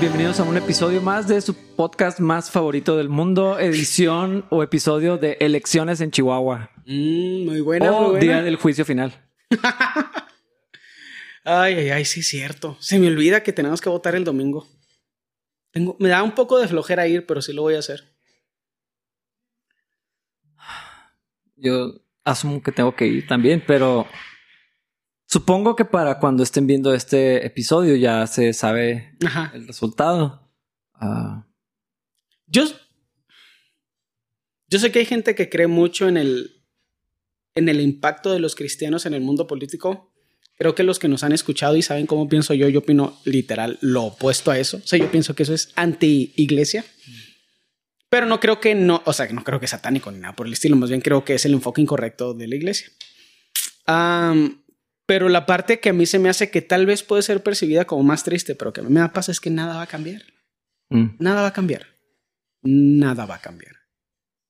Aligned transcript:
Bienvenidos 0.00 0.40
a 0.40 0.44
un 0.44 0.56
episodio 0.56 1.02
más 1.02 1.28
de 1.28 1.42
su 1.42 1.54
podcast 1.76 2.20
más 2.20 2.50
favorito 2.50 2.96
del 2.96 3.10
mundo, 3.10 3.58
edición 3.58 4.46
o 4.48 4.62
episodio 4.62 5.18
de 5.18 5.36
elecciones 5.40 6.00
en 6.00 6.10
Chihuahua. 6.10 6.70
Mm, 6.86 7.44
muy 7.44 7.60
buena, 7.60 7.92
o 7.92 8.00
muy 8.00 8.10
buena. 8.12 8.20
día 8.24 8.42
del 8.42 8.56
juicio 8.56 8.86
final. 8.86 9.12
Ay, 11.44 11.74
ay, 11.74 11.90
ay, 11.90 12.04
sí 12.04 12.22
cierto. 12.22 12.76
Se 12.80 12.98
me 12.98 13.08
olvida 13.08 13.42
que 13.42 13.52
tenemos 13.52 13.80
que 13.80 13.88
votar 13.88 14.14
el 14.14 14.24
domingo. 14.24 14.68
Tengo, 15.70 15.96
me 15.98 16.10
da 16.10 16.22
un 16.22 16.32
poco 16.32 16.58
de 16.58 16.68
flojera 16.68 17.06
ir, 17.08 17.26
pero 17.26 17.40
sí 17.42 17.52
lo 17.54 17.62
voy 17.62 17.74
a 17.74 17.78
hacer. 17.78 18.14
Yo 21.56 21.94
asumo 22.24 22.62
que 22.62 22.72
tengo 22.72 22.94
que 22.94 23.06
ir 23.06 23.26
también, 23.26 23.64
pero 23.66 24.06
supongo 25.30 25.76
que 25.76 25.84
para 25.84 26.18
cuando 26.18 26.42
estén 26.42 26.66
viendo 26.66 26.92
este 26.92 27.46
episodio 27.46 27.94
ya 27.96 28.26
se 28.26 28.52
sabe 28.52 29.16
Ajá. 29.24 29.52
el 29.54 29.66
resultado. 29.66 30.50
Ah, 30.94 31.46
Yo, 32.46 32.64
yo 34.68 34.78
sé 34.78 34.90
que 34.90 34.98
hay 34.98 35.06
gente 35.06 35.34
que 35.34 35.48
cree 35.48 35.68
mucho 35.68 36.08
en 36.08 36.16
el, 36.16 36.64
en 37.54 37.68
el 37.68 37.80
impacto 37.80 38.32
de 38.32 38.40
los 38.40 38.54
cristianos 38.56 39.06
en 39.06 39.14
el 39.14 39.20
mundo 39.20 39.46
político. 39.46 40.12
Creo 40.58 40.74
que 40.74 40.82
los 40.82 40.98
que 40.98 41.08
nos 41.08 41.22
han 41.22 41.32
escuchado 41.32 41.76
y 41.76 41.82
saben 41.82 42.06
cómo 42.06 42.28
pienso 42.28 42.52
yo, 42.52 42.68
yo 42.68 42.80
opino 42.80 43.18
literal 43.24 43.78
lo 43.80 44.04
opuesto 44.04 44.50
a 44.50 44.58
eso. 44.58 44.76
O 44.78 44.86
sea, 44.86 44.98
yo 44.98 45.10
pienso 45.10 45.34
que 45.34 45.44
eso 45.44 45.54
es 45.54 45.72
anti-iglesia. 45.76 46.84
Pero 48.10 48.26
no 48.26 48.40
creo 48.40 48.60
que 48.60 48.74
no, 48.74 49.00
o 49.06 49.12
sea, 49.12 49.26
no 49.32 49.44
creo 49.44 49.60
que 49.60 49.66
es 49.66 49.70
satánico 49.70 50.10
ni 50.10 50.18
nada 50.18 50.34
por 50.34 50.48
el 50.48 50.52
estilo. 50.52 50.76
Más 50.76 50.90
bien 50.90 51.00
creo 51.00 51.24
que 51.24 51.34
es 51.34 51.44
el 51.46 51.54
enfoque 51.54 51.80
incorrecto 51.80 52.34
de 52.34 52.48
la 52.48 52.56
iglesia. 52.56 52.88
Am, 53.86 54.62
pero 55.10 55.28
la 55.28 55.44
parte 55.44 55.80
que 55.80 55.88
a 55.88 55.92
mí 55.92 56.06
se 56.06 56.20
me 56.20 56.28
hace 56.28 56.52
que 56.52 56.62
tal 56.62 56.86
vez 56.86 57.02
puede 57.02 57.22
ser 57.22 57.42
percibida 57.42 57.84
como 57.84 58.04
más 58.04 58.22
triste, 58.22 58.54
pero 58.54 58.72
que 58.72 58.80
a 58.80 58.84
mí 58.84 58.90
me 58.90 59.00
da 59.00 59.12
paz 59.12 59.28
es 59.28 59.40
que 59.40 59.50
nada 59.50 59.74
va 59.74 59.82
a 59.82 59.88
cambiar. 59.88 60.22
mm. 60.90 61.16
Nada 61.18 61.42
va 61.42 61.48
a 61.48 61.52
cambiar. 61.52 61.84
Nada 62.62 63.26
va 63.26 63.34
a 63.34 63.40
cambiar. 63.40 63.74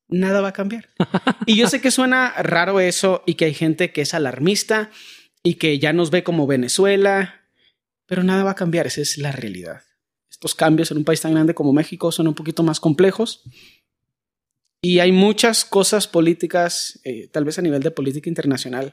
Nada 0.08 0.42
va 0.42 0.48
a 0.48 0.52
cambiar. 0.52 0.91
y 1.47 1.56
yo 1.56 1.67
sé 1.67 1.80
que 1.80 1.91
suena 1.91 2.34
raro 2.42 2.78
eso 2.78 3.22
y 3.25 3.36
que 3.36 3.47
hay 3.47 3.55
gente 3.55 3.91
que 3.91 4.02
es 4.02 4.12
alarmista 4.12 4.91
y 5.42 5.55
que 5.55 5.78
ya 5.78 5.94
nos 5.94 6.11
ve 6.11 6.25
como 6.25 6.47
Venezuela, 6.47 7.41
pero 8.05 8.22
nada 8.22 8.45
va 8.45 8.50
a 8.50 8.55
cambiar. 8.55 8.86
Esa 8.86 9.00
es 9.00 9.17
la 9.17 9.33
realidad. 9.33 9.80
Estos 10.30 10.55
cambios 10.55 10.91
en 10.91 10.98
un 10.98 11.05
país 11.05 11.22
tan 11.22 11.33
grande 11.33 11.55
como 11.55 11.72
México 11.72 12.12
son 12.12 12.28
un 12.28 12.34
poquito 12.34 12.62
más 12.62 12.80
complejos 12.80 13.45
y 14.83 14.98
hay 14.98 15.11
muchas 15.11 15.64
cosas 15.64 16.06
políticas, 16.06 17.00
eh, 17.05 17.28
tal 17.28 17.47
vez 17.47 17.58
a 17.58 17.62
nivel 17.62 17.83
de 17.83 17.92
política 17.92 18.28
internacional, 18.28 18.92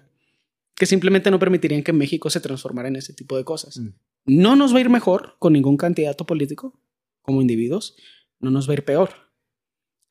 que 0.78 0.86
simplemente 0.86 1.32
no 1.32 1.40
permitirían 1.40 1.82
que 1.84 1.92
México 1.92 2.30
se 2.30 2.40
transformara 2.40 2.88
en 2.88 2.96
ese 2.98 3.14
tipo 3.14 3.36
de 3.36 3.44
cosas. 3.44 3.78
Mm. 3.80 3.90
No 4.28 4.56
nos 4.56 4.74
va 4.74 4.78
a 4.78 4.82
ir 4.82 4.90
mejor 4.90 5.36
con 5.40 5.54
ningún 5.54 5.76
candidato 5.76 6.26
político 6.26 6.80
como 7.22 7.42
individuos, 7.42 7.96
no 8.40 8.52
nos 8.52 8.68
va 8.70 8.74
a 8.74 8.76
ir 8.76 8.86
peor. 8.86 9.10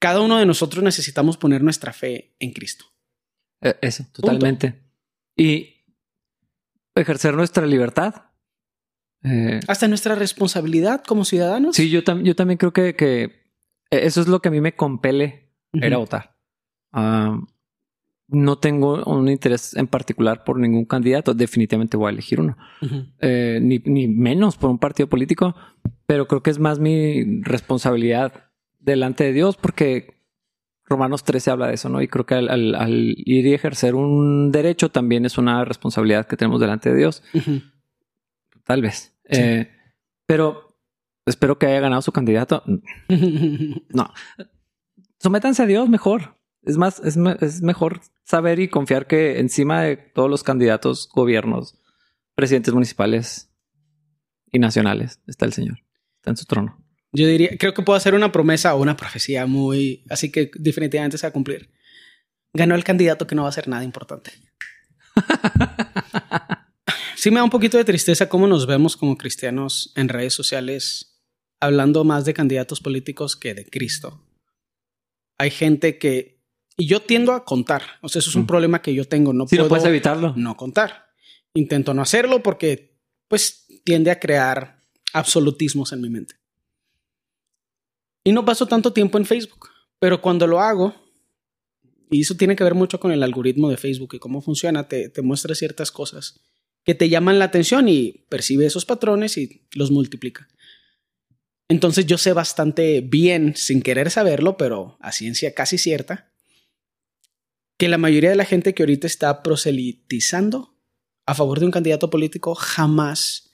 Cada 0.00 0.20
uno 0.20 0.39
de 0.39 0.44
nosotros 0.47 0.83
necesitamos 0.83 1.37
poner 1.39 1.62
nuestra 1.62 1.92
fe 1.92 2.34
en 2.41 2.53
Cristo. 2.53 2.84
Eh, 3.62 3.77
Eso, 3.81 4.05
totalmente. 4.12 4.83
Y 5.37 5.84
ejercer 6.94 7.34
nuestra 7.34 7.67
libertad. 7.67 8.14
Eh, 9.22 9.61
Hasta 9.69 9.89
nuestra 9.89 10.14
responsabilidad 10.14 11.03
como 11.05 11.25
ciudadanos. 11.25 11.77
sí, 11.77 11.89
yo, 11.91 12.03
tam- 12.05 12.22
yo 12.25 12.34
también 12.37 12.59
creo 12.59 12.72
que, 12.72 12.94
que 12.97 13.44
eso 13.91 14.20
es 14.20 14.27
lo 14.28 14.41
que 14.41 14.48
a 14.48 14.53
mí 14.53 14.61
me 14.61 14.75
compele 14.77 15.53
Ujú. 15.72 15.87
ir 15.87 15.94
a 15.94 15.98
votar. 15.98 16.37
No 18.28 18.58
tengo 18.58 19.05
un 19.05 19.28
interés 19.28 19.74
en 19.77 19.86
particular 19.86 20.42
por 20.44 20.58
ningún 20.58 20.84
candidato. 20.84 21.32
Definitivamente 21.34 21.97
voy 21.97 22.09
a 22.09 22.10
elegir 22.12 22.41
uno. 22.41 22.56
Eh, 23.20 23.59
ni, 23.62 23.78
ni 23.84 24.09
menos 24.09 24.56
por 24.56 24.70
un 24.70 24.78
partido 24.78 25.09
político, 25.09 25.54
pero 26.06 26.26
creo 26.26 26.42
que 26.42 26.50
es 26.50 26.59
más 26.59 26.78
mi 26.81 27.41
responsabilidad 27.42 28.50
delante 28.81 29.25
de 29.25 29.32
Dios 29.32 29.56
porque 29.56 30.14
Romanos 30.84 31.25
13 31.25 31.50
habla 31.50 31.66
de 31.69 31.75
eso, 31.75 31.88
¿no? 31.88 32.00
Y 32.03 32.09
creo 32.09 32.26
que 32.26 32.34
al, 32.34 32.48
al- 32.48 32.75
al 32.76 33.14
ir 33.16 33.47
y 33.47 33.54
ejercer 33.54 33.94
un 33.97 34.53
derecho 34.53 34.88
también 34.91 35.25
es 35.25 35.37
una 35.38 35.64
responsabilidad 35.64 36.26
que 36.26 36.37
tenemos 36.37 36.60
delante 36.60 36.91
de 36.91 36.97
Dios. 36.97 37.22
Tal 38.64 38.82
vez. 38.82 39.12
Sí. 39.31 39.41
Eh, 39.41 39.70
pero 40.26 40.76
espero 41.26 41.58
que 41.58 41.66
haya 41.66 41.81
ganado 41.81 42.03
su 42.03 42.12
candidato. 42.12 42.62
No. 43.88 44.12
Sométanse 45.19 45.62
a 45.62 45.66
Dios 45.66 45.88
mejor. 45.88 46.35
Es 46.66 46.77
más, 46.77 47.00
es, 47.00 47.16
me- 47.16 47.37
es 47.41 47.62
mejor 47.62 48.00
saber 48.25 48.59
y 48.60 48.69
confiar 48.69 49.06
que 49.06 49.38
encima 49.38 49.82
de 49.82 49.97
todos 49.97 50.28
los 50.28 50.43
candidatos, 50.43 51.09
gobiernos, 51.15 51.78
presidentes 52.34 52.75
municipales 52.75 53.50
y 54.53 54.59
nacionales 54.59 55.21
está 55.26 55.47
el 55.47 55.53
Señor. 55.55 55.78
Está 56.16 56.31
en 56.31 56.37
su 56.37 56.44
trono. 56.44 56.84
Yo 57.12 57.26
diría, 57.26 57.50
creo 57.59 57.72
que 57.72 57.82
puedo 57.82 57.97
hacer 57.97 58.15
una 58.15 58.32
promesa 58.32 58.75
o 58.75 58.82
una 58.82 58.97
profecía 58.97 59.47
muy, 59.47 60.05
así 60.10 60.31
que 60.31 60.50
definitivamente 60.56 61.16
se 61.16 61.26
va 61.26 61.31
a 61.31 61.32
cumplir. 61.32 61.71
Ganó 62.53 62.75
el 62.75 62.84
candidato 62.84 63.26
que 63.26 63.34
no 63.34 63.43
va 63.43 63.49
a 63.49 63.50
hacer 63.50 63.69
nada 63.69 63.84
importante. 63.84 64.32
Sí 67.16 67.31
me 67.31 67.37
da 67.38 67.44
un 67.44 67.50
poquito 67.50 67.78
de 67.78 67.84
tristeza 67.84 68.28
cómo 68.28 68.47
nos 68.47 68.66
vemos 68.66 68.97
como 68.97 69.16
cristianos 69.16 69.93
en 69.97 70.09
redes 70.10 70.34
sociales 70.34 71.19
hablando 71.60 72.05
más 72.05 72.25
de 72.26 72.34
candidatos 72.34 72.81
políticos 72.81 73.37
que 73.37 73.55
de 73.55 73.65
Cristo. 73.65 74.22
Hay 75.38 75.50
gente 75.50 75.99
que 75.99 76.35
y 76.76 76.87
yo 76.87 77.00
tiendo 77.00 77.32
a 77.32 77.44
contar, 77.44 77.82
o 78.03 78.09
sea, 78.09 78.20
eso 78.20 78.31
es 78.31 78.37
un 78.37 78.42
Mm. 78.42 78.47
problema 78.47 78.82
que 78.82 78.94
yo 78.94 79.04
tengo, 79.06 79.32
no 79.32 79.47
Si 79.47 79.56
no 79.56 79.62
puedo 79.62 79.69
puedes 79.70 79.84
evitarlo. 79.87 80.34
no 80.37 80.56
contar. 80.56 81.06
Intento 81.54 81.94
no 81.94 82.03
hacerlo 82.03 82.42
porque 82.42 82.97
pues 83.28 83.66
tiende 83.84 84.10
a 84.10 84.20
crear 84.20 84.81
absolutismos 85.12 85.92
en 85.92 86.00
mi 86.03 86.10
mente. 86.10 86.34
Y 88.25 88.32
no 88.32 88.44
paso 88.44 88.66
tanto 88.66 88.92
tiempo 88.92 89.19
en 89.19 89.25
Facebook, 89.25 89.69
pero 89.98 90.20
cuando 90.20 90.47
lo 90.47 90.60
hago, 90.60 90.94
y 92.10 92.20
eso 92.20 92.37
tiene 92.37 92.54
que 92.56 92.64
ver 92.64 92.75
mucho 92.75 93.00
con 93.00 93.10
el 93.12 93.22
algoritmo 93.22 93.69
de 93.70 93.76
Facebook 93.76 94.14
y 94.14 94.19
cómo 94.19 94.41
funciona, 94.43 94.88
te, 94.88 95.08
te 95.08 95.22
muestra 95.22 95.54
ciertas 95.54 95.91
cosas 95.91 96.41
que 96.84 96.94
te 96.94 97.08
llaman 97.08 97.38
la 97.41 97.47
atención 97.47 97.88
y 97.88 98.25
percibe 98.28 98.64
esos 98.66 98.84
patrones 98.84 99.37
y 99.38 99.66
los 99.72 99.91
multiplica. 99.91 100.47
Entonces 101.69 102.06
yo 102.06 102.16
sé 102.16 102.32
bastante 102.32 103.00
bien, 103.00 103.56
sin 103.56 103.82
querer 103.82 104.10
saberlo, 104.12 104.56
pero 104.56 104.97
a 105.00 105.10
ciencia 105.10 105.53
casi 105.53 105.78
cierta, 105.78 106.32
que 107.78 107.88
la 107.88 107.98
mayoría 107.98 108.31
de 108.31 108.37
la 108.37 108.44
gente 108.44 108.75
que 108.75 108.82
ahorita 108.82 109.06
está 109.06 109.42
proselitizando 109.42 110.75
a 111.26 111.34
favor 111.34 111.60
de 111.60 111.66
un 111.66 111.72
candidato 111.72 112.10
político 112.10 112.54
jamás 112.54 113.50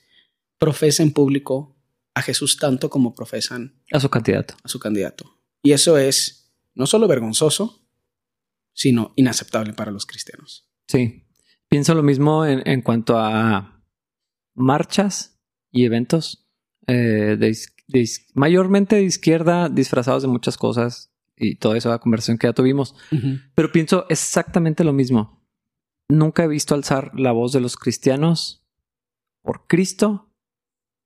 profesa 0.57 1.03
en 1.03 1.11
público 1.11 1.75
a 2.13 2.21
Jesús 2.21 2.57
tanto 2.57 2.89
como 2.89 3.15
profesan 3.15 3.81
A 3.91 3.99
su 3.99 4.09
candidato. 4.09 4.55
a 4.63 4.67
su 4.67 4.79
candidato. 4.79 5.39
Y 5.63 5.71
eso 5.71 5.97
es 5.97 6.53
no 6.75 6.85
solo 6.87 7.07
vergonzoso, 7.07 7.87
sino 8.73 9.13
inaceptable 9.15 9.73
para 9.73 9.91
los 9.91 10.05
cristianos. 10.05 10.69
Sí. 10.87 11.25
Pienso 11.67 11.95
lo 11.95 12.03
mismo 12.03 12.45
en, 12.45 12.67
en 12.67 12.81
cuanto 12.81 13.17
a 13.17 13.83
marchas 14.53 15.39
y 15.71 15.85
eventos 15.85 16.47
eh, 16.87 17.35
de, 17.39 17.57
de 17.87 18.09
mayormente 18.35 18.97
de 18.97 19.03
izquierda 19.03 19.69
disfrazados 19.69 20.21
de 20.21 20.27
muchas 20.27 20.57
cosas 20.57 21.12
y 21.43 21.55
toda 21.55 21.77
esa 21.77 21.97
conversación 21.99 22.37
que 22.37 22.47
ya 22.47 22.53
tuvimos. 22.53 22.95
Pero 23.55 23.71
pienso 23.71 24.05
exactamente 24.09 24.83
lo 24.83 24.93
mismo. 24.93 25.43
Nunca 26.09 26.43
he 26.43 26.47
visto 26.47 26.75
alzar 26.75 27.11
la 27.17 27.31
voz 27.31 27.53
de 27.53 27.59
los 27.61 27.75
cristianos 27.77 28.65
por 29.41 29.67
Cristo, 29.67 30.29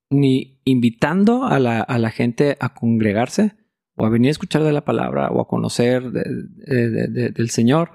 ni 0.09 0.59
invitando 0.63 1.45
a 1.45 1.59
la, 1.59 1.81
a 1.81 1.97
la 1.99 2.11
gente 2.11 2.57
a 2.59 2.73
congregarse 2.73 3.55
o 3.95 4.05
a 4.05 4.09
venir 4.09 4.29
a 4.29 4.31
escuchar 4.31 4.63
de 4.63 4.71
la 4.71 4.85
palabra 4.85 5.29
o 5.31 5.41
a 5.41 5.47
conocer 5.47 6.11
de- 6.11 6.23
de- 6.23 6.89
de- 6.89 7.07
de- 7.07 7.29
del 7.31 7.49
Señor 7.49 7.91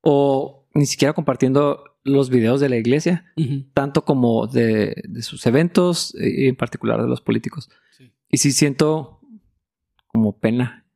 o 0.00 0.68
ni 0.74 0.86
siquiera 0.86 1.12
compartiendo 1.12 1.84
los 2.02 2.30
videos 2.30 2.60
de 2.60 2.68
la 2.70 2.76
iglesia, 2.76 3.32
tanto 3.74 4.04
como 4.04 4.46
de, 4.46 5.02
sus 5.20 5.44
eventos 5.46 6.14
y 6.18 6.46
en 6.46 6.56
particular 6.56 7.02
de 7.02 7.08
los 7.08 7.20
políticos. 7.20 7.68
Sí. 7.96 8.10
Y 8.30 8.38
sí 8.38 8.52
siento 8.52 9.20
como 10.06 10.38
pena. 10.38 10.86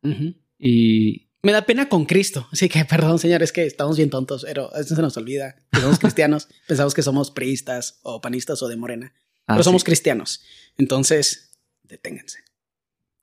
Y 0.66 1.28
Me 1.42 1.52
da 1.52 1.66
pena 1.66 1.88
con 1.88 2.06
Cristo. 2.06 2.48
Así 2.52 2.68
que, 2.68 2.84
perdón, 2.86 3.18
señor, 3.18 3.42
es 3.42 3.52
que 3.52 3.66
estamos 3.66 3.96
bien 3.98 4.08
tontos, 4.10 4.44
pero 4.46 4.74
eso 4.74 4.96
se 4.96 5.02
nos 5.02 5.16
olvida. 5.16 5.56
Que 5.70 5.80
somos 5.80 5.98
cristianos. 6.04 6.48
Pensamos 6.66 6.94
que 6.94 7.02
somos 7.02 7.30
priistas 7.30 8.00
o 8.02 8.20
panistas 8.20 8.62
o 8.62 8.68
de 8.68 8.76
morena. 8.76 9.12
ah, 9.46 9.54
pero 9.54 9.62
sí. 9.62 9.64
somos 9.64 9.84
cristianos. 9.84 10.42
Entonces, 10.78 11.58
deténganse. 11.82 12.38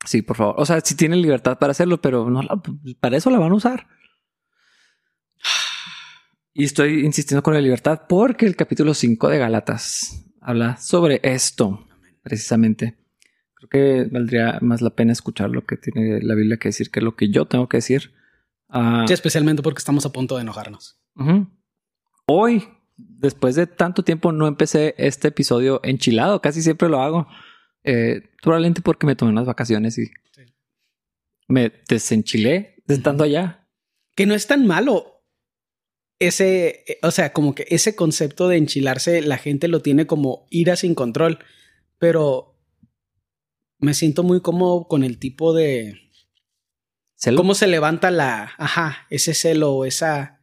Sí, 0.06 0.22
por 0.22 0.38
favor. 0.38 0.56
O 0.58 0.66
sea, 0.66 0.82
si 0.82 0.96
tienen 0.96 1.22
libertad 1.22 1.58
para 1.60 1.72
hacerlo, 1.72 2.02
pero 2.02 2.30
no 2.30 2.42
la- 2.44 2.62
para 3.00 3.18
eso 3.18 3.30
la 3.30 3.40
van 3.40 3.52
a 3.52 3.56
usar. 3.56 3.88
Y 6.54 6.66
estoy 6.66 7.06
insistiendo 7.06 7.42
con 7.44 7.54
la 7.54 7.62
libertad 7.62 8.02
porque 8.10 8.46
el 8.46 8.56
capítulo 8.56 8.94
5 8.94 9.30
de 9.30 9.38
Galatas 9.38 10.26
habla 10.42 10.78
sobre 10.78 11.22
esto, 11.24 11.88
precisamente. 12.24 12.98
Creo 13.62 13.70
que 13.70 14.10
valdría 14.12 14.58
más 14.62 14.82
la 14.82 14.90
pena 14.92 15.12
escuchar 15.12 15.52
lo 15.52 15.66
que 15.66 15.78
tiene 15.78 16.22
la 16.22 16.34
Biblia 16.34 16.58
que 16.58 16.70
decir 16.70 16.90
que 16.90 17.02
lo 17.02 17.16
que 17.16 17.30
yo 17.30 17.46
tengo 17.46 17.70
que 17.70 17.78
decir. 17.78 18.12
Ah, 18.70 19.06
Sí, 19.08 19.14
especialmente 19.14 19.62
porque 19.62 19.80
estamos 19.80 20.06
a 20.06 20.12
punto 20.12 20.36
de 20.36 20.42
enojarnos. 20.42 21.00
Hoy, 22.26 22.68
después 22.98 23.56
de 23.56 23.68
tanto 23.68 24.04
tiempo, 24.04 24.32
no 24.32 24.48
empecé 24.48 24.96
este 24.98 25.28
episodio 25.28 25.80
enchilado. 25.84 26.42
Casi 26.42 26.62
siempre 26.62 26.90
lo 26.90 27.02
hago. 27.02 27.28
Eh, 27.84 28.24
probablemente 28.42 28.82
porque 28.82 29.06
me 29.06 29.16
tomé 29.16 29.32
unas 29.32 29.46
vacaciones 29.46 29.98
y 29.98 30.12
me 31.48 31.72
desenchilé 31.88 32.82
de 32.88 32.96
estando 32.96 33.24
allá. 33.24 33.68
Que 34.16 34.26
no 34.26 34.34
es 34.34 34.48
tan 34.48 34.66
malo. 34.66 35.24
Ese, 36.20 36.84
eh, 36.88 37.00
o 37.04 37.12
sea, 37.12 37.34
como 37.34 37.54
que 37.54 37.66
ese 37.70 37.96
concepto 37.96 38.48
de 38.48 38.58
enchilarse, 38.58 39.22
la 39.22 39.38
gente 39.38 39.68
lo 39.68 39.82
tiene 39.82 40.08
como 40.08 40.48
ira 40.50 40.76
sin 40.76 40.96
control. 40.96 41.40
Pero 42.00 42.51
me 43.82 43.94
siento 43.94 44.24
muy 44.24 44.42
cómodo 44.42 44.88
con 44.88 45.04
el 45.04 45.18
tipo 45.18 45.54
de. 45.54 46.00
¿Celo? 47.16 47.38
¿Cómo 47.38 47.56
se 47.56 47.68
levanta 47.68 48.12
la. 48.12 48.54
Ajá, 48.58 49.08
ese 49.10 49.34
celo 49.34 49.74
o 49.74 49.86
esa 49.86 50.40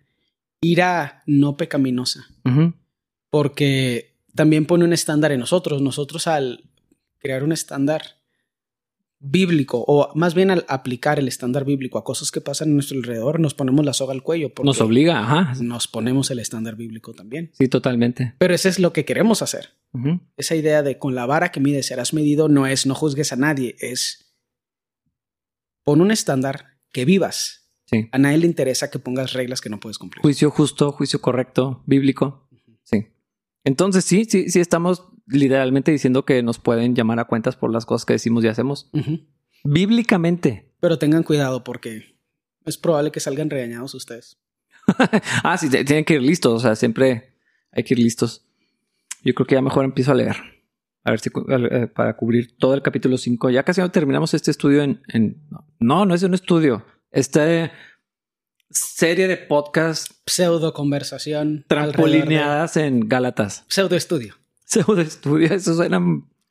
ira 0.61 1.23
no 1.27 1.57
pecaminosa? 1.57 2.27
Porque 3.31 4.17
también 4.35 4.67
pone 4.67 4.85
un 4.85 4.93
estándar 4.93 5.33
en 5.33 5.41
nosotros. 5.41 5.81
Nosotros 5.81 6.27
al 6.27 6.65
crear 7.19 7.43
un 7.43 7.53
estándar 7.53 8.18
bíblico, 9.21 9.85
o 9.87 10.13
más 10.15 10.35
bien 10.35 10.51
al 10.51 10.65
aplicar 10.69 11.19
el 11.19 11.29
estándar 11.29 11.65
bíblico 11.65 11.99
a 11.99 12.05
cosas 12.05 12.31
que 12.31 12.41
pasan 12.41 12.71
a 12.71 12.75
nuestro 12.75 12.99
alrededor, 12.99 13.41
nos 13.41 13.55
ponemos 13.55 13.85
la 13.85 13.93
soga 13.93 14.13
al 14.13 14.23
cuello. 14.23 14.55
Porque 14.55 14.67
Nos 14.67 14.81
obliga, 14.81 15.21
ajá. 15.21 15.55
Nos 15.61 15.89
ponemos 15.89 16.31
el 16.31 16.39
estándar 16.39 16.77
bíblico 16.77 17.13
también. 17.15 17.51
Sí, 17.55 17.69
totalmente. 17.69 18.35
Pero 18.39 18.55
eso 18.55 18.69
es 18.69 18.79
lo 18.79 18.93
que 18.93 19.05
queremos 19.05 19.43
hacer. 19.43 19.71
Esa 20.37 20.55
idea 20.55 20.83
de 20.83 20.99
con 20.99 21.15
la 21.15 21.27
vara 21.27 21.51
que 21.51 21.61
mides 21.61 21.87
serás 21.87 22.13
medido 22.13 22.49
no 22.49 22.67
es 22.67 22.87
no 22.87 22.95
juzgues 22.95 23.33
a 23.33 23.37
nadie, 23.37 23.75
es 23.81 24.35
pon 25.83 26.01
un 26.01 26.11
estándar 26.11 26.79
que 26.93 27.05
vivas. 27.05 27.71
Sí. 27.87 28.09
A 28.13 28.19
nadie 28.19 28.39
le 28.39 28.47
interesa 28.47 28.91
que 28.91 28.99
pongas 28.99 29.33
reglas 29.33 29.63
que 29.63 29.71
no 29.71 29.81
puedes 29.81 29.99
cumplir. 29.99 30.21
Juicio 30.21 30.51
justo, 30.51 30.93
juicio 30.93 31.21
correcto, 31.23 31.83
bíblico. 31.87 32.47
Sí. 32.85 33.07
Entonces, 33.65 34.05
sí, 34.05 34.27
sí, 34.27 34.51
sí, 34.51 34.61
estamos 34.61 35.05
literalmente 35.29 35.91
diciendo 35.93 36.25
que 36.25 36.43
nos 36.43 36.59
pueden 36.59 36.95
llamar 36.95 37.19
a 37.21 37.25
cuentas 37.27 37.57
por 37.57 37.73
las 37.73 37.87
cosas 37.87 38.05
que 38.07 38.15
decimos 38.15 38.45
y 38.45 38.49
hacemos. 38.49 38.91
Bíblicamente. 39.65 40.73
Pero 40.81 40.99
tengan 40.99 41.23
cuidado 41.23 41.65
porque 41.65 42.17
es 42.65 42.79
probable 42.79 43.11
que 43.11 43.21
salgan 43.21 43.51
regañados 43.51 43.95
ustedes. 43.95 44.39
ah, 45.45 45.57
sí, 45.59 45.69
tienen 45.69 46.05
que 46.05 46.15
ir 46.15 46.23
listos. 46.23 46.53
O 46.55 46.61
sea, 46.61 46.77
siempre 46.77 47.35
hay 47.73 47.83
que 47.85 47.95
ir 47.95 48.01
listos. 48.01 48.45
Yo 49.25 49.35
creo 49.35 49.47
que 49.47 49.55
ya 49.57 49.63
mejor 49.63 49.85
empiezo 49.85 50.13
a 50.13 50.15
leer. 50.15 50.37
A 51.05 51.11
ver 51.11 51.21
si 51.21 51.31
eh, 51.49 51.87
para 51.87 52.17
cubrir 52.17 52.57
todo 52.57 52.75
el 52.75 52.83
capítulo 52.83 53.17
5. 53.19 53.51
Ya 53.51 53.63
casi 53.63 53.81
no 53.81 53.91
terminamos 53.91 54.35
este 54.35 54.51
estudio 54.51 54.83
en. 54.83 55.01
en- 55.09 55.43
no, 55.79 56.07
no 56.07 56.15
es 56.15 56.23
un 56.23 56.35
estudio. 56.35 56.85
Esta 57.11 57.73
serie 58.71 59.27
de 59.29 59.37
podcast 59.39 60.13
Pseudo 60.27 60.73
conversación. 60.75 61.65
trampolineadas 61.69 62.77
en 62.77 63.09
Gálatas. 63.09 63.65
Pseudo 63.69 63.97
estudio. 63.97 64.35
Pseudo 64.85 65.01
estudio. 65.01 65.53
Eso 65.55 65.75
suena, 65.75 66.01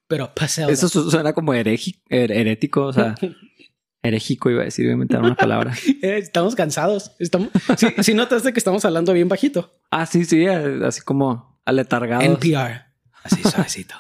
Pero 0.07 0.31
pseudo. 0.47 0.69
eso 0.71 0.89
su- 0.89 1.11
suena 1.11 1.33
como 1.33 1.53
hereji- 1.53 2.01
her- 2.09 2.31
herético. 2.31 2.85
O 2.85 2.93
sea, 2.93 3.15
heréjico 4.03 4.49
iba 4.49 4.61
a 4.61 4.65
decir, 4.65 4.85
iba 4.85 4.91
a 4.91 4.93
inventar 4.93 5.21
una 5.21 5.35
palabra. 5.35 5.73
Eh, 6.01 6.17
estamos 6.17 6.55
cansados. 6.55 7.11
Estamos... 7.19 7.49
Si, 7.77 7.87
si 8.03 8.13
notaste 8.13 8.53
que 8.53 8.59
estamos 8.59 8.83
hablando 8.85 9.13
bien 9.13 9.27
bajito. 9.29 9.71
Ah, 9.91 10.05
sí, 10.05 10.25
sí, 10.25 10.45
eh, 10.45 10.79
así 10.85 11.01
como 11.01 11.59
aletargados. 11.65 12.23
NPR. 12.23 12.85
Así 13.23 13.41
suavecito. 13.43 13.95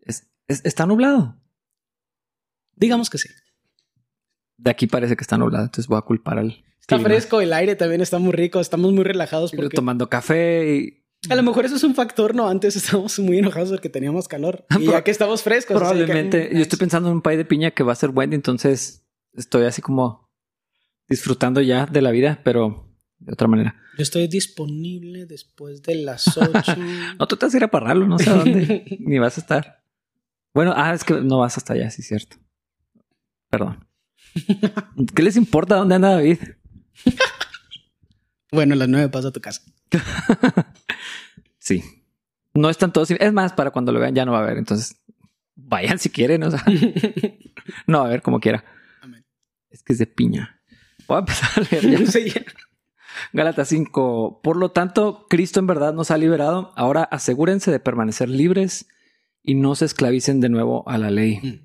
Es- 0.00 0.28
es- 0.48 0.64
está 0.64 0.84
nublado. 0.86 1.36
Digamos 2.76 3.10
que 3.10 3.18
sí. 3.18 3.28
De 4.56 4.70
aquí 4.70 4.86
parece 4.86 5.16
que 5.16 5.22
está 5.22 5.38
nublado, 5.38 5.64
entonces 5.64 5.86
voy 5.88 5.98
a 5.98 6.02
culpar 6.02 6.38
al. 6.38 6.64
Está 6.80 6.96
clima. 6.96 7.08
fresco, 7.10 7.40
el 7.40 7.52
aire 7.52 7.76
también 7.76 8.00
está 8.00 8.18
muy 8.18 8.32
rico. 8.32 8.60
Estamos 8.60 8.92
muy 8.92 9.04
relajados 9.04 9.52
porque 9.52 9.76
Tomando 9.76 10.08
café 10.08 10.74
y 10.76 10.97
a 11.28 11.34
lo 11.34 11.42
mejor 11.42 11.64
eso 11.66 11.76
es 11.76 11.84
un 11.84 11.94
factor, 11.94 12.34
¿no? 12.34 12.48
Antes 12.48 12.76
estábamos 12.76 13.18
muy 13.18 13.38
enojados 13.38 13.70
porque 13.70 13.88
teníamos 13.88 14.28
calor. 14.28 14.64
Y 14.78 14.86
ya 14.86 15.02
que 15.04 15.10
estamos 15.10 15.42
frescos. 15.42 15.76
o 15.76 15.78
sea, 15.80 15.88
probablemente. 15.90 16.48
que- 16.48 16.54
Yo 16.56 16.62
estoy 16.62 16.78
pensando 16.78 17.08
en 17.08 17.16
un 17.16 17.22
pay 17.22 17.36
de 17.36 17.44
piña 17.44 17.70
que 17.72 17.82
va 17.82 17.92
a 17.92 17.96
ser 17.96 18.10
Wendy, 18.10 18.36
entonces 18.36 19.04
estoy 19.34 19.64
así 19.64 19.82
como 19.82 20.30
disfrutando 21.08 21.60
ya 21.60 21.86
de 21.86 22.02
la 22.02 22.10
vida, 22.10 22.40
pero 22.44 22.94
de 23.18 23.32
otra 23.32 23.48
manera. 23.48 23.74
Yo 23.96 24.02
estoy 24.02 24.28
disponible 24.28 25.26
después 25.26 25.82
de 25.82 25.96
las 25.96 26.36
8. 26.38 26.76
No, 27.18 27.26
tú 27.26 27.36
te 27.36 27.46
vas 27.46 27.54
a 27.54 27.56
ir 27.56 27.64
a 27.64 27.70
pararlo, 27.70 28.06
no 28.06 28.18
sé 28.18 28.30
a 28.30 28.34
dónde 28.34 28.84
ni 29.00 29.18
vas 29.18 29.38
a 29.38 29.40
estar. 29.40 29.82
Bueno, 30.54 30.72
ah, 30.76 30.94
es 30.94 31.02
que 31.04 31.14
no 31.14 31.38
vas 31.38 31.56
hasta 31.56 31.72
allá, 31.74 31.90
sí, 31.90 32.02
cierto. 32.02 32.36
Perdón. 33.50 33.86
¿Qué 35.14 35.22
les 35.22 35.36
importa 35.36 35.76
dónde 35.76 35.96
anda 35.96 36.10
David? 36.12 36.38
bueno, 38.52 38.74
a 38.74 38.76
las 38.76 38.88
9 38.88 39.08
paso 39.08 39.28
a 39.28 39.32
tu 39.32 39.40
casa. 39.40 39.62
Sí. 41.68 41.84
No 42.54 42.70
están 42.70 42.94
todos. 42.94 43.10
Es 43.10 43.32
más, 43.34 43.52
para 43.52 43.70
cuando 43.70 43.92
lo 43.92 44.00
vean 44.00 44.14
ya 44.14 44.24
no 44.24 44.32
va 44.32 44.38
a 44.38 44.42
haber. 44.42 44.56
Entonces, 44.56 44.96
vayan 45.54 45.98
si 45.98 46.08
quieren. 46.08 46.42
O 46.42 46.50
sea, 46.50 46.64
no 47.86 48.00
va 48.00 48.06
a 48.06 48.08
ver 48.08 48.22
como 48.22 48.40
quiera. 48.40 48.64
Amén. 49.02 49.26
Es 49.68 49.82
que 49.82 49.92
es 49.92 49.98
de 49.98 50.06
piña. 50.06 50.62
Voy 51.06 51.16
a 51.16 51.20
empezar 51.20 51.50
a 51.56 51.60
leer 51.70 51.98
ya. 51.98 52.06
Sí. 52.10 52.32
Gálatas 53.34 53.68
5. 53.68 54.40
Por 54.42 54.56
lo 54.56 54.70
tanto, 54.70 55.26
Cristo 55.28 55.60
en 55.60 55.66
verdad 55.66 55.92
nos 55.92 56.10
ha 56.10 56.16
liberado. 56.16 56.72
Ahora 56.74 57.02
asegúrense 57.02 57.70
de 57.70 57.80
permanecer 57.80 58.30
libres 58.30 58.88
y 59.42 59.54
no 59.54 59.74
se 59.74 59.84
esclavicen 59.84 60.40
de 60.40 60.48
nuevo 60.48 60.88
a 60.88 60.96
la 60.96 61.10
ley. 61.10 61.62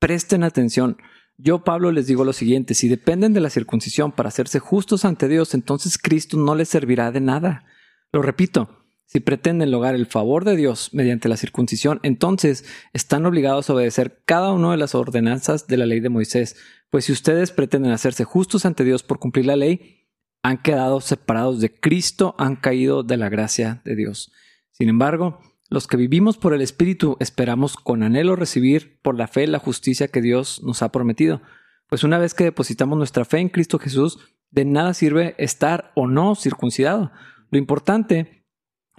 Presten 0.00 0.44
atención. 0.44 0.98
Yo, 1.38 1.64
Pablo, 1.64 1.92
les 1.92 2.06
digo 2.06 2.26
lo 2.26 2.34
siguiente, 2.34 2.74
si 2.74 2.88
dependen 2.88 3.32
de 3.32 3.40
la 3.40 3.48
circuncisión 3.48 4.12
para 4.12 4.28
hacerse 4.28 4.58
justos 4.58 5.06
ante 5.06 5.28
Dios, 5.28 5.54
entonces 5.54 5.96
Cristo 5.96 6.36
no 6.36 6.54
les 6.54 6.68
servirá 6.68 7.10
de 7.10 7.20
nada. 7.20 7.64
Lo 8.12 8.20
repito, 8.20 8.79
si 9.10 9.18
pretenden 9.18 9.72
lograr 9.72 9.96
el 9.96 10.06
favor 10.06 10.44
de 10.44 10.54
Dios 10.54 10.90
mediante 10.92 11.28
la 11.28 11.36
circuncisión, 11.36 11.98
entonces 12.04 12.64
están 12.92 13.26
obligados 13.26 13.68
a 13.68 13.74
obedecer 13.74 14.22
cada 14.24 14.52
una 14.52 14.70
de 14.70 14.76
las 14.76 14.94
ordenanzas 14.94 15.66
de 15.66 15.76
la 15.78 15.86
ley 15.86 15.98
de 15.98 16.10
Moisés, 16.10 16.54
pues 16.90 17.06
si 17.06 17.12
ustedes 17.12 17.50
pretenden 17.50 17.90
hacerse 17.90 18.22
justos 18.22 18.64
ante 18.64 18.84
Dios 18.84 19.02
por 19.02 19.18
cumplir 19.18 19.46
la 19.46 19.56
ley, 19.56 20.06
han 20.44 20.62
quedado 20.62 21.00
separados 21.00 21.60
de 21.60 21.74
Cristo, 21.74 22.36
han 22.38 22.54
caído 22.54 23.02
de 23.02 23.16
la 23.16 23.28
gracia 23.28 23.82
de 23.84 23.96
Dios. 23.96 24.30
Sin 24.70 24.88
embargo, 24.88 25.40
los 25.70 25.88
que 25.88 25.96
vivimos 25.96 26.38
por 26.38 26.54
el 26.54 26.60
Espíritu 26.60 27.16
esperamos 27.18 27.74
con 27.74 28.04
anhelo 28.04 28.36
recibir 28.36 29.00
por 29.02 29.16
la 29.16 29.26
fe 29.26 29.48
la 29.48 29.58
justicia 29.58 30.06
que 30.06 30.22
Dios 30.22 30.62
nos 30.62 30.82
ha 30.82 30.92
prometido. 30.92 31.42
Pues 31.88 32.04
una 32.04 32.18
vez 32.18 32.32
que 32.32 32.44
depositamos 32.44 32.96
nuestra 32.96 33.24
fe 33.24 33.38
en 33.38 33.48
Cristo 33.48 33.80
Jesús, 33.80 34.20
de 34.52 34.64
nada 34.64 34.94
sirve 34.94 35.34
estar 35.36 35.90
o 35.96 36.06
no 36.06 36.36
circuncidado. 36.36 37.10
Lo 37.50 37.58
importante 37.58 38.39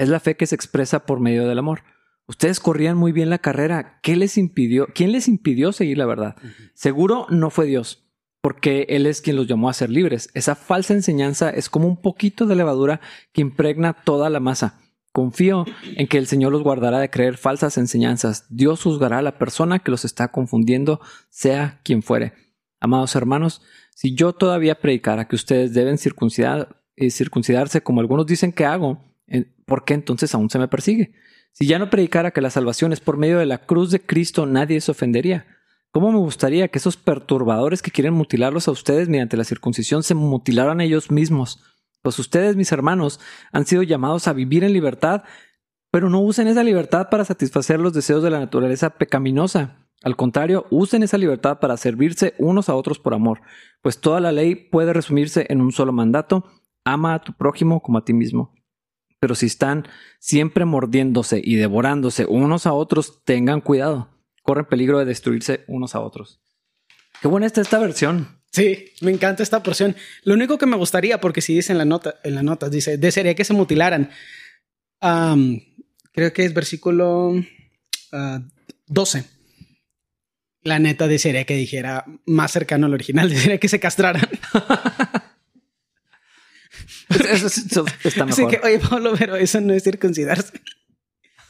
es 0.02 0.10
la 0.10 0.20
fe 0.20 0.36
que 0.36 0.48
se 0.48 0.56
expresa 0.56 1.06
por 1.06 1.20
medio 1.20 1.48
del 1.48 1.60
amor. 1.60 1.84
Ustedes 2.26 2.60
corrían 2.60 2.98
muy 2.98 3.12
bien 3.12 3.30
la 3.30 3.38
carrera. 3.38 4.00
¿Qué 4.02 4.16
les 4.16 4.36
impidió? 4.36 4.88
¿Quién 4.96 5.12
les 5.12 5.28
impidió 5.28 5.72
seguir 5.72 6.00
la 6.00 6.08
verdad? 6.08 6.36
Seguro 6.74 7.28
no 7.30 7.52
fue 7.52 7.68
Dios, 7.68 8.04
porque 8.42 8.88
Él 8.90 9.06
es 9.06 9.22
quien 9.22 9.36
los 9.36 9.46
llamó 9.46 9.70
a 9.70 9.74
ser 9.74 9.92
libres. 9.92 10.32
Esa 10.34 10.56
falsa 10.56 10.96
enseñanza 10.96 11.52
es 11.52 11.70
como 11.70 11.88
un 11.88 12.02
poquito 12.02 12.48
de 12.48 12.56
levadura 12.56 13.00
que 13.32 13.42
impregna 13.42 13.94
toda 13.94 14.32
la 14.32 14.40
masa. 14.40 14.80
Confío 15.12 15.66
en 15.84 16.08
que 16.08 16.18
el 16.18 16.26
Señor 16.26 16.52
los 16.52 16.64
guardará 16.64 16.98
de 16.98 17.12
creer 17.12 17.38
falsas 17.38 17.78
enseñanzas. 17.78 18.48
Dios 18.50 18.82
juzgará 18.82 19.20
a 19.20 19.24
la 19.24 19.38
persona 19.38 19.80
que 19.80 19.92
los 19.92 20.04
está 20.04 20.30
confundiendo, 20.30 21.00
sea 21.30 21.80
quien 21.84 22.02
fuere. 22.02 22.34
Amados 22.80 23.16
hermanos, 23.16 23.62
si 23.94 24.16
yo 24.16 24.34
todavía 24.34 24.80
predicara 24.80 25.28
que 25.28 25.36
ustedes 25.36 25.76
deben 25.76 26.00
circuncidar, 26.00 26.82
eh, 26.96 27.12
circuncidarse 27.12 27.82
como 27.84 28.02
algunos 28.02 28.26
dicen 28.26 28.52
que 28.52 28.66
hago, 28.66 29.11
¿por 29.66 29.86
qué 29.86 29.94
entonces 29.94 30.34
aún 30.36 30.50
se 30.50 30.60
me 30.60 30.68
persigue? 30.68 31.14
Si 31.54 31.68
ya 31.68 31.80
no 31.80 31.90
predicara 31.90 32.32
que 32.32 32.42
la 32.42 32.50
salvación 32.50 32.94
es 32.94 33.00
por 33.00 33.18
medio 33.18 33.40
de 33.40 33.46
la 33.46 33.66
cruz 33.66 33.92
de 33.92 34.02
Cristo, 34.02 34.46
nadie 34.46 34.80
se 34.82 34.92
ofendería. 34.92 35.46
¿Cómo 35.92 36.12
me 36.12 36.20
gustaría 36.20 36.70
que 36.70 36.80
esos 36.80 36.96
perturbadores 36.96 37.82
que 37.82 37.92
quieren 37.92 38.14
mutilarlos 38.14 38.68
a 38.68 38.72
ustedes 38.72 39.10
mediante 39.10 39.36
la 39.36 39.44
circuncisión 39.44 40.04
se 40.04 40.16
mutilaran 40.16 40.80
ellos 40.80 41.12
mismos? 41.12 41.62
Pues 42.02 42.18
ustedes, 42.18 42.56
mis 42.56 42.72
hermanos, 42.72 43.20
han 43.52 43.66
sido 43.66 43.84
llamados 43.84 44.28
a 44.28 44.34
vivir 44.34 44.64
en 44.64 44.72
libertad, 44.72 45.24
pero 45.92 46.10
no 46.10 46.22
usen 46.22 46.48
esa 46.48 46.64
libertad 46.64 47.10
para 47.10 47.26
satisfacer 47.26 47.80
los 47.82 47.94
deseos 47.94 48.24
de 48.24 48.30
la 48.30 48.40
naturaleza 48.40 48.92
pecaminosa. 48.92 49.90
Al 50.02 50.16
contrario, 50.16 50.66
usen 50.72 51.04
esa 51.04 51.18
libertad 51.18 51.60
para 51.60 51.78
servirse 51.78 52.34
unos 52.40 52.70
a 52.70 52.76
otros 52.76 52.98
por 52.98 53.14
amor, 53.14 53.42
pues 53.82 54.00
toda 54.00 54.22
la 54.22 54.32
ley 54.32 54.56
puede 54.56 54.94
resumirse 54.94 55.46
en 55.50 55.62
un 55.62 55.74
solo 55.74 55.92
mandato, 55.92 56.46
ama 56.86 57.14
a 57.14 57.22
tu 57.22 57.34
prójimo 57.34 57.82
como 57.82 57.98
a 57.98 58.06
ti 58.06 58.14
mismo. 58.14 58.54
Pero 59.22 59.36
si 59.36 59.46
están 59.46 59.88
siempre 60.20 60.66
mordiéndose 60.66 61.40
y 61.44 61.56
devorándose 61.56 62.26
unos 62.26 62.66
a 62.66 62.74
otros, 62.74 63.24
tengan 63.24 63.62
cuidado, 63.62 64.10
corren 64.42 64.66
peligro 64.66 64.98
de 64.98 65.06
destruirse 65.06 65.64
unos 65.68 65.94
a 65.94 66.00
otros. 66.00 66.42
Qué 67.22 67.28
buena 67.28 67.46
está 67.46 67.62
esta 67.62 67.78
versión. 67.78 68.42
Sí, 68.52 68.86
me 69.00 69.12
encanta 69.12 69.44
esta 69.44 69.62
porción. 69.62 69.96
Lo 70.24 70.34
único 70.34 70.58
que 70.58 70.66
me 70.66 70.76
gustaría, 70.76 71.22
porque 71.22 71.42
si 71.42 71.54
dice 71.54 71.72
en 71.72 71.78
la 71.78 71.86
nota, 71.86 72.16
en 72.24 72.34
la 72.34 72.42
nota, 72.42 72.68
dice, 72.68 72.98
desearía 72.98 73.36
que 73.36 73.46
se 73.46 73.54
mutilaran. 73.54 74.10
Am, 75.02 75.62
creo 76.14 76.34
que 76.34 76.44
es 76.44 76.56
versículo 76.56 77.36
ah, 78.12 78.42
12. 78.88 79.24
La 80.64 80.80
neta 80.80 81.08
desearía 81.08 81.46
que 81.46 81.56
dijera 81.56 82.06
más 82.26 82.52
cercano 82.52 82.88
al 82.88 82.96
original, 82.96 83.30
desearía 83.30 83.60
que 83.60 83.70
se 83.70 83.80
castraran. 83.80 84.28
Eso, 87.30 87.48
está 88.04 88.24
Así 88.26 88.42
mejor. 88.44 88.62
que, 88.62 88.68
oye, 88.68 88.80
Pablo, 88.80 89.14
pero 89.18 89.36
eso 89.36 89.60
no 89.62 89.74
es 89.74 89.84
circuncidarse. 89.84 90.54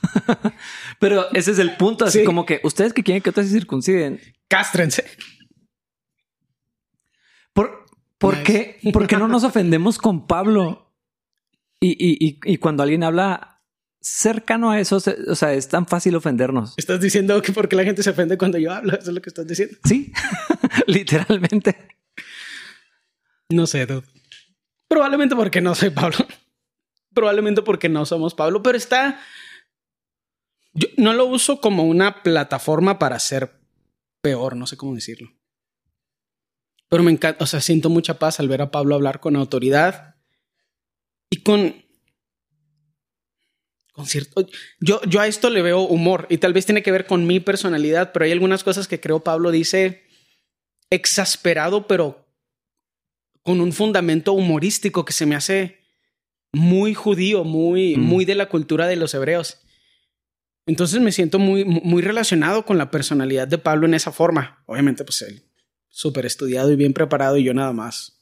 Pero 1.00 1.32
ese 1.34 1.52
es 1.52 1.60
el 1.60 1.78
punto, 1.78 2.06
así 2.06 2.20
Sí. 2.20 2.26
como 2.26 2.46
que 2.46 2.60
ustedes 2.64 2.92
que 2.94 3.04
quieren 3.04 3.22
que 3.22 3.30
otros 3.30 3.46
se 3.46 3.52
circunciden. 3.54 4.20
Castrense. 4.48 5.06
¿Por, 7.54 7.86
por 8.18 8.38
Nice. 8.40 8.78
qué, 8.82 8.92
por 8.92 9.08
qué 9.08 9.18
no 9.18 9.28
nos 9.28 9.44
ofendemos 9.44 9.98
con 9.98 10.26
Pablo? 10.28 10.94
Y, 11.80 11.92
y, 11.92 12.18
y, 12.28 12.40
y 12.54 12.58
cuando 12.58 12.84
alguien 12.84 13.04
habla 13.04 13.64
cercano 14.02 14.72
a 14.72 14.80
eso, 14.80 14.98
o 15.28 15.36
sea, 15.36 15.54
es 15.54 15.68
tan 15.68 15.86
fácil 15.88 16.16
ofendernos. 16.16 16.74
Estás 16.78 17.00
diciendo 17.02 17.40
que 17.42 17.52
porque 17.52 17.76
la 17.76 17.84
gente 17.84 18.04
se 18.04 18.10
ofende 18.12 18.38
cuando 18.38 18.58
yo 18.58 18.72
hablo. 18.72 18.94
Eso 18.94 19.10
es 19.10 19.16
lo 19.16 19.22
que 19.22 19.30
estás 19.30 19.48
diciendo. 19.48 19.78
Sí, 19.86 20.12
literalmente. 20.88 21.76
No 23.50 23.68
sé, 23.68 23.86
dude. 23.86 24.08
Probablemente 24.92 25.38
porque 25.38 25.62
no 25.62 25.74
soy 25.74 25.90
Pablo. 25.90 26.18
Probablemente 27.14 27.62
porque 27.62 27.88
no 27.88 28.06
somos 28.06 28.34
Pablo, 28.34 28.62
pero 28.62 28.78
está. 28.78 29.22
Yo 30.74 30.90
no 30.98 31.14
lo 31.14 31.28
uso 31.28 31.62
como 31.62 31.84
una 31.84 32.24
plataforma 32.24 33.00
para 33.00 33.18
ser 33.20 33.62
peor, 34.22 34.58
no 34.58 34.68
sé 34.68 34.76
cómo 34.76 34.94
decirlo. 34.94 35.32
Pero 36.90 37.04
me 37.04 37.12
encanta, 37.12 37.42
o 37.42 37.48
sea, 37.48 37.62
siento 37.62 37.90
mucha 37.90 38.20
paz 38.20 38.42
al 38.42 38.50
ver 38.50 38.62
a 38.62 38.70
Pablo 38.70 38.94
hablar 38.94 39.22
con 39.22 39.38
autoridad 39.38 40.18
y 41.30 41.38
con. 41.38 41.86
Con 43.94 44.06
cierto. 44.08 44.46
Yo, 44.82 45.02
yo 45.04 45.22
a 45.22 45.28
esto 45.28 45.50
le 45.50 45.62
veo 45.62 45.84
humor 45.84 46.28
y 46.30 46.40
tal 46.40 46.52
vez 46.52 46.66
tiene 46.66 46.84
que 46.84 46.92
ver 46.92 47.06
con 47.06 47.26
mi 47.26 47.40
personalidad, 47.40 48.12
pero 48.12 48.26
hay 48.26 48.34
algunas 48.34 48.66
cosas 48.66 48.90
que 48.90 49.00
creo 49.00 49.24
Pablo 49.24 49.52
dice 49.52 50.04
exasperado, 50.90 51.88
pero 51.88 52.21
con 53.44 53.60
un 53.62 53.72
fundamento 53.74 54.34
humorístico 54.34 55.04
que 55.06 55.14
se 55.14 55.26
me 55.26 55.36
hace 55.36 55.80
muy 56.54 56.94
judío, 56.94 57.44
muy, 57.44 57.96
Mm. 57.96 58.02
muy 58.02 58.26
de 58.26 58.36
la 58.36 58.50
cultura 58.50 58.88
de 58.88 58.96
los 58.98 59.14
hebreos. 59.14 59.60
Entonces 60.68 61.02
me 61.02 61.12
siento 61.12 61.40
muy, 61.40 61.66
muy 61.66 62.02
relacionado 62.02 62.66
con 62.66 62.78
la 62.78 62.92
personalidad 62.92 63.48
de 63.48 63.58
Pablo 63.58 63.88
en 63.88 63.94
esa 63.96 64.12
forma. 64.12 64.64
Obviamente, 64.68 65.04
pues 65.04 65.22
él 65.24 65.44
súper 65.90 66.26
estudiado 66.26 66.72
y 66.72 66.76
bien 66.76 66.94
preparado 66.94 67.36
y 67.38 67.44
yo 67.44 67.54
nada 67.54 67.74
más 67.74 68.20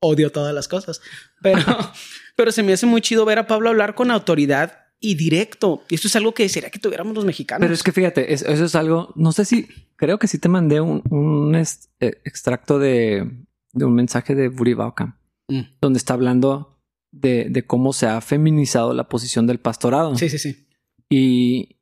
odio 0.00 0.30
todas 0.30 0.54
las 0.54 0.68
cosas. 0.68 1.00
Pero, 1.40 1.62
pero 2.36 2.52
se 2.52 2.62
me 2.62 2.72
hace 2.72 2.86
muy 2.86 3.00
chido 3.00 3.24
ver 3.24 3.38
a 3.38 3.46
Pablo 3.46 3.70
hablar 3.70 3.94
con 3.94 4.10
autoridad 4.10 4.80
y 5.00 5.14
directo. 5.14 5.82
Y 5.88 5.94
esto 5.94 6.08
es 6.08 6.16
algo 6.16 6.34
que 6.34 6.42
desearía 6.44 6.70
que 6.70 6.78
tuviéramos 6.78 7.14
los 7.14 7.24
mexicanos. 7.24 7.60
Pero 7.64 7.74
es 7.74 7.82
que 7.82 7.92
fíjate, 7.92 8.32
es- 8.32 8.42
eso 8.42 8.64
es 8.64 8.74
algo, 8.74 9.12
no 9.16 9.32
sé 9.32 9.44
si, 9.44 9.66
creo 9.96 10.18
que 10.18 10.26
sí 10.28 10.38
te 10.38 10.48
mandé 10.48 10.80
un, 10.80 11.02
un 11.10 11.54
es- 11.54 11.90
eh, 12.00 12.20
extracto 12.24 12.78
de, 12.78 13.30
de 13.74 13.84
un 13.84 13.94
mensaje 13.94 14.34
de 14.34 14.48
Buri 14.48 14.74
Baukam, 14.74 15.18
Mm. 15.48 15.60
donde 15.80 15.98
está 15.98 16.14
hablando 16.14 16.80
de, 17.12 17.48
de 17.50 17.66
cómo 17.66 17.92
se 17.92 18.06
ha 18.06 18.20
feminizado 18.20 18.92
la 18.94 19.08
posición 19.08 19.46
del 19.46 19.60
pastorado. 19.60 20.16
Sí, 20.16 20.28
sí, 20.30 20.38
sí. 20.38 20.66
Y, 21.10 21.78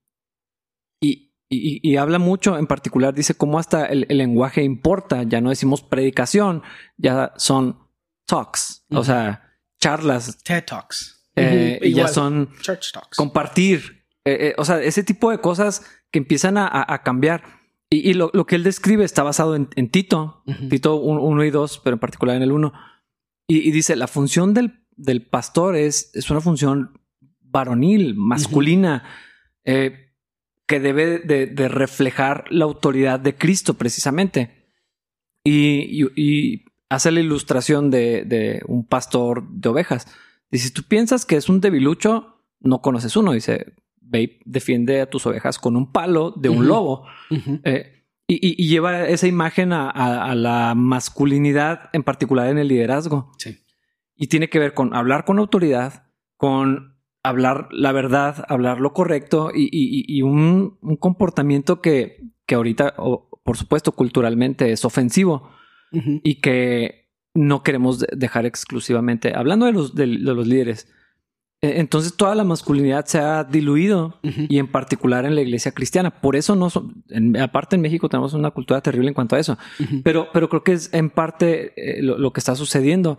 y, 1.00 1.32
y- 1.48 1.80
y 1.82 1.96
habla 1.96 2.18
mucho, 2.18 2.58
en 2.58 2.66
particular, 2.66 3.14
dice 3.14 3.34
cómo 3.34 3.58
hasta 3.58 3.86
el, 3.86 4.06
el 4.08 4.18
lenguaje 4.18 4.62
importa. 4.62 5.22
Ya 5.22 5.40
no 5.40 5.50
decimos 5.50 5.82
predicación, 5.82 6.62
ya 6.96 7.32
son 7.36 7.78
talks, 8.26 8.84
o 8.90 8.96
Ujú. 8.96 9.04
sea, 9.04 9.42
charlas, 9.80 10.42
TED 10.42 10.64
Talks. 10.64 11.30
eh, 11.36 11.80
ya 11.94 12.08
son 12.08 12.50
Church 12.60 12.92
Talks. 12.92 13.16
compartir. 13.16 14.04
eh, 14.24 14.48
eh, 14.48 14.54
o 14.58 14.64
sea, 14.64 14.80
ese 14.82 15.02
tipo 15.02 15.30
de 15.30 15.38
cosas 15.38 15.84
que 16.12 16.18
empiezan 16.18 16.56
a, 16.58 16.66
a- 16.66 16.94
a 16.94 17.02
cambiar. 17.02 17.42
Y, 17.92 18.08
y 18.08 18.14
lo, 18.14 18.30
lo 18.32 18.46
que 18.46 18.56
él 18.56 18.64
describe 18.64 19.04
está 19.04 19.22
basado 19.22 19.54
en, 19.54 19.68
en 19.76 19.90
Tito. 19.90 20.42
Tito 20.70 20.96
1 20.96 21.44
y 21.44 21.50
2, 21.50 21.82
pero 21.84 21.96
en 21.96 22.00
particular 22.00 22.36
en 22.36 22.42
el 22.42 22.50
1. 22.50 22.72
Y, 23.46 23.68
y 23.68 23.70
dice, 23.70 23.96
la 23.96 24.08
función 24.08 24.54
del, 24.54 24.86
del 24.96 25.26
pastor 25.26 25.76
es, 25.76 26.10
es 26.14 26.30
una 26.30 26.40
función 26.40 26.98
varonil, 27.40 28.14
masculina, 28.14 29.04
eh, 29.64 30.14
que 30.66 30.80
debe 30.80 31.18
de, 31.18 31.46
de 31.46 31.68
reflejar 31.68 32.44
la 32.48 32.64
autoridad 32.64 33.20
de 33.20 33.36
Cristo 33.36 33.74
precisamente. 33.74 34.70
Y, 35.44 36.64
hace 36.88 37.10
la 37.10 37.20
ilustración 37.20 37.90
de, 37.90 38.24
de 38.24 38.62
un 38.68 38.86
pastor 38.86 39.46
de 39.50 39.68
ovejas. 39.68 40.06
Dice, 40.50 40.68
si 40.68 40.72
tú 40.72 40.82
piensas 40.82 41.26
que 41.26 41.36
es 41.36 41.50
un 41.50 41.60
debilucho, 41.60 42.42
no 42.60 42.80
conoces 42.80 43.16
uno. 43.16 43.32
Dice, 43.32 43.74
y 44.20 44.38
defiende 44.44 45.00
a 45.00 45.08
tus 45.10 45.26
ovejas 45.26 45.58
con 45.58 45.76
un 45.76 45.90
palo 45.92 46.32
de 46.36 46.48
un 46.48 46.66
lobo. 46.66 47.06
Eh, 47.64 48.04
y, 48.28 48.66
lleva 48.66 49.06
esa 49.08 49.26
imagen 49.26 49.72
a, 49.72 49.90
a- 49.90 50.30
a 50.30 50.34
la 50.34 50.74
masculinidad, 50.74 51.90
en 51.92 52.02
particular 52.02 52.48
en 52.48 52.58
el 52.58 52.68
liderazgo. 52.68 53.30
Sí. 53.38 53.58
Y 54.16 54.28
tiene 54.28 54.48
que 54.48 54.58
ver 54.58 54.72
con 54.74 54.94
hablar 54.94 55.24
con 55.24 55.38
autoridad, 55.38 56.04
con 56.36 56.96
hablar 57.22 57.68
la 57.72 57.92
verdad, 57.92 58.44
hablar 58.48 58.80
lo 58.80 58.92
correcto 58.92 59.50
y, 59.54 59.64
y- 59.72 60.04
y 60.08 60.22
un, 60.22 60.78
un 60.80 60.96
comportamiento 60.96 61.80
que, 61.80 62.20
que 62.46 62.54
ahorita, 62.54 62.94
por 63.44 63.56
supuesto, 63.56 63.92
culturalmente 63.92 64.72
es 64.72 64.84
ofensivo 64.84 65.50
y 66.24 66.36
que 66.40 67.10
no 67.34 67.62
queremos 67.62 67.98
de- 68.00 68.08
dejar 68.16 68.46
exclusivamente. 68.46 69.34
Hablando 69.36 69.66
de 69.66 69.72
los, 69.72 69.94
de, 69.94 70.06
de 70.06 70.18
los 70.18 70.46
líderes, 70.46 70.90
entonces 71.62 72.16
toda 72.16 72.34
la 72.34 72.42
masculinidad 72.44 73.06
se 73.06 73.18
ha 73.18 73.44
diluido 73.44 74.18
y 74.22 74.58
en 74.58 74.66
particular 74.70 75.24
en 75.24 75.34
la 75.36 75.42
iglesia 75.42 75.70
cristiana. 75.72 76.10
Por 76.20 76.34
eso 76.34 76.56
no 76.56 76.70
son, 76.70 77.04
en- 77.08 77.36
aparte 77.40 77.76
en 77.76 77.82
México 77.82 78.08
tenemos 78.08 78.34
una 78.34 78.50
cultura 78.50 78.80
terrible 78.80 79.08
en 79.08 79.14
cuanto 79.14 79.36
a 79.36 79.38
eso, 79.40 79.56
pero, 80.02 80.28
pero 80.32 80.48
creo 80.48 80.64
que 80.64 80.72
es 80.72 80.92
en 80.92 81.08
parte 81.08 81.72
eh, 81.76 82.02
lo, 82.02 82.18
lo 82.18 82.32
que 82.32 82.40
está 82.40 82.56
sucediendo. 82.56 83.18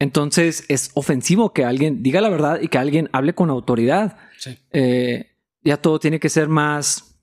Entonces 0.00 0.64
es 0.68 0.90
ofensivo 0.94 1.52
que 1.52 1.64
alguien 1.64 2.02
diga 2.02 2.20
la 2.20 2.28
verdad 2.28 2.58
y 2.60 2.68
que 2.68 2.78
alguien 2.78 3.08
hable 3.12 3.34
con 3.34 3.48
autoridad. 3.50 4.16
Sí. 4.38 4.58
Eh, 4.72 5.36
ya 5.62 5.76
todo 5.76 5.98
tiene 6.00 6.18
que 6.20 6.28
ser 6.28 6.48
más 6.48 7.20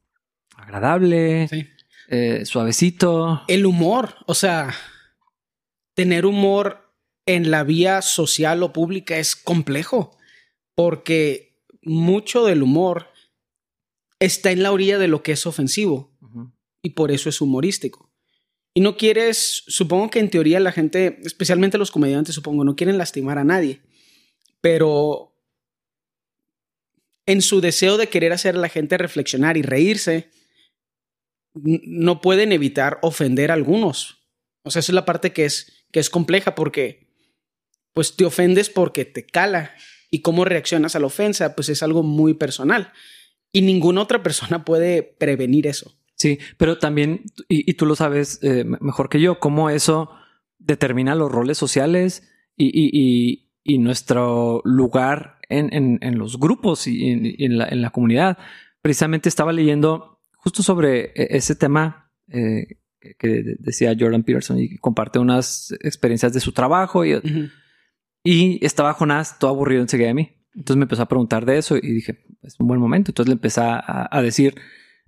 agradable, 0.56 1.48
Sí. 1.50 1.68
eh, 2.10 2.46
suavecito. 2.46 3.42
El 3.48 3.66
humor, 3.66 4.16
o 4.26 4.34
sea, 4.34 4.74
tener 5.94 6.26
humor 6.26 6.92
en 7.26 7.50
la 7.52 7.64
vía 7.64 8.02
social 8.02 8.62
o 8.64 8.72
pública 8.74 9.18
es 9.18 9.36
complejo 9.36 10.12
porque 10.76 11.58
mucho 11.82 12.46
del 12.46 12.62
humor 12.62 13.08
está 14.20 14.52
en 14.52 14.64
la 14.64 14.72
orilla 14.72 14.98
de 14.98 15.08
lo 15.08 15.24
que 15.24 15.32
es 15.32 15.46
ofensivo 15.46 16.12
y 16.82 16.92
por 16.92 17.12
eso 17.12 17.30
es 17.30 17.42
humorístico. 17.42 18.12
Y 18.74 18.82
no 18.82 18.98
quieres, 18.98 19.64
supongo 19.68 20.10
que 20.10 20.20
en 20.20 20.30
teoría 20.30 20.60
la 20.60 20.74
gente, 20.74 21.20
especialmente 21.24 21.78
los 21.78 21.92
comediantes, 21.92 22.36
supongo, 22.36 22.66
no 22.66 22.76
quieren 22.76 22.98
lastimar 22.98 23.38
a 23.38 23.46
nadie, 23.46 23.82
pero 24.62 25.36
en 27.26 27.42
su 27.42 27.62
deseo 27.62 27.98
de 27.98 28.10
querer 28.10 28.34
hacer 28.34 28.56
a 28.56 28.60
la 28.60 28.70
gente 28.70 28.98
reflexionar 28.98 29.58
y 29.58 29.62
reírse, 29.62 30.30
no 31.54 32.20
pueden 32.22 32.52
evitar 32.52 33.00
ofender 33.02 33.50
a 33.50 33.54
algunos. 33.54 34.28
O 34.64 34.72
sea, 34.72 34.82
esa 34.82 34.92
es 34.92 34.96
la 34.96 35.06
parte 35.06 35.32
que 35.32 35.46
es, 35.46 35.86
que 35.92 36.00
es 36.00 36.10
compleja 36.10 36.54
porque 36.54 37.08
pues 37.94 38.18
te 38.18 38.26
ofendes 38.26 38.70
porque 38.70 39.06
te 39.06 39.26
cala 39.26 39.74
y 40.16 40.22
cómo 40.22 40.46
reaccionas 40.46 40.96
a 40.96 41.00
la 41.00 41.08
ofensa, 41.08 41.56
pues 41.56 41.70
es 41.70 41.84
algo 41.84 42.04
muy 42.04 42.34
personal 42.34 42.92
y 43.52 43.62
ninguna 43.62 44.02
otra 44.02 44.22
persona 44.24 44.64
puede 44.66 45.04
prevenir 45.04 45.68
eso. 45.68 45.94
Sí, 46.16 46.40
pero 46.58 46.78
también, 46.78 47.24
y, 47.50 47.70
y 47.70 47.74
tú 47.74 47.86
lo 47.86 47.96
sabes 47.96 48.40
eh, 48.42 48.64
me- 48.64 48.78
mejor 48.82 49.10
que 49.10 49.20
yo, 49.20 49.40
cómo 49.40 49.70
eso 49.70 50.10
determina 50.60 51.14
los 51.16 51.32
roles 51.32 51.58
sociales 51.58 52.24
y, 52.56 52.68
y- 52.68 53.50
y- 53.64 53.78
nuestro 53.80 54.62
lugar 54.64 55.40
en, 55.50 55.74
en- 55.74 56.00
en 56.02 56.18
los 56.18 56.40
grupos 56.40 56.88
y 56.88 57.10
en, 57.10 57.58
la, 57.58 57.68
en 57.68 57.82
la 57.82 57.90
comunidad. 57.90 58.38
Precisamente 58.82 59.28
estaba 59.30 59.52
leyendo 59.52 60.22
justo 60.38 60.64
sobre 60.64 61.06
eh, 61.16 61.28
ese 61.32 61.56
tema 61.56 62.12
eh, 62.30 62.78
que, 63.02 63.16
que 63.16 63.44
decía 63.60 63.96
Jordan 64.00 64.24
Peterson 64.24 64.58
y 64.60 64.78
comparte 64.78 65.20
unas 65.20 65.74
experiencias 65.82 66.32
de 66.34 66.40
su 66.40 66.52
trabajo 66.54 67.04
y, 67.06 67.14
y 68.26 68.66
estaba 68.66 68.94
Jonás 68.94 69.40
todo 69.40 69.52
aburrido 69.52 69.82
enseguida 69.82 70.08
de 70.10 70.14
mí. 70.16 70.32
Entonces 70.56 70.76
me 70.78 70.84
empezó 70.84 71.04
a 71.04 71.08
preguntar 71.08 71.46
de 71.46 71.58
eso 71.58 71.78
y 71.78 71.82
dije, 71.82 72.26
es 72.44 72.60
un 72.60 72.68
buen 72.68 72.80
momento. 72.82 73.12
Entonces 73.12 73.30
le 73.30 73.34
empecé 73.36 73.62
a, 73.62 74.08
a 74.12 74.22
decir 74.22 74.56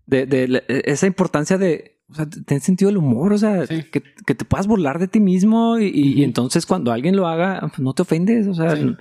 de, 0.05 0.25
de 0.25 0.47
la- 0.47 0.63
esa 0.67 1.07
importancia 1.07 1.57
de, 1.57 1.99
o 2.09 2.13
sea, 2.15 2.25
ten 2.29 2.61
sentido 2.61 2.87
del 2.89 2.97
humor, 2.97 3.33
o 3.33 3.37
sea, 3.37 3.65
Sí. 3.67 3.83
que, 3.91 4.01
que 4.25 4.35
te 4.35 4.45
puedas 4.45 4.67
burlar 4.67 4.99
de 4.99 5.07
ti 5.09 5.19
mismo 5.19 5.77
y, 5.79 6.23
entonces 6.23 6.65
cuando 6.65 6.91
alguien 6.93 7.15
lo 7.17 7.27
haga, 7.27 7.71
no 7.77 7.93
te 7.93 8.03
ofendes, 8.03 8.47
o 8.47 8.53
sea, 8.53 8.75
Sí. 8.75 8.95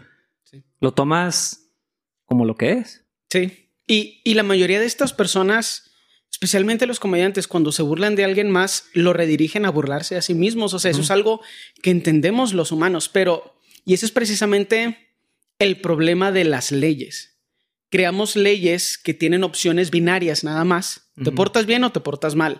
Sí. 0.45 0.65
lo 0.81 0.93
tomas 0.93 1.71
como 2.25 2.45
lo 2.45 2.57
que 2.57 2.73
es. 2.73 3.05
Sí. 3.31 3.71
Y, 3.87 4.21
y 4.25 4.35
la 4.35 4.43
mayoría 4.43 4.81
de 4.81 4.87
estas 4.87 5.13
personas, 5.13 5.93
especialmente 6.31 6.87
los 6.87 6.99
comediantes, 7.01 7.47
cuando 7.49 7.71
se 7.73 7.83
burlan 7.83 8.17
de 8.17 8.25
alguien 8.25 8.51
más, 8.51 8.89
lo 8.95 9.13
redirigen 9.13 9.65
a 9.65 9.71
burlarse 9.71 10.17
a 10.17 10.23
sí 10.23 10.35
mismos. 10.35 10.75
O 10.75 10.79
sea, 10.81 10.91
eso 10.91 11.01
es 11.03 11.11
algo 11.13 11.41
que 11.83 11.91
entendemos 11.91 12.53
los 12.55 12.73
humanos, 12.73 13.09
pero, 13.09 13.55
y 13.87 13.95
eso 13.95 14.05
es 14.05 14.13
precisamente 14.13 15.15
el 15.59 15.81
problema 15.81 16.33
de 16.33 16.45
las 16.45 16.73
leyes. 16.73 17.39
Creamos 17.89 18.37
leyes 18.37 18.99
que 18.99 19.15
tienen 19.15 19.45
opciones 19.45 19.91
binarias 19.91 20.45
nada 20.45 20.65
más. 20.65 21.13
Te 21.23 21.33
portas 21.33 21.65
bien 21.65 21.85
o 21.85 21.93
te 21.93 22.01
portas 22.01 22.35
mal. 22.35 22.59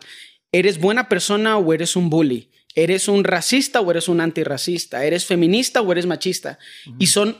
Eres 0.53 0.79
buena 0.79 1.09
persona 1.09 1.59
o 1.59 1.75
eres 1.75 1.97
un 1.97 2.09
bully. 2.09 2.53
¿Eres 2.77 3.09
un 3.09 3.25
racista 3.25 3.81
o 3.81 3.91
eres 3.91 4.09
un 4.09 4.21
antirracista? 4.21 5.05
¿Eres 5.05 5.27
feminista 5.27 5.81
o 5.81 5.91
eres 5.91 6.07
machista? 6.07 6.59
Y 6.99 7.09
son, 7.09 7.37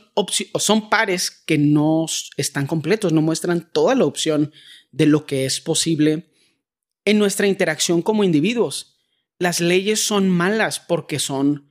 son 0.59 0.89
pares 0.89 1.31
que 1.31 1.57
no 1.57 2.05
están 2.35 2.67
completos, 2.67 3.13
no 3.13 3.21
muestran 3.21 3.69
toda 3.71 3.95
la 3.95 4.05
opción 4.05 4.51
de 4.91 5.05
lo 5.05 5.25
que 5.25 5.45
es 5.45 5.61
posible 5.61 6.31
en 7.05 7.19
nuestra 7.19 7.47
interacción 7.47 8.01
como 8.01 8.25
individuos. 8.25 8.97
Las 9.39 9.61
leyes 9.61 10.03
son 10.03 10.27
malas 10.27 10.79
porque 10.79 11.19
son 11.19 11.69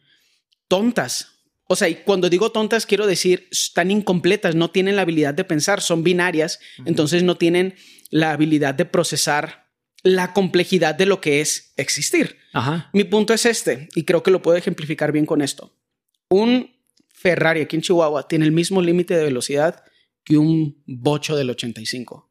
tontas. 0.69 1.36
O 1.69 1.77
sea, 1.77 1.89
y 1.89 1.97
cuando 1.97 2.29
digo 2.29 2.53
tontas 2.53 2.87
quiero 2.87 3.07
decir 3.07 3.49
están 3.51 3.91
incompletas, 3.91 4.55
no 4.55 4.71
tienen 4.71 4.97
la 4.97 5.03
habilidad 5.03 5.35
de 5.35 5.45
pensar, 5.45 5.81
son 5.81 6.05
binarias, 6.05 6.61
entonces 6.85 7.23
no 7.23 7.37
tienen 7.37 7.75
la 8.11 8.33
habilidad 8.33 8.75
de 8.75 8.85
procesar 8.85 9.67
la 10.03 10.33
complejidad 10.33 10.95
de 10.95 11.07
lo 11.07 11.21
que 11.21 11.41
es 11.41 11.73
existir. 11.77 12.39
Mi 12.93 13.05
punto 13.05 13.35
es 13.35 13.45
este, 13.45 13.89
y 13.95 14.05
creo 14.05 14.23
que 14.23 14.31
lo 14.31 14.43
puedo 14.43 14.57
ejemplificar 14.57 15.13
bien 15.13 15.27
con 15.27 15.43
esto. 15.43 15.77
Un 16.31 16.77
Ferrari 17.09 17.63
aquí 17.63 17.77
en 17.77 17.83
Chihuahua 17.83 18.29
tiene 18.29 18.45
el 18.45 18.53
mismo 18.53 18.81
límite 18.81 19.17
de 19.17 19.25
velocidad 19.25 19.83
que 20.25 20.39
un 20.39 20.83
bocho 20.87 21.37
del 21.37 21.51
85. 21.51 22.31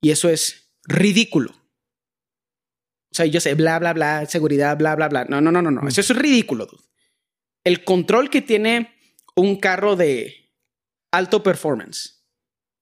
Y 0.00 0.10
eso 0.10 0.28
es 0.28 0.70
ridículo. 0.84 1.50
O 1.50 3.16
sea, 3.16 3.26
yo 3.26 3.40
sé, 3.40 3.54
bla, 3.54 3.78
bla, 3.78 3.92
bla, 3.92 4.26
seguridad, 4.26 4.76
bla, 4.76 4.94
bla, 4.96 5.08
bla. 5.08 5.24
No, 5.24 5.40
no, 5.40 5.50
no, 5.50 5.62
no, 5.62 5.70
no. 5.70 5.82
Mm. 5.82 5.88
Eso 5.88 6.00
es 6.00 6.10
ridículo. 6.10 6.68
El 7.64 7.84
control 7.84 8.30
que 8.30 8.42
tiene 8.42 8.94
un 9.34 9.56
carro 9.56 9.96
de 9.96 10.52
alto 11.10 11.42
performance, 11.42 12.24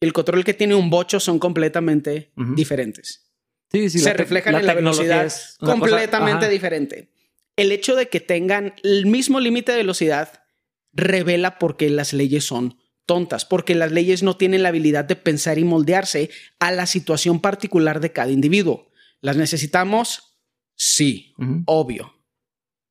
el 0.00 0.12
control 0.12 0.44
que 0.44 0.54
tiene 0.54 0.74
un 0.74 0.90
bocho 0.90 1.20
son 1.20 1.38
completamente 1.38 2.32
diferentes 2.56 3.32
se 3.72 4.12
reflejan 4.12 4.54
en 4.54 4.66
la 4.66 4.74
velocidad 4.74 5.32
completamente 5.58 6.48
diferente. 6.48 7.10
El 7.56 7.72
hecho 7.72 7.96
de 7.96 8.08
que 8.08 8.20
tengan 8.20 8.74
el 8.82 9.06
mismo 9.06 9.40
límite 9.40 9.72
de 9.72 9.78
velocidad 9.78 10.44
revela 10.92 11.58
por 11.58 11.76
qué 11.76 11.90
las 11.90 12.12
leyes 12.12 12.44
son 12.44 12.78
tontas, 13.06 13.44
porque 13.44 13.74
las 13.74 13.92
leyes 13.92 14.22
no 14.22 14.36
tienen 14.36 14.62
la 14.62 14.68
habilidad 14.68 15.04
de 15.04 15.16
pensar 15.16 15.58
y 15.58 15.64
moldearse 15.64 16.30
a 16.60 16.70
la 16.70 16.86
situación 16.86 17.40
particular 17.40 18.00
de 18.00 18.12
cada 18.12 18.30
individuo. 18.30 18.90
¿Las 19.20 19.36
necesitamos? 19.36 20.36
Sí, 20.74 21.34
obvio. 21.66 22.14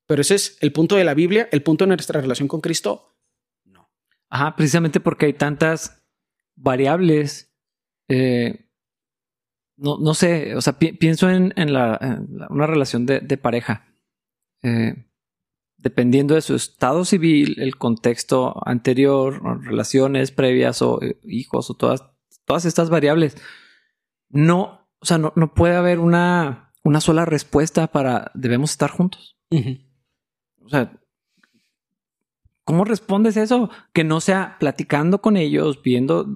Pero 0.06 0.22
ese 0.22 0.34
es 0.34 0.58
el 0.60 0.72
punto 0.72 0.96
de 0.96 1.04
la 1.04 1.14
Biblia, 1.14 1.48
el 1.52 1.62
punto 1.62 1.84
de 1.84 1.88
nuestra 1.88 2.20
relación 2.20 2.48
con 2.48 2.60
Cristo. 2.60 3.16
No. 3.64 3.90
Ajá, 4.28 4.56
precisamente 4.56 5.00
porque 5.00 5.26
hay 5.26 5.32
tantas 5.32 6.02
variables 6.54 7.52
eh, 8.08 8.68
no, 9.76 9.98
no 9.98 10.14
sé, 10.14 10.54
o 10.54 10.60
sea, 10.60 10.78
pienso 10.78 11.28
en, 11.30 11.52
la, 11.72 12.20
una 12.50 12.66
relación 12.66 13.06
de, 13.06 13.38
pareja. 13.38 13.86
Eh, 14.62 15.06
dependiendo 15.76 16.34
de 16.34 16.42
su 16.42 16.54
estado 16.54 17.04
civil, 17.04 17.56
el 17.58 17.76
contexto 17.76 18.54
anterior, 18.64 19.42
relaciones 19.64 20.30
previas 20.30 20.82
o 20.82 21.02
eh, 21.02 21.18
hijos 21.24 21.70
o 21.70 21.74
todas, 21.74 22.04
todas 22.44 22.64
estas 22.64 22.90
variables, 22.90 23.36
no, 24.28 24.88
o 25.00 25.04
sea, 25.04 25.18
no, 25.18 25.32
no 25.34 25.52
puede 25.54 25.74
haber 25.74 25.98
una, 25.98 26.72
una 26.84 27.00
sola 27.00 27.24
respuesta 27.24 27.88
para 27.88 28.30
debemos 28.34 28.70
estar 28.70 28.90
juntos. 28.90 29.36
O 30.64 30.68
sea, 30.68 30.92
¿cómo 32.64 32.84
respondes 32.84 33.36
eso? 33.36 33.70
Que 33.92 34.04
no 34.04 34.20
sea 34.20 34.56
platicando 34.58 35.20
con 35.20 35.36
ellos, 35.36 35.82
viendo 35.82 36.34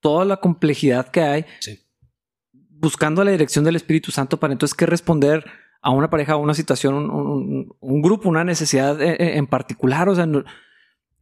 toda 0.00 0.24
la 0.24 0.38
complejidad 0.38 1.08
que 1.08 1.20
hay. 1.20 1.44
Sí 1.60 1.80
buscando 2.80 3.22
la 3.22 3.30
dirección 3.30 3.64
del 3.64 3.76
Espíritu 3.76 4.10
Santo 4.10 4.38
para 4.38 4.52
entonces 4.52 4.74
qué 4.74 4.86
responder 4.86 5.44
a 5.82 5.90
una 5.90 6.10
pareja, 6.10 6.32
a 6.32 6.36
una 6.36 6.54
situación, 6.54 7.10
un, 7.10 8.02
grupo, 8.02 8.28
una 8.28 8.44
necesidad 8.44 9.00
eh, 9.00 9.16
eh, 9.18 9.36
en 9.36 9.46
particular. 9.46 10.08
O 10.08 10.14
sea, 10.14 10.26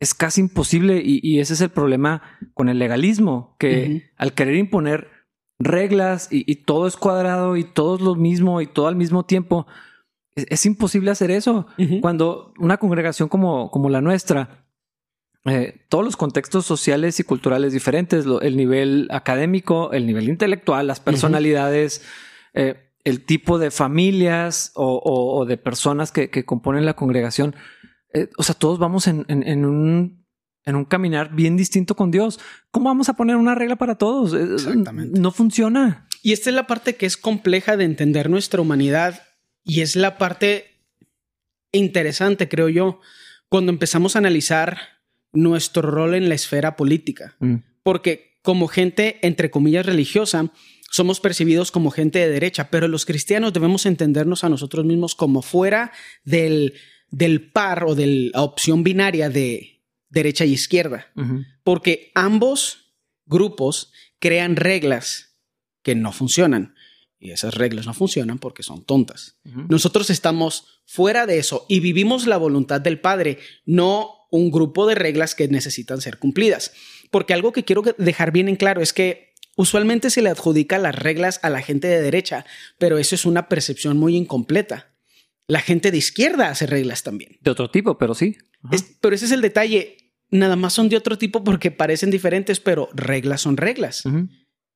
es 0.00 0.14
casi 0.14 0.40
imposible 0.40 1.00
y, 1.04 1.40
ese 1.40 1.54
es 1.54 1.60
el 1.60 1.70
problema 1.70 2.22
con 2.54 2.68
el 2.68 2.78
legalismo, 2.78 3.56
que 3.58 4.10
al 4.16 4.32
querer 4.32 4.56
imponer 4.56 5.08
reglas 5.58 6.28
y, 6.30 6.54
todo 6.64 6.86
es 6.86 6.96
cuadrado 6.96 7.56
y 7.56 7.64
todo 7.64 7.96
es 7.96 8.00
lo 8.00 8.14
mismo 8.14 8.60
y 8.60 8.66
todo 8.66 8.86
al 8.86 8.96
mismo 8.96 9.24
tiempo, 9.24 9.66
es, 10.48 10.66
imposible 10.66 11.10
hacer 11.10 11.30
eso. 11.30 11.66
Cuando 12.00 12.52
una 12.58 12.76
congregación 12.76 13.28
como, 13.28 13.70
como 13.70 13.88
la 13.88 14.00
nuestra 14.00 14.66
eh, 15.48 15.86
todos 15.88 16.04
los 16.04 16.16
contextos 16.16 16.66
sociales 16.66 17.20
y 17.20 17.24
culturales 17.24 17.72
diferentes, 17.72 18.26
el 18.42 18.56
nivel 18.56 19.08
académico, 19.10 19.92
el 19.92 20.06
nivel 20.06 20.28
intelectual, 20.28 20.86
las 20.86 21.00
personalidades, 21.00 22.02
eh, 22.54 22.92
el 23.04 23.24
tipo 23.24 23.58
de 23.58 23.70
familias 23.70 24.72
o, 24.74 25.44
de 25.46 25.56
personas 25.56 26.12
que, 26.12 26.44
componen 26.44 26.84
la 26.84 26.94
congregación. 26.94 27.54
Eh, 28.12 28.28
o 28.36 28.42
sea, 28.42 28.54
todos 28.54 28.78
vamos 28.78 29.06
en, 29.06 29.24
un, 29.28 30.26
en 30.64 30.76
un 30.76 30.84
caminar 30.84 31.34
bien 31.34 31.56
distinto 31.56 31.94
con 31.94 32.10
Dios. 32.10 32.38
¿Cómo 32.70 32.86
vamos 32.86 33.08
a 33.08 33.14
poner 33.14 33.36
una 33.36 33.54
regla 33.54 33.76
para 33.76 33.94
todos? 33.94 34.34
Exactamente. 34.34 35.18
No 35.18 35.30
funciona. 35.30 36.08
Y 36.22 36.32
esta 36.32 36.50
es 36.50 36.56
la 36.56 36.66
parte 36.66 36.96
que 36.96 37.06
es 37.06 37.16
compleja 37.16 37.76
de 37.76 37.84
entender 37.84 38.28
nuestra 38.28 38.60
humanidad 38.60 39.22
y 39.64 39.80
es 39.80 39.96
la 39.96 40.18
parte 40.18 40.82
interesante, 41.72 42.48
creo 42.48 42.68
yo, 42.68 43.00
cuando 43.48 43.72
empezamos 43.72 44.14
a 44.14 44.20
analizar 44.20 44.78
nuestro 45.32 45.82
rol 45.82 46.14
en 46.14 46.28
la 46.28 46.34
esfera 46.34 46.76
política. 46.76 47.36
Mm. 47.38 47.56
Porque 47.82 48.38
como 48.42 48.68
gente, 48.68 49.18
entre 49.22 49.50
comillas, 49.50 49.86
religiosa, 49.86 50.52
somos 50.90 51.20
percibidos 51.20 51.70
como 51.70 51.90
gente 51.90 52.18
de 52.18 52.30
derecha, 52.30 52.70
pero 52.70 52.88
los 52.88 53.04
cristianos 53.04 53.52
debemos 53.52 53.84
entendernos 53.86 54.44
a 54.44 54.48
nosotros 54.48 54.84
mismos 54.84 55.14
como 55.14 55.42
fuera 55.42 55.92
del, 56.24 56.74
del 57.10 57.50
par 57.50 57.84
o 57.84 57.94
de 57.94 58.30
la 58.32 58.42
opción 58.42 58.82
binaria 58.82 59.28
de 59.28 59.82
derecha 60.08 60.44
y 60.44 60.52
izquierda. 60.52 61.08
Porque 61.62 62.10
ambos 62.14 62.94
grupos 63.26 63.92
crean 64.18 64.56
reglas 64.56 65.36
que 65.82 65.94
no 65.94 66.12
funcionan. 66.12 66.74
Y 67.20 67.32
esas 67.32 67.54
reglas 67.54 67.86
no 67.86 67.94
funcionan 67.94 68.38
porque 68.38 68.62
son 68.62 68.84
tontas. 68.84 69.38
Nosotros 69.68 70.08
estamos 70.10 70.82
fuera 70.86 71.26
de 71.26 71.38
eso 71.38 71.66
y 71.68 71.80
vivimos 71.80 72.26
la 72.26 72.36
voluntad 72.36 72.80
del 72.80 73.00
Padre, 73.00 73.38
no 73.66 74.18
un 74.30 74.50
grupo 74.50 74.86
de 74.86 74.94
reglas 74.94 75.34
que 75.34 75.48
necesitan 75.48 76.00
ser 76.00 76.18
cumplidas. 76.18 76.72
Porque 77.10 77.34
algo 77.34 77.52
que 77.52 77.64
quiero 77.64 77.82
dejar 77.96 78.30
bien 78.30 78.48
en 78.48 78.56
claro 78.56 78.82
es 78.82 78.92
que 78.92 79.34
usualmente 79.56 80.10
se 80.10 80.22
le 80.22 80.30
adjudica 80.30 80.78
las 80.78 80.94
reglas 80.94 81.40
a 81.42 81.50
la 81.50 81.62
gente 81.62 81.88
de 81.88 82.00
derecha, 82.00 82.44
pero 82.78 82.98
eso 82.98 83.14
es 83.14 83.24
una 83.24 83.48
percepción 83.48 83.96
muy 83.96 84.16
incompleta. 84.16 84.94
La 85.48 85.60
gente 85.60 85.90
de 85.90 85.98
izquierda 85.98 86.50
hace 86.50 86.66
reglas 86.66 87.02
también. 87.02 87.38
De 87.40 87.50
otro 87.50 87.70
tipo, 87.70 87.98
pero 87.98 88.14
sí. 88.14 88.36
pero 89.00 89.14
ese 89.14 89.24
es 89.24 89.32
el 89.32 89.40
detalle. 89.40 89.96
Nada 90.30 90.56
más 90.56 90.74
son 90.74 90.90
de 90.90 90.96
otro 90.96 91.16
tipo 91.16 91.42
porque 91.42 91.70
parecen 91.70 92.10
diferentes, 92.10 92.60
pero 92.60 92.90
reglas 92.92 93.40
son 93.40 93.56
reglas. 93.56 94.04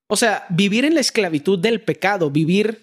O 0.09 0.17
sea, 0.17 0.47
vivir 0.51 0.85
en 0.85 0.95
la 0.95 1.01
esclavitud 1.01 1.59
del 1.59 1.81
pecado, 1.81 2.31
vivir 2.31 2.83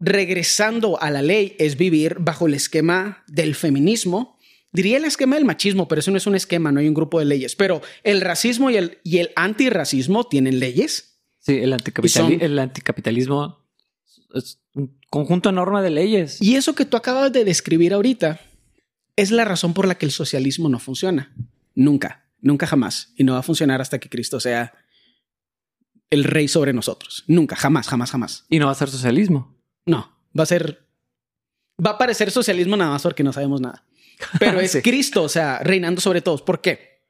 regresando 0.00 1.00
a 1.00 1.10
la 1.10 1.22
ley, 1.22 1.56
es 1.58 1.76
vivir 1.76 2.16
bajo 2.20 2.46
el 2.46 2.54
esquema 2.54 3.24
del 3.26 3.54
feminismo, 3.54 4.38
diría 4.72 4.96
el 4.96 5.04
esquema 5.04 5.36
del 5.36 5.44
machismo, 5.44 5.88
pero 5.88 6.00
eso 6.00 6.10
no 6.10 6.16
es 6.16 6.26
un 6.26 6.34
esquema, 6.34 6.72
no 6.72 6.80
hay 6.80 6.88
un 6.88 6.94
grupo 6.94 7.18
de 7.18 7.24
leyes. 7.24 7.56
Pero 7.56 7.82
el 8.04 8.20
racismo 8.20 8.70
y 8.70 8.76
el, 8.76 8.98
y 9.02 9.18
el 9.18 9.30
antirracismo 9.36 10.24
tienen 10.24 10.60
leyes. 10.60 11.20
Sí, 11.38 11.58
el, 11.58 11.72
el 11.72 12.58
anticapitalismo 12.58 13.68
es 14.34 14.60
un 14.74 14.98
conjunto 15.10 15.48
enorme 15.48 15.82
de 15.82 15.90
leyes. 15.90 16.40
Y 16.40 16.56
eso 16.56 16.74
que 16.74 16.84
tú 16.84 16.96
acabas 16.96 17.32
de 17.32 17.44
describir 17.44 17.94
ahorita 17.94 18.40
es 19.16 19.30
la 19.30 19.44
razón 19.44 19.74
por 19.74 19.86
la 19.88 19.96
que 19.96 20.06
el 20.06 20.12
socialismo 20.12 20.68
no 20.68 20.78
funciona. 20.78 21.34
Nunca, 21.74 22.28
nunca 22.40 22.66
jamás. 22.66 23.12
Y 23.16 23.24
no 23.24 23.32
va 23.32 23.40
a 23.40 23.42
funcionar 23.42 23.80
hasta 23.80 23.98
que 23.98 24.08
Cristo 24.08 24.38
sea 24.38 24.74
el 26.10 26.24
rey 26.24 26.48
sobre 26.48 26.72
nosotros. 26.72 27.24
Nunca, 27.26 27.56
jamás, 27.56 27.88
jamás, 27.88 28.10
jamás. 28.10 28.46
Y 28.48 28.58
no 28.58 28.66
va 28.66 28.72
a 28.72 28.76
ser 28.76 28.88
socialismo. 28.88 29.56
No, 29.86 30.16
va 30.36 30.42
a 30.42 30.46
ser... 30.46 30.86
Va 31.84 31.90
a 31.90 31.98
parecer 31.98 32.30
socialismo 32.30 32.76
nada 32.76 32.90
más 32.90 33.02
porque 33.02 33.22
no 33.22 33.32
sabemos 33.32 33.60
nada. 33.60 33.84
Pero 34.38 34.60
es 34.60 34.78
Cristo, 34.82 35.22
o 35.22 35.28
sea, 35.28 35.60
reinando 35.60 36.00
sobre 36.00 36.20
todos. 36.20 36.42
¿Por 36.42 36.60
qué? 36.60 37.04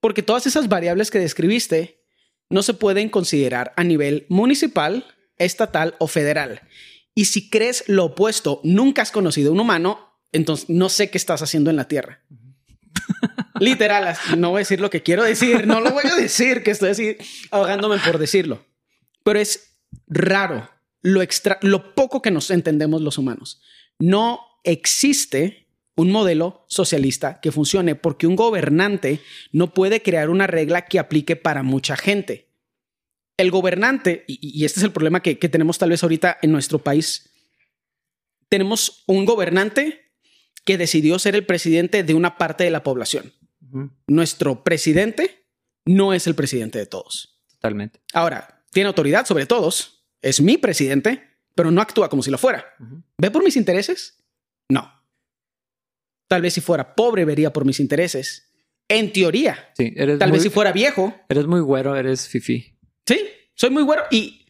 Porque 0.00 0.22
todas 0.22 0.46
esas 0.46 0.68
variables 0.68 1.10
que 1.10 1.18
describiste 1.18 2.04
no 2.50 2.62
se 2.62 2.74
pueden 2.74 3.08
considerar 3.08 3.72
a 3.76 3.84
nivel 3.84 4.26
municipal, 4.28 5.06
estatal 5.38 5.96
o 5.98 6.06
federal. 6.06 6.62
Y 7.14 7.26
si 7.26 7.48
crees 7.48 7.84
lo 7.88 8.06
opuesto, 8.06 8.60
nunca 8.64 9.02
has 9.02 9.10
conocido 9.10 9.50
a 9.50 9.52
un 9.54 9.60
humano, 9.60 10.18
entonces 10.32 10.68
no 10.68 10.88
sé 10.88 11.10
qué 11.10 11.18
estás 11.18 11.42
haciendo 11.42 11.70
en 11.70 11.76
la 11.76 11.88
Tierra. 11.88 12.22
Literal, 13.60 14.16
no 14.36 14.50
voy 14.50 14.58
a 14.58 14.60
decir 14.60 14.80
lo 14.80 14.90
que 14.90 15.02
quiero 15.02 15.22
decir, 15.22 15.66
no 15.66 15.80
lo 15.80 15.92
voy 15.92 16.04
a 16.10 16.16
decir, 16.16 16.62
que 16.62 16.72
estoy 16.72 16.90
así 16.90 17.16
ahogándome 17.50 17.98
por 17.98 18.18
decirlo. 18.18 18.64
Pero 19.22 19.38
es 19.38 19.78
raro 20.06 20.68
lo, 21.02 21.22
extra, 21.22 21.58
lo 21.62 21.94
poco 21.94 22.20
que 22.20 22.30
nos 22.30 22.50
entendemos 22.50 23.00
los 23.00 23.18
humanos. 23.18 23.60
No 23.98 24.40
existe 24.64 25.64
un 25.96 26.10
modelo 26.10 26.64
socialista 26.68 27.40
que 27.40 27.52
funcione, 27.52 27.94
porque 27.94 28.26
un 28.26 28.36
gobernante 28.36 29.20
no 29.52 29.72
puede 29.72 30.02
crear 30.02 30.30
una 30.30 30.46
regla 30.46 30.86
que 30.86 30.98
aplique 30.98 31.36
para 31.36 31.62
mucha 31.62 31.96
gente. 31.96 32.48
El 33.36 33.50
gobernante, 33.50 34.24
y, 34.26 34.64
este 34.64 34.80
es 34.80 34.84
el 34.84 34.92
problema 34.92 35.20
que, 35.20 35.36
tenemos 35.36 35.78
tal 35.78 35.90
vez 35.90 36.02
ahorita 36.02 36.38
en 36.42 36.52
nuestro 36.52 36.80
país, 36.80 37.30
tenemos 38.48 39.04
un 39.06 39.24
gobernante 39.24 40.03
que 40.64 40.78
decidió 40.78 41.18
ser 41.18 41.34
el 41.34 41.46
presidente 41.46 42.02
de 42.04 42.14
una 42.14 42.36
parte 42.38 42.64
de 42.64 42.70
la 42.70 42.82
población. 42.82 43.32
Nuestro 44.06 44.62
presidente 44.64 45.46
no 45.84 46.12
es 46.12 46.26
el 46.26 46.34
presidente 46.34 46.78
de 46.78 46.86
todos. 46.86 47.42
Totalmente. 47.50 48.00
Ahora, 48.12 48.64
tiene 48.70 48.86
autoridad 48.88 49.26
sobre 49.26 49.46
todos, 49.46 50.06
es 50.22 50.40
mi 50.40 50.58
presidente, 50.58 51.38
pero 51.54 51.70
no 51.70 51.80
actúa 51.80 52.08
como 52.08 52.22
si 52.22 52.30
lo 52.30 52.38
fuera. 52.38 52.64
¿Ve 53.18 53.30
por 53.30 53.42
mis 53.44 53.56
intereses? 53.56 54.22
No. 54.70 54.90
Tal 56.28 56.42
vez 56.42 56.54
si 56.54 56.60
fuera 56.60 56.94
pobre 56.94 57.24
vería 57.24 57.52
por 57.52 57.64
mis 57.64 57.80
intereses. 57.80 58.50
En 58.88 59.12
teoría. 59.12 59.70
Sí, 59.76 59.92
eres 59.96 60.18
Tal 60.18 60.28
muy, 60.28 60.36
vez 60.36 60.42
si 60.42 60.50
fuera 60.50 60.72
viejo. 60.72 61.14
eres 61.28 61.46
muy 61.46 61.60
güero, 61.60 61.96
eres 61.96 62.28
fifi. 62.28 62.78
Sí, 63.06 63.28
soy 63.54 63.70
muy 63.70 63.82
bueno 63.82 64.02
y... 64.10 64.40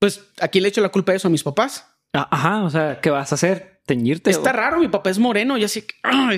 Pues 0.00 0.22
aquí 0.40 0.60
le 0.60 0.68
echo 0.68 0.80
la 0.80 0.90
culpa 0.90 1.12
de 1.12 1.16
eso 1.16 1.28
a 1.28 1.30
mis 1.30 1.42
papás. 1.42 1.84
Ah, 2.12 2.28
Ajá, 2.30 2.62
o 2.62 2.70
sea, 2.70 3.00
¿qué 3.00 3.10
vas 3.10 3.32
a 3.32 3.34
hacer? 3.34 3.77
¿Teñirte? 3.88 4.30
Está 4.30 4.50
o- 4.50 4.52
raro, 4.52 4.78
mi 4.78 4.86
papá 4.88 5.10
es 5.10 5.18
moreno 5.18 5.56
y 5.58 5.64
así 5.64 5.82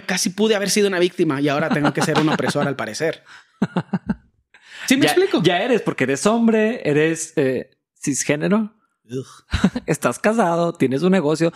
casi 0.06 0.30
pude 0.30 0.54
haber 0.54 0.70
sido 0.70 0.88
una 0.88 0.98
víctima 1.00 1.40
y 1.40 1.48
ahora 1.48 1.68
tengo 1.68 1.92
que 1.92 2.00
ser 2.00 2.18
un 2.18 2.28
opresor 2.30 2.66
al 2.66 2.76
parecer. 2.76 3.24
¿Sí 4.86 4.96
me 4.96 5.02
ya, 5.04 5.10
explico? 5.12 5.42
Ya 5.42 5.58
eres, 5.62 5.82
porque 5.82 6.04
eres 6.04 6.24
hombre, 6.26 6.80
eres 6.88 7.32
eh, 7.36 7.70
cisgénero, 8.00 8.72
Ugh. 9.10 9.26
estás 9.86 10.18
casado, 10.18 10.72
tienes 10.72 11.02
un 11.02 11.12
negocio, 11.12 11.52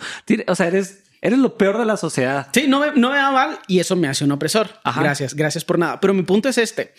o 0.47 0.55
sea, 0.55 0.67
eres, 0.67 1.03
eres 1.21 1.39
lo 1.39 1.57
peor 1.57 1.77
de 1.79 1.85
la 1.85 1.97
sociedad. 1.97 2.49
Sí, 2.53 2.65
no 2.67 2.79
me, 2.81 2.87
no 2.91 3.11
me 3.11 3.17
va 3.17 3.31
mal 3.31 3.59
y 3.67 3.79
eso 3.79 3.95
me 3.95 4.07
hace 4.07 4.25
un 4.25 4.31
opresor. 4.33 4.69
Ajá. 4.83 5.01
Gracias, 5.01 5.33
gracias 5.33 5.63
por 5.65 5.79
nada. 5.79 5.99
Pero 6.01 6.13
mi 6.13 6.23
punto 6.23 6.49
es 6.49 6.57
este. 6.57 6.93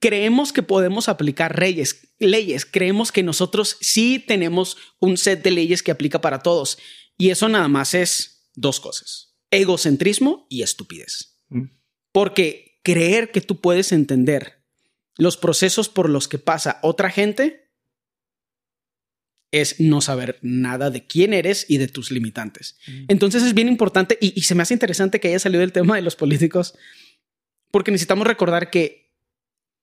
Creemos 0.00 0.52
que 0.52 0.62
podemos 0.62 1.08
aplicar 1.08 1.58
leyes, 1.58 2.08
leyes. 2.18 2.64
Creemos 2.66 3.12
que 3.12 3.22
nosotros 3.22 3.78
sí 3.80 4.24
tenemos 4.26 4.76
un 5.00 5.16
set 5.16 5.42
de 5.42 5.50
leyes 5.50 5.82
que 5.82 5.90
aplica 5.90 6.20
para 6.20 6.40
todos. 6.40 6.78
Y 7.18 7.30
eso 7.30 7.48
nada 7.48 7.68
más 7.68 7.94
es 7.94 8.50
dos 8.54 8.80
cosas. 8.80 9.36
Egocentrismo 9.50 10.46
y 10.48 10.62
estupidez. 10.62 11.38
Mm. 11.48 11.66
Porque 12.12 12.80
creer 12.82 13.30
que 13.30 13.40
tú 13.40 13.60
puedes 13.60 13.92
entender 13.92 14.64
los 15.16 15.36
procesos 15.36 15.88
por 15.88 16.08
los 16.08 16.28
que 16.28 16.38
pasa 16.38 16.78
otra 16.82 17.10
gente 17.10 17.70
es 19.52 19.80
no 19.80 20.00
saber 20.00 20.38
nada 20.42 20.90
de 20.90 21.06
quién 21.06 21.32
eres 21.32 21.64
y 21.68 21.78
de 21.78 21.88
tus 21.88 22.10
limitantes. 22.10 22.78
Entonces 23.08 23.42
es 23.42 23.54
bien 23.54 23.68
importante 23.68 24.18
y, 24.20 24.38
y 24.38 24.42
se 24.42 24.54
me 24.54 24.62
hace 24.62 24.74
interesante 24.74 25.20
que 25.20 25.28
haya 25.28 25.38
salido 25.38 25.62
el 25.62 25.72
tema 25.72 25.96
de 25.96 26.02
los 26.02 26.16
políticos, 26.16 26.74
porque 27.70 27.90
necesitamos 27.90 28.26
recordar 28.26 28.70
que 28.70 29.14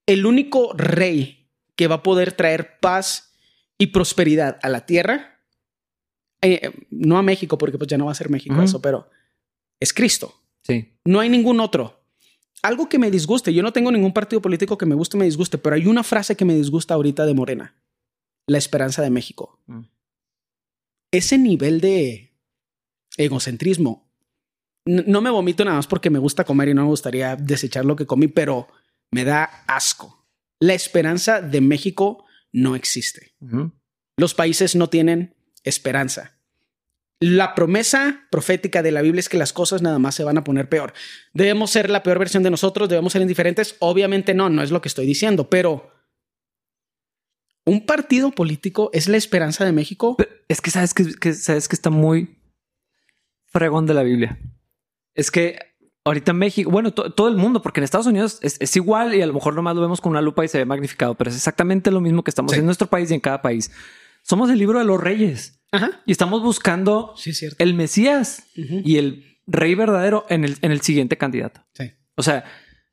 el 0.05 0.25
único 0.25 0.73
rey 0.73 1.49
que 1.75 1.87
va 1.87 1.95
a 1.95 2.03
poder 2.03 2.33
traer 2.33 2.79
paz 2.79 3.33
y 3.77 3.87
prosperidad 3.87 4.59
a 4.61 4.69
la 4.69 4.85
tierra, 4.85 5.32
eh, 6.43 6.71
no 6.91 7.17
a 7.17 7.23
México, 7.23 7.57
porque 7.57 7.77
pues 7.77 7.87
ya 7.87 7.97
no 7.97 8.05
va 8.05 8.11
a 8.11 8.15
ser 8.15 8.29
México 8.29 8.61
eso, 8.61 8.81
pero 8.81 9.07
es 9.79 9.93
Cristo. 9.93 10.33
Sí. 10.63 10.93
No 11.05 11.19
hay 11.19 11.29
ningún 11.29 11.59
otro. 11.59 12.01
Algo 12.61 12.87
que 12.87 12.99
me 12.99 13.11
disguste, 13.11 13.53
yo 13.53 13.63
no 13.63 13.73
tengo 13.73 13.91
ningún 13.91 14.13
partido 14.13 14.41
político 14.41 14.77
que 14.77 14.85
me 14.85 14.95
guste 14.95 15.17
o 15.17 15.19
me 15.19 15.25
disguste, 15.25 15.57
pero 15.57 15.75
hay 15.75 15.87
una 15.87 16.03
frase 16.03 16.35
que 16.35 16.45
me 16.45 16.55
disgusta 16.55 16.93
ahorita 16.93 17.25
de 17.25 17.33
Morena, 17.33 17.75
la 18.47 18.57
esperanza 18.57 19.01
de 19.01 19.09
México. 19.09 19.59
Mm. 19.67 19.81
Ese 21.11 21.37
nivel 21.37 21.81
de 21.81 22.33
egocentrismo, 23.17 24.09
no 24.85 25.21
me 25.21 25.29
vomito 25.29 25.63
nada 25.63 25.77
más 25.77 25.87
porque 25.87 26.09
me 26.09 26.19
gusta 26.19 26.43
comer 26.43 26.69
y 26.69 26.73
no 26.73 26.83
me 26.83 26.89
gustaría 26.89 27.35
desechar 27.35 27.85
lo 27.85 27.95
que 27.95 28.05
comí, 28.05 28.27
pero 28.27 28.67
me 29.11 29.23
da 29.23 29.43
asco. 29.67 30.25
La 30.59 30.73
esperanza 30.73 31.41
de 31.41 31.61
México 31.61 32.25
no 32.51 32.75
existe. 32.75 33.33
Los 34.17 34.33
países 34.33 34.75
no 34.75 34.89
tienen 34.89 35.35
esperanza. 35.63 36.37
La 37.19 37.55
promesa 37.55 38.27
profética 38.31 38.81
de 38.83 38.91
la 38.91 39.01
Biblia 39.01 39.21
es 39.21 39.29
que 39.29 39.37
las 39.37 39.53
cosas 39.53 39.81
nada 39.81 39.97
más 39.97 40.13
se 40.15 40.23
van 40.25 40.37
a 40.37 40.43
poner 40.43 40.67
peor. 40.67 40.93
Debemos 41.33 41.71
ser 41.71 41.89
la 41.89 42.03
peor 42.03 42.19
versión 42.19 42.43
de 42.43 42.49
nosotros, 42.51 42.89
debemos 42.89 43.13
ser 43.13 43.21
indiferentes. 43.21 43.75
Obviamente 43.79 44.33
no, 44.33 44.49
no 44.49 44.61
es 44.61 44.71
lo 44.71 44.81
que 44.81 44.89
estoy 44.89 45.05
diciendo, 45.05 45.49
pero 45.49 45.89
un 47.65 47.85
partido 47.85 48.31
político 48.31 48.89
es 48.93 49.07
la 49.07 49.15
esperanza 49.17 49.63
de 49.63 49.71
México. 49.71 50.17
Es 50.49 50.59
que 50.59 50.69
sabes 50.71 50.93
que, 50.93 51.15
que- 51.15 51.33
sabes 51.33 51.69
que 51.69 51.75
está 51.75 51.89
muy 51.89 52.37
fregón 53.45 53.85
de 53.85 53.93
la 53.93 54.03
Biblia. 54.03 54.37
Es 55.15 55.31
que 55.31 55.59
ahorita 56.03 56.33
México, 56.33 56.69
bueno, 56.71 56.91
to- 56.93 57.13
todo 57.13 57.29
el 57.29 57.37
mundo, 57.37 57.61
porque 57.61 57.79
en 57.79 57.85
Estados 57.85 58.07
Unidos 58.07 58.39
es, 58.41 58.57
es 58.59 58.75
igual 58.75 59.15
y 59.15 59.21
a 59.21 59.25
lo 59.27 59.33
mejor 59.33 59.55
nomás 59.55 59.75
lo 59.75 59.81
vemos 59.81 60.01
con 60.01 60.11
una 60.11 60.21
lupa 60.21 60.43
y 60.43 60.49
se 60.49 60.57
ve 60.57 60.65
magnificado, 60.65 61.15
pero 61.15 61.29
es 61.29 61.37
exactamente 61.37 61.89
lo 61.89 62.01
mismo 62.01 62.21
que 62.23 62.31
estamos 62.31 62.51
Sí. 62.51 62.59
en 62.59 62.65
nuestro 62.65 62.87
país 62.87 63.09
y 63.11 63.13
en 63.13 63.21
cada 63.21 63.41
país. 63.41 63.71
Somos 64.23 64.49
el 64.49 64.57
libro 64.57 64.79
de 64.79 64.85
los 64.85 64.99
reyes 64.99 65.61
Ajá. 65.71 66.01
y 66.05 66.11
estamos 66.11 66.41
buscando 66.41 67.13
Sí, 67.17 67.29
es 67.29 67.37
cierto. 67.37 67.55
el 67.63 67.73
Mesías 67.75 68.47
y 68.55 68.97
el 68.97 69.37
rey 69.45 69.75
verdadero 69.75 70.25
en 70.29 70.43
el, 70.45 70.57
en 70.61 70.71
el 70.71 70.81
siguiente 70.81 71.17
candidato. 71.17 71.61
Sí. 71.73 71.91
O 72.15 72.23
sea, 72.23 72.43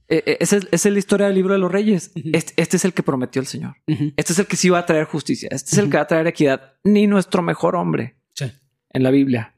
eh, 0.08 0.22
eh, 0.26 0.36
esa 0.40 0.56
es, 0.56 0.66
esa 0.72 0.88
es 0.88 0.92
la 0.92 0.98
historia 0.98 1.26
del 1.26 1.36
libro 1.36 1.52
de 1.54 1.60
los 1.60 1.70
reyes. 1.70 2.10
Este, 2.32 2.52
este 2.60 2.76
es 2.76 2.84
el 2.84 2.92
que 2.92 3.02
prometió 3.04 3.40
el 3.40 3.46
Señor. 3.46 3.76
Este 3.86 4.32
es 4.32 4.38
el 4.40 4.46
que 4.46 4.56
sí 4.56 4.68
va 4.68 4.80
a 4.80 4.86
traer 4.86 5.04
justicia. 5.06 5.48
Este 5.52 5.70
es 5.72 5.78
el 5.78 5.88
que 5.88 5.96
va 5.98 6.02
a 6.02 6.06
traer 6.08 6.26
equidad. 6.26 6.74
Ni 6.84 7.06
nuestro 7.06 7.42
mejor 7.42 7.76
hombre 7.76 8.16
Sí. 8.34 8.50
en 8.90 9.02
la 9.02 9.10
Biblia 9.10 9.54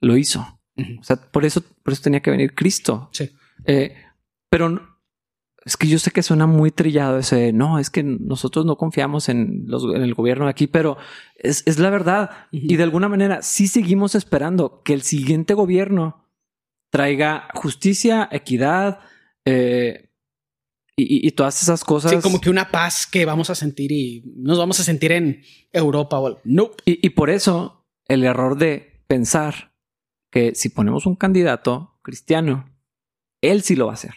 lo 0.00 0.16
hizo. 0.16 0.58
O 0.98 1.04
sea, 1.04 1.16
por 1.16 1.44
eso, 1.44 1.62
por 1.84 1.92
eso 1.92 2.02
tenía 2.02 2.20
que 2.20 2.30
venir 2.32 2.54
Cristo. 2.54 3.08
Sí. 3.12 3.30
Eh, 3.66 3.94
pero 4.50 4.91
es 5.64 5.76
que 5.76 5.86
yo 5.86 5.98
sé 5.98 6.10
que 6.10 6.22
suena 6.22 6.46
muy 6.46 6.70
trillado 6.70 7.18
ese. 7.18 7.52
No, 7.52 7.78
es 7.78 7.90
que 7.90 8.02
nosotros 8.02 8.66
no 8.66 8.76
confiamos 8.76 9.28
en, 9.28 9.64
los, 9.66 9.84
en 9.84 10.02
el 10.02 10.14
gobierno 10.14 10.46
de 10.46 10.50
aquí, 10.50 10.66
pero 10.66 10.96
es, 11.36 11.62
es 11.66 11.78
la 11.78 11.90
verdad. 11.90 12.30
Y 12.50 12.76
de 12.76 12.82
alguna 12.82 13.08
manera 13.08 13.42
sí 13.42 13.68
seguimos 13.68 14.14
esperando 14.14 14.82
que 14.82 14.92
el 14.92 15.02
siguiente 15.02 15.54
gobierno 15.54 16.26
traiga 16.90 17.48
justicia, 17.54 18.28
equidad 18.32 19.00
eh, 19.44 20.10
y, 20.96 21.30
todas 21.32 21.62
esas 21.62 21.84
cosas. 21.84 22.10
Sí, 22.10 22.18
como 22.20 22.40
que 22.40 22.50
una 22.50 22.70
paz 22.70 23.06
que 23.06 23.24
vamos 23.24 23.48
a 23.48 23.54
sentir 23.54 23.92
y 23.92 24.22
nos 24.36 24.58
vamos 24.58 24.80
a 24.80 24.84
sentir 24.84 25.12
en 25.12 25.42
Europa 25.72 26.18
o. 26.18 26.40
Nope. 26.44 26.82
Y, 26.84 27.06
y 27.06 27.10
por 27.10 27.30
eso 27.30 27.86
el 28.08 28.24
error 28.24 28.58
de 28.58 29.04
pensar 29.06 29.74
que 30.30 30.54
si 30.54 30.70
ponemos 30.70 31.06
un 31.06 31.14
candidato 31.14 31.98
cristiano, 32.02 32.68
él 33.40 33.62
sí 33.62 33.76
lo 33.76 33.86
va 33.86 33.92
a 33.92 33.94
hacer. 33.94 34.14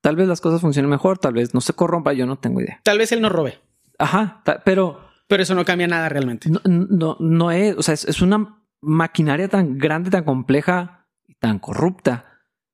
Tal 0.00 0.16
vez 0.16 0.28
las 0.28 0.40
cosas 0.40 0.60
funcionen 0.60 0.90
mejor, 0.90 1.18
tal 1.18 1.32
vez 1.34 1.54
no 1.54 1.60
se 1.60 1.72
corrompa, 1.72 2.12
yo 2.12 2.26
no 2.26 2.36
tengo 2.36 2.60
idea. 2.60 2.80
Tal 2.84 2.98
vez 2.98 3.12
él 3.12 3.20
nos 3.20 3.32
robe, 3.32 3.58
Ajá, 3.98 4.42
pero 4.64 5.00
pero 5.26 5.42
eso 5.42 5.54
no 5.54 5.64
cambia 5.64 5.86
nada 5.88 6.08
realmente. 6.08 6.48
no, 6.48 6.60
no, 6.64 7.16
no 7.20 7.50
es, 7.50 7.76
o 7.76 7.82
sea, 7.82 7.94
es, 7.94 8.04
es 8.04 8.22
una 8.22 8.62
maquinaria 8.80 9.48
tan 9.48 9.76
grande, 9.76 10.08
tan 10.10 10.24
compleja 10.24 11.06
y 11.26 11.34
tan 11.34 11.58
corrupta 11.58 12.24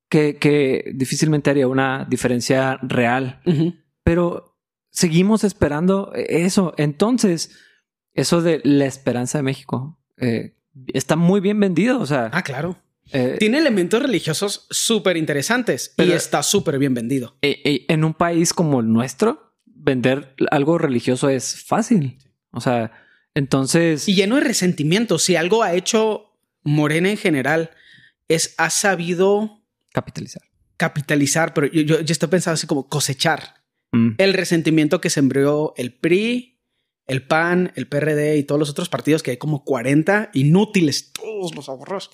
que, 0.07 0.37
que 0.37 0.91
difícilmente 0.95 1.49
haría 1.49 1.67
una 1.67 2.05
diferencia 2.07 2.77
real. 2.83 3.41
Pero 4.03 4.55
seguimos 4.91 5.43
esperando 5.43 6.11
eso. 6.13 6.73
Entonces, 6.77 7.57
eso 8.13 8.41
de 8.41 8.61
la 8.63 8.85
esperanza 8.85 9.39
de 9.39 9.43
México 9.43 9.99
eh, 10.17 10.55
está 10.93 11.15
muy 11.15 11.41
bien 11.41 11.59
vendido. 11.59 11.99
O 11.99 12.05
sea, 12.05 12.29
Ah, 12.31 12.43
claro. 12.43 12.77
Eh, 13.11 13.35
Tiene 13.39 13.59
elementos 13.59 14.01
religiosos 14.01 14.67
súper 14.69 15.17
interesantes 15.17 15.93
y 15.97 16.11
está 16.11 16.43
súper 16.43 16.79
bien 16.79 16.93
vendido. 16.93 17.37
eh, 17.41 17.61
eh, 17.63 17.85
en 17.89 18.03
un 18.03 18.13
país 18.13 18.53
como 18.53 18.79
el 18.79 18.91
nuestro, 18.91 19.53
vender 19.65 20.35
algo 20.51 20.77
religioso 20.77 21.29
es 21.29 21.63
fácil. 21.63 22.17
O 22.51 22.61
sea, 22.61 22.91
entonces, 23.33 24.07
Y 24.07 24.15
lleno 24.15 24.35
de 24.35 24.41
resentimiento. 24.41 25.19
Si 25.19 25.35
algo 25.35 25.63
ha 25.63 25.73
hecho 25.73 26.31
Morena 26.63 27.09
en 27.09 27.17
general, 27.17 27.71
es 28.27 28.55
ha 28.57 28.69
sabido 28.69 29.61
capitalizar. 29.91 30.41
capitalizar, 30.77 31.53
pero 31.53 31.67
yo, 31.67 31.81
yo, 31.81 32.01
yo 32.01 32.11
estoy 32.11 32.29
pensando 32.29 32.55
así 32.55 32.67
como 32.67 32.87
cosechar 32.87 33.63
Mm. 33.91 34.15
el 34.17 34.33
resentimiento 34.33 34.99
que 34.99 35.09
sembró 35.09 35.73
el 35.77 35.93
PRI, 35.93 36.59
el 37.07 37.25
PAN, 37.25 37.71
el 37.75 37.87
PRD 37.87 38.35
y 38.37 38.43
todos 38.43 38.59
los 38.59 38.69
otros 38.69 38.89
partidos 38.89 39.23
que 39.23 39.31
hay 39.31 39.37
como 39.37 39.63
40 39.63 40.31
inútiles, 40.33 41.13
todos 41.13 41.55
los 41.55 41.69
ahorros. 41.69 42.09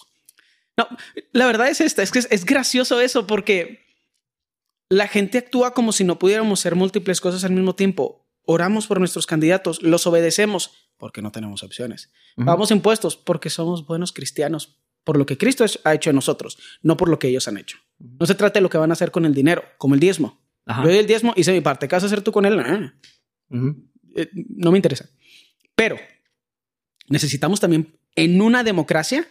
No, 0.77 0.87
la 1.31 1.45
verdad 1.45 1.69
es 1.69 1.81
esta, 1.81 2.01
es 2.01 2.11
que 2.11 2.19
es, 2.19 2.27
es 2.31 2.45
gracioso 2.45 3.01
eso 3.01 3.27
porque 3.27 3.85
la 4.89 5.07
gente 5.07 5.37
actúa 5.37 5.73
como 5.73 5.91
si 5.91 6.03
no 6.03 6.19
pudiéramos 6.19 6.59
ser 6.59 6.75
múltiples 6.75 7.21
cosas 7.21 7.43
al 7.43 7.51
mismo 7.51 7.75
tiempo. 7.75 8.27
Oramos 8.43 8.87
por 8.87 8.99
nuestros 8.99 9.25
candidatos, 9.25 9.81
los 9.81 10.07
obedecemos 10.07 10.71
porque 10.97 11.21
no 11.21 11.31
tenemos 11.31 11.63
opciones. 11.63 12.11
Ujú. 12.37 12.45
Pagamos 12.45 12.71
impuestos 12.71 13.15
porque 13.17 13.49
somos 13.49 13.87
buenos 13.87 14.13
cristianos, 14.13 14.77
por 15.03 15.17
lo 15.17 15.25
que 15.25 15.37
Cristo 15.37 15.65
ha 15.83 15.93
hecho 15.93 16.09
en 16.09 16.15
nosotros, 16.15 16.59
no 16.83 16.95
por 16.97 17.09
lo 17.09 17.17
que 17.19 17.27
ellos 17.27 17.47
han 17.47 17.57
hecho. 17.57 17.77
No 17.97 18.25
se 18.25 18.35
trata 18.35 18.59
de 18.59 18.61
lo 18.61 18.69
que 18.69 18.77
van 18.77 18.91
a 18.91 18.93
hacer 18.93 19.11
con 19.11 19.25
el 19.25 19.33
dinero, 19.33 19.63
como 19.77 19.95
el 19.95 19.99
diezmo. 19.99 20.41
Ajá. 20.65 20.83
Yo 20.83 20.89
doy 20.89 20.99
el 20.99 21.07
diezmo, 21.07 21.33
hice 21.35 21.53
mi 21.53 21.61
parte. 21.61 21.87
¿Qué 21.87 21.95
vas 21.95 22.03
a 22.03 22.05
hacer 22.05 22.21
tú 22.21 22.31
con 22.31 22.45
él? 22.45 22.59
Ah, 22.59 22.93
eh, 24.15 24.29
no 24.33 24.71
me 24.71 24.77
interesa. 24.77 25.09
Pero 25.75 25.97
necesitamos 27.07 27.59
también, 27.59 27.97
en 28.15 28.41
una 28.41 28.63
democracia, 28.63 29.27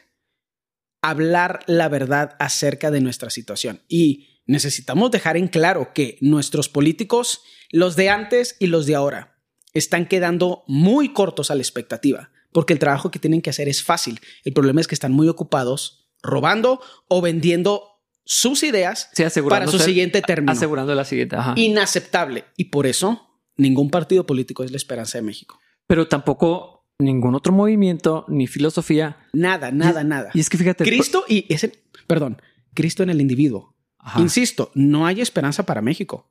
hablar 1.03 1.61
la 1.67 1.89
verdad 1.89 2.37
acerca 2.39 2.91
de 2.91 3.01
nuestra 3.01 3.31
situación. 3.31 3.83
Y 3.89 4.41
necesitamos 4.47 5.11
dejar 5.11 5.37
en 5.37 5.49
claro 5.49 5.93
que 5.95 6.19
nuestros 6.21 6.69
políticos, 6.69 7.43
los 7.71 7.97
de 7.97 8.11
antes 8.11 8.57
y 8.59 8.67
los 8.67 8.87
de 8.87 8.95
ahora, 8.95 9.39
están 9.73 10.07
quedando 10.07 10.65
muy 10.67 11.13
cortos 11.13 11.51
a 11.51 11.55
la 11.55 11.63
expectativa. 11.63 12.31
porque 12.53 12.73
el 12.73 12.79
trabajo 12.79 13.11
que 13.11 13.21
tienen 13.21 13.43
que 13.43 13.51
hacer 13.51 13.69
es 13.69 13.85
fácil. 13.85 14.21
El 14.45 14.53
problema 14.53 14.81
es 14.81 14.89
que 14.89 14.95
están 14.97 15.13
muy 15.13 15.29
ocupados 15.29 16.11
robando 16.23 16.81
o 17.09 17.21
vendiendo 17.21 17.85
sus 18.25 18.63
ideas 18.63 19.11
para 19.49 19.67
su 19.67 19.79
siguiente 19.79 20.23
término. 20.23 20.53
Asegurando 20.53 20.95
la 20.95 21.05
siguiente. 21.05 21.37
Inaceptable. 21.57 22.45
Y 22.57 22.67
por 22.67 22.87
eso 22.87 23.41
ningún 23.57 23.91
partido 23.91 24.27
político 24.27 24.65
es 24.65 24.71
la 24.71 24.77
esperanza 24.77 25.19
de 25.19 25.23
México. 25.23 25.59
Pero 25.87 26.09
tampoco 26.09 26.80
ningún 27.01 27.35
otro 27.35 27.53
movimiento 27.53 28.25
ni 28.29 28.47
filosofía. 28.47 29.17
Nada, 29.33 29.71
nada, 29.71 30.05
nada. 30.05 30.31
Y 30.35 30.41
es 30.41 30.49
que 30.49 30.59
fíjate. 30.59 30.85
Cristo 30.85 31.25
y 31.29 31.47
ese, 31.53 31.73
perdón, 32.07 32.41
Cristo 32.75 33.03
en 33.03 33.11
el 33.11 33.21
individuo. 33.21 33.75
Insisto, 34.17 34.71
no 34.75 35.07
hay 35.07 35.21
esperanza 35.21 35.67
para 35.67 35.83
México. 35.83 36.31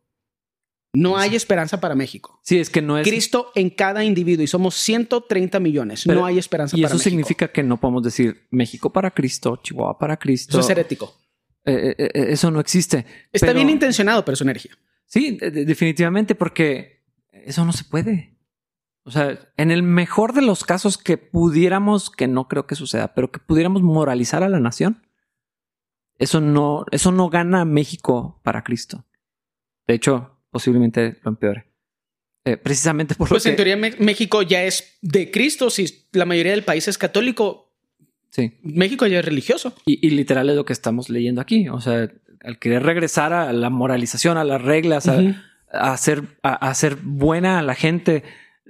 No 0.92 1.18
hay 1.18 1.36
esperanza 1.36 1.80
para 1.80 1.94
México. 1.94 2.40
Sí, 2.44 2.58
es 2.58 2.70
que 2.72 2.82
no 2.82 2.98
es. 2.98 3.08
Cristo 3.08 3.52
en 3.54 3.70
cada 3.70 4.04
individuo 4.04 4.44
y 4.44 4.48
somos 4.48 4.76
130 4.76 5.60
millones. 5.60 6.08
no 6.08 6.26
hay 6.26 6.40
esperanza 6.40 6.72
para 6.72 6.82
México. 6.82 6.96
Y 6.96 6.98
eso 6.98 7.04
significa 7.04 7.48
que 7.50 7.62
no 7.62 7.80
podemos 7.80 8.04
decir 8.04 8.48
México 8.50 8.92
para 8.92 9.12
Cristo, 9.12 9.60
Chihuahua 9.62 10.00
para 10.00 10.18
Cristo. 10.18 10.58
Eso 10.58 10.62
es 10.62 10.70
herético. 10.72 11.14
Eh, 11.66 11.96
eh, 11.98 12.10
eh, 12.14 12.26
eso 12.30 12.50
no 12.50 12.60
existe. 12.60 13.06
Está 13.32 13.54
bien 13.54 13.70
intencionado, 13.70 14.26
pero 14.26 14.34
es 14.34 14.42
energía. 14.42 14.72
Sí, 15.06 15.38
definitivamente, 15.40 16.36
porque 16.36 17.04
eso 17.32 17.66
no 17.66 17.74
se 17.74 17.84
puede. 17.84 18.38
O 19.04 19.12
sea, 19.12 19.40
en 19.58 19.72
el 19.72 19.82
mejor 19.82 20.34
de 20.34 20.42
los 20.42 20.64
casos 20.64 20.98
que 20.98 21.18
pudiéramos, 21.18 22.10
que 22.10 22.28
no 22.28 22.48
creo 22.48 22.68
que 22.68 22.76
suceda, 22.76 23.14
pero 23.14 23.32
que 23.32 23.40
pudiéramos 23.40 23.82
moralizar 23.82 24.44
a 24.44 24.50
la 24.50 24.60
nación, 24.60 25.06
eso 26.18 26.42
no, 26.42 26.86
eso 26.92 27.12
no 27.12 27.30
gana 27.30 27.66
México 27.66 28.40
para 28.44 28.64
Cristo. 28.64 29.06
De 29.88 29.96
hecho, 29.96 30.38
posiblemente 30.52 31.18
lo 31.24 31.32
empeore. 31.32 31.66
precisamente 32.62 33.16
por 33.16 33.30
pues 33.30 33.42
lo 33.42 33.44
que... 33.44 33.50
en 33.50 33.56
teoría 33.56 33.78
México 34.00 34.42
ya 34.42 34.64
es 34.64 34.98
de 35.02 35.32
Cristo, 35.32 35.70
si 35.70 36.08
la 36.12 36.26
mayoría 36.26 36.52
del 36.52 36.64
país 36.64 36.88
es 36.88 36.98
católico, 36.98 37.70
Sí. 38.32 38.54
México 38.62 39.08
ya 39.08 39.20
es 39.20 39.26
religioso. 39.26 39.74
Y, 39.86 40.10
literal 40.12 40.50
es 40.50 40.56
lo 40.56 40.66
que 40.66 40.74
estamos 40.74 41.10
leyendo 41.10 41.42
aquí. 41.42 41.68
O 41.70 41.82
sea, 41.82 42.10
al 42.44 42.60
querer 42.60 42.84
regresar 42.84 43.34
a 43.34 43.52
la 43.54 43.70
moralización, 43.70 44.38
a 44.38 44.44
las 44.44 44.62
reglas, 44.62 45.08
a, 45.08 45.24
hacer, 45.72 46.24
a, 46.44 46.70
hacer 46.70 46.98
buena 47.02 47.60
a 47.60 47.64
la 47.64 47.76
gente, 47.76 48.18
eh, 48.18 48.24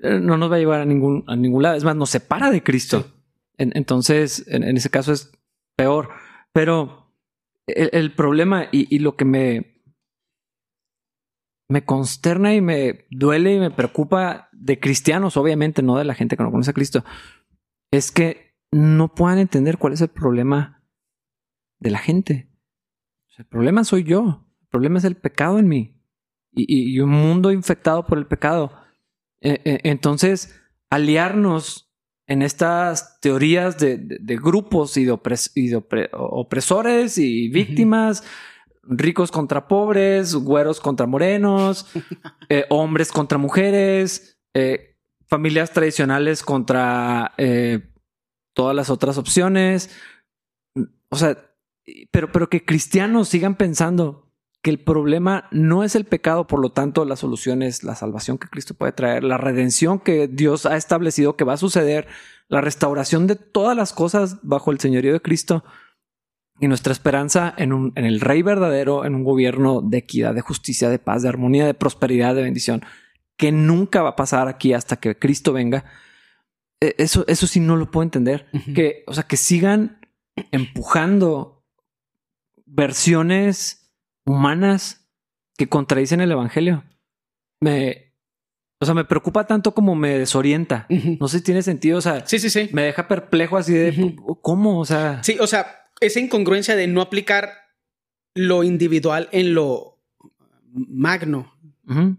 no 0.04 0.38
nos 0.38 0.52
va 0.52 0.56
a 0.56 0.60
llevar 0.60 0.82
a 0.82 0.86
ningún, 0.86 1.24
a 1.28 1.36
ningún 1.36 1.64
lado. 1.64 1.76
Es 1.76 1.84
más, 1.84 1.96
nos 1.96 2.10
separa 2.10 2.52
de 2.52 2.64
Cristo. 2.64 3.06
entonces, 3.58 4.46
en, 4.48 4.64
ese 4.78 4.90
caso 4.90 5.12
es 5.12 5.32
peor. 5.76 6.10
Pero 6.54 7.14
el, 7.68 8.14
problema 8.14 8.68
y, 8.72 8.94
y, 8.94 9.00
lo 9.00 9.16
que 9.16 9.26
me, 9.26 9.84
me 11.70 11.86
consterna 11.86 12.56
y 12.56 12.62
me 12.62 13.06
duele 13.12 13.56
y 13.56 13.60
me 13.60 13.72
preocupa 13.72 14.50
de 14.52 14.80
cristianos, 14.80 15.38
obviamente, 15.38 15.84
no 15.84 15.98
de 15.98 16.06
la 16.06 16.16
gente 16.16 16.36
que 16.36 16.44
no 16.44 16.52
conoce 16.52 16.72
a 16.72 16.74
Cristo, 16.74 17.04
es 17.92 18.12
que 18.12 18.56
no 18.72 19.14
puedan 19.14 19.40
entender 19.40 19.78
cuál 19.78 19.94
es 19.94 20.02
el 20.02 20.10
problema 20.10 20.84
de 21.80 21.92
la 21.92 22.00
gente. 22.00 22.50
el 23.38 23.46
problema 23.46 23.84
soy 23.84 24.04
yo. 24.04 24.46
El 24.62 24.68
problema 24.68 25.00
es 25.00 25.06
el 25.06 25.16
pecado 25.16 25.60
en 25.60 25.68
mí. 25.68 25.96
Y, 26.52 27.00
un 27.00 27.10
mundo 27.10 27.52
infectado 27.52 28.06
por 28.06 28.18
el 28.18 28.28
pecado. 28.28 28.72
E, 29.41 29.62
e, 29.63 29.80
entonces, 29.89 30.60
aliarnos 30.89 31.89
en 32.28 32.43
estas 32.43 33.19
teorías 33.21 33.80
de, 33.80 34.19
grupos 34.41 34.97
y 34.97 35.06
de, 35.06 35.17
opresores 36.13 37.17
y 37.17 37.49
víctimas, 37.49 38.23
ricos 38.84 39.32
contra 39.32 39.67
pobres, 39.67 40.36
güeros 40.36 40.80
contra 40.80 41.08
morenos, 41.08 41.88
eh, 42.49 42.65
hombres 42.69 43.12
contra 43.12 43.39
mujeres, 43.39 44.39
eh, 44.54 44.95
familias 45.25 45.71
tradicionales 45.71 46.43
contra 46.43 47.34
eh, 47.38 47.89
todas 48.54 48.75
las 48.75 48.91
otras 48.91 49.17
opciones. 49.17 49.89
O 51.10 51.15
sea, 51.15 51.36
pero, 52.12 52.32
pero 52.32 52.47
que 52.47 52.63
cristianos 52.63 53.30
sigan 53.30 53.56
pensando 53.56 54.29
que 54.62 54.69
el 54.69 54.80
problema 54.80 55.48
no 55.52 55.84
es 55.84 55.95
el 55.95 56.06
pecado, 56.06 56.48
por 56.48 56.60
lo 56.60 56.72
tanto 56.72 57.06
la 57.06 57.15
solución 57.15 57.62
es 57.62 57.84
la 57.84 57.95
salvación 57.95 58.38
que 58.38 58.48
Cristo 58.48 58.74
puede 58.74 58.91
traer, 58.91 59.24
la 59.24 59.38
redención 59.38 60.00
que 60.00 60.28
Dios 60.28 60.65
ha 60.65 60.76
establecido 60.76 61.38
que 61.38 61.45
va 61.45 61.54
a 61.54 61.58
suceder, 61.58 62.08
la 62.50 62.62
restauración 62.62 63.28
de 63.28 63.36
todas 63.36 63.78
las 63.78 63.93
cosas 63.93 64.39
bajo 64.41 64.72
el 64.72 64.80
señorío 64.80 65.13
de 65.13 65.22
Cristo 65.22 65.63
y 66.60 66.67
nuestra 66.67 66.91
esperanza 66.91 67.54
en, 67.58 67.72
un, 67.72 67.93
en 67.95 68.06
el 68.06 68.19
Rey 68.19 68.41
verdadero, 68.41 69.06
en 69.06 69.15
un 69.15 69.24
gobierno 69.24 69.82
de 69.82 70.00
equidad, 70.00 70.36
de 70.36 70.41
justicia, 70.41 70.89
de 70.89 71.00
paz, 71.00 71.22
de 71.22 71.30
armonía, 71.30 71.65
de 71.65 71.74
prosperidad, 71.74 72.36
de 72.36 72.41
bendición, 72.41 72.82
que 73.38 73.54
nunca 73.54 74.02
va 74.02 74.10
a 74.10 74.15
pasar 74.17 74.50
aquí 74.50 74.74
hasta 74.74 74.98
que 74.98 75.17
Cristo 75.17 75.54
venga 75.54 75.86
e, 76.82 76.95
eso, 76.98 77.26
eso 77.28 77.48
sí 77.48 77.60
no 77.60 77.76
lo 77.76 77.91
puedo 77.91 78.04
entender. 78.04 78.48
Que, 78.74 79.04
o 79.08 79.13
sea, 79.13 79.24
que 79.24 79.38
sigan 79.38 80.00
empujando 80.52 81.65
versiones 82.65 83.79
humanas 84.30 85.08
que 85.58 85.68
contradicen 85.68 86.22
el 86.22 86.32
evangelio. 86.32 86.84
Me, 87.62 88.13
o 88.80 88.86
sea, 88.86 88.94
me 88.94 89.04
preocupa 89.04 89.48
tanto 89.48 89.74
como 89.74 89.96
me 89.96 90.20
desorienta. 90.20 90.88
No 91.20 91.28
sé 91.28 91.39
si 91.39 91.44
tiene 91.44 91.62
sentido. 91.63 91.98
O 91.98 92.02
sea, 92.02 92.26
sí, 92.26 92.39
sí, 92.39 92.50
sí. 92.50 92.70
Me 92.72 92.84
deja 92.84 93.08
perplejo 93.08 93.58
así 93.58 93.74
de 93.74 94.15
cómo, 94.42 94.80
o 94.80 94.86
sea. 94.86 95.22
Sí, 95.24 95.38
o 95.39 95.48
sea, 95.48 95.88
esa 96.00 96.20
incongruencia 96.20 96.76
de 96.76 96.88
no 96.88 97.02
aplicar 97.02 97.52
lo 98.36 98.63
individual 98.63 99.28
en 99.32 99.54
lo 99.54 100.00
magno. 100.72 101.56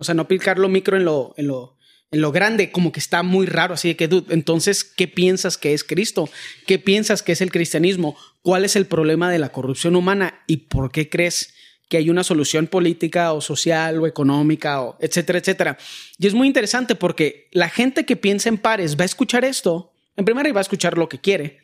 O 0.00 0.02
sea, 0.02 0.16
no 0.16 0.22
aplicar 0.22 0.58
lo 0.58 0.68
micro 0.68 0.96
en 0.96 1.04
lo, 1.04 1.32
en 1.36 1.46
lo, 1.46 1.76
en 2.10 2.20
lo 2.20 2.32
grande, 2.32 2.72
como 2.72 2.90
que 2.90 2.98
está 2.98 3.22
muy 3.22 3.46
raro. 3.46 3.74
Así 3.74 3.94
de 3.94 3.96
que, 3.96 4.08
entonces, 4.30 4.82
¿qué 4.82 5.06
piensas 5.06 5.56
que 5.56 5.72
es 5.74 5.84
Cristo? 5.84 6.28
¿Qué 6.66 6.80
piensas 6.80 7.22
que 7.22 7.30
es 7.30 7.40
el 7.40 7.52
cristianismo? 7.52 8.16
¿Cuál 8.42 8.64
es 8.64 8.74
el 8.74 8.86
problema 8.86 9.30
de 9.30 9.38
la 9.38 9.52
corrupción 9.52 9.94
humana? 9.94 10.42
¿Y 10.48 10.56
por 10.56 10.90
qué 10.90 11.08
crees 11.08 11.54
que 11.90 11.98
hay 11.98 12.08
una 12.08 12.24
solución 12.24 12.68
política 12.68 13.34
o 13.34 13.42
social 13.42 13.98
o 13.98 14.06
económica 14.06 14.80
o 14.80 14.96
etcétera, 15.00 15.40
etcétera? 15.40 15.76
Y 16.16 16.26
es 16.26 16.32
muy 16.32 16.46
interesante 16.46 16.94
porque 16.94 17.48
la 17.52 17.68
gente 17.68 18.06
que 18.06 18.16
piensa 18.16 18.48
en 18.48 18.56
pares 18.56 18.96
va 18.96 19.02
a 19.02 19.06
escuchar 19.06 19.44
esto. 19.44 19.92
En 20.16 20.24
primera, 20.24 20.50
va 20.52 20.60
a 20.60 20.62
escuchar 20.62 20.96
lo 20.96 21.08
que 21.08 21.18
quiere. 21.18 21.58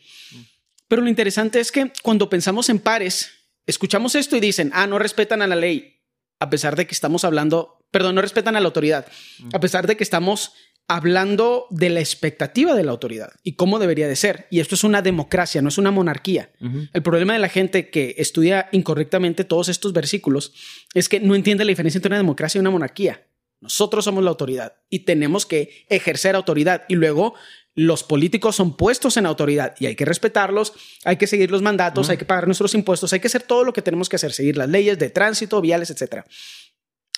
Pero 0.88 1.00
lo 1.00 1.08
interesante 1.08 1.60
es 1.60 1.72
que 1.72 1.92
cuando 2.02 2.28
pensamos 2.28 2.68
en 2.68 2.80
pares, 2.80 3.30
escuchamos 3.66 4.14
esto 4.14 4.36
y 4.36 4.40
dicen, 4.40 4.70
ah, 4.74 4.86
no 4.86 4.98
respetan 4.98 5.42
a 5.42 5.46
la 5.46 5.56
ley, 5.56 6.00
a 6.40 6.50
pesar 6.50 6.76
de 6.76 6.86
que 6.86 6.94
estamos 6.94 7.24
hablando 7.24 7.76
perdón, 7.90 8.14
no 8.14 8.20
respetan 8.20 8.56
a 8.56 8.60
la 8.60 8.66
autoridad, 8.66 9.06
a 9.52 9.60
pesar 9.60 9.86
de 9.86 9.96
que 9.96 10.04
estamos 10.04 10.52
hablando 10.88 11.66
de 11.70 11.90
la 11.90 12.00
expectativa 12.00 12.74
de 12.74 12.84
la 12.84 12.92
autoridad 12.92 13.32
y 13.42 13.54
cómo 13.54 13.78
debería 13.78 14.06
de 14.06 14.16
ser. 14.16 14.46
Y 14.50 14.60
esto 14.60 14.74
es 14.74 14.84
una 14.84 15.02
democracia, 15.02 15.60
no 15.62 15.68
es 15.68 15.78
una 15.78 15.90
monarquía. 15.90 16.50
El 16.92 17.02
problema 17.02 17.32
de 17.32 17.40
la 17.40 17.48
gente 17.48 17.90
que 17.90 18.14
estudia 18.18 18.68
incorrectamente 18.72 19.44
todos 19.44 19.68
estos 19.68 19.92
versículos 19.92 20.52
es 20.94 21.08
que 21.08 21.20
no 21.20 21.34
entiende 21.34 21.64
la 21.64 21.70
diferencia 21.70 21.98
entre 21.98 22.10
una 22.10 22.18
democracia 22.18 22.58
y 22.58 22.60
una 22.60 22.70
monarquía. 22.70 23.26
Nosotros 23.60 24.04
somos 24.04 24.22
la 24.22 24.30
autoridad 24.30 24.74
y 24.88 25.00
tenemos 25.00 25.46
que 25.46 25.86
ejercer 25.88 26.36
autoridad 26.36 26.84
y 26.88 26.94
luego 26.94 27.34
los 27.74 28.04
políticos 28.04 28.56
son 28.56 28.76
puestos 28.76 29.16
en 29.18 29.26
autoridad 29.26 29.74
y 29.78 29.86
hay 29.86 29.96
que 29.96 30.06
respetarlos, 30.06 30.72
hay 31.04 31.16
que 31.16 31.26
seguir 31.26 31.50
los 31.50 31.62
mandatos, 31.62 32.08
hay 32.08 32.16
que 32.16 32.24
pagar 32.24 32.46
nuestros 32.46 32.74
impuestos, 32.74 33.12
hay 33.12 33.20
que 33.20 33.26
hacer 33.26 33.42
todo 33.42 33.64
lo 33.64 33.72
que 33.72 33.82
tenemos 33.82 34.08
que 34.08 34.16
hacer, 34.16 34.32
seguir 34.32 34.56
las 34.56 34.68
leyes 34.68 34.98
de 34.98 35.10
tránsito, 35.10 35.60
viales, 35.60 35.90
etcétera. 35.90 36.24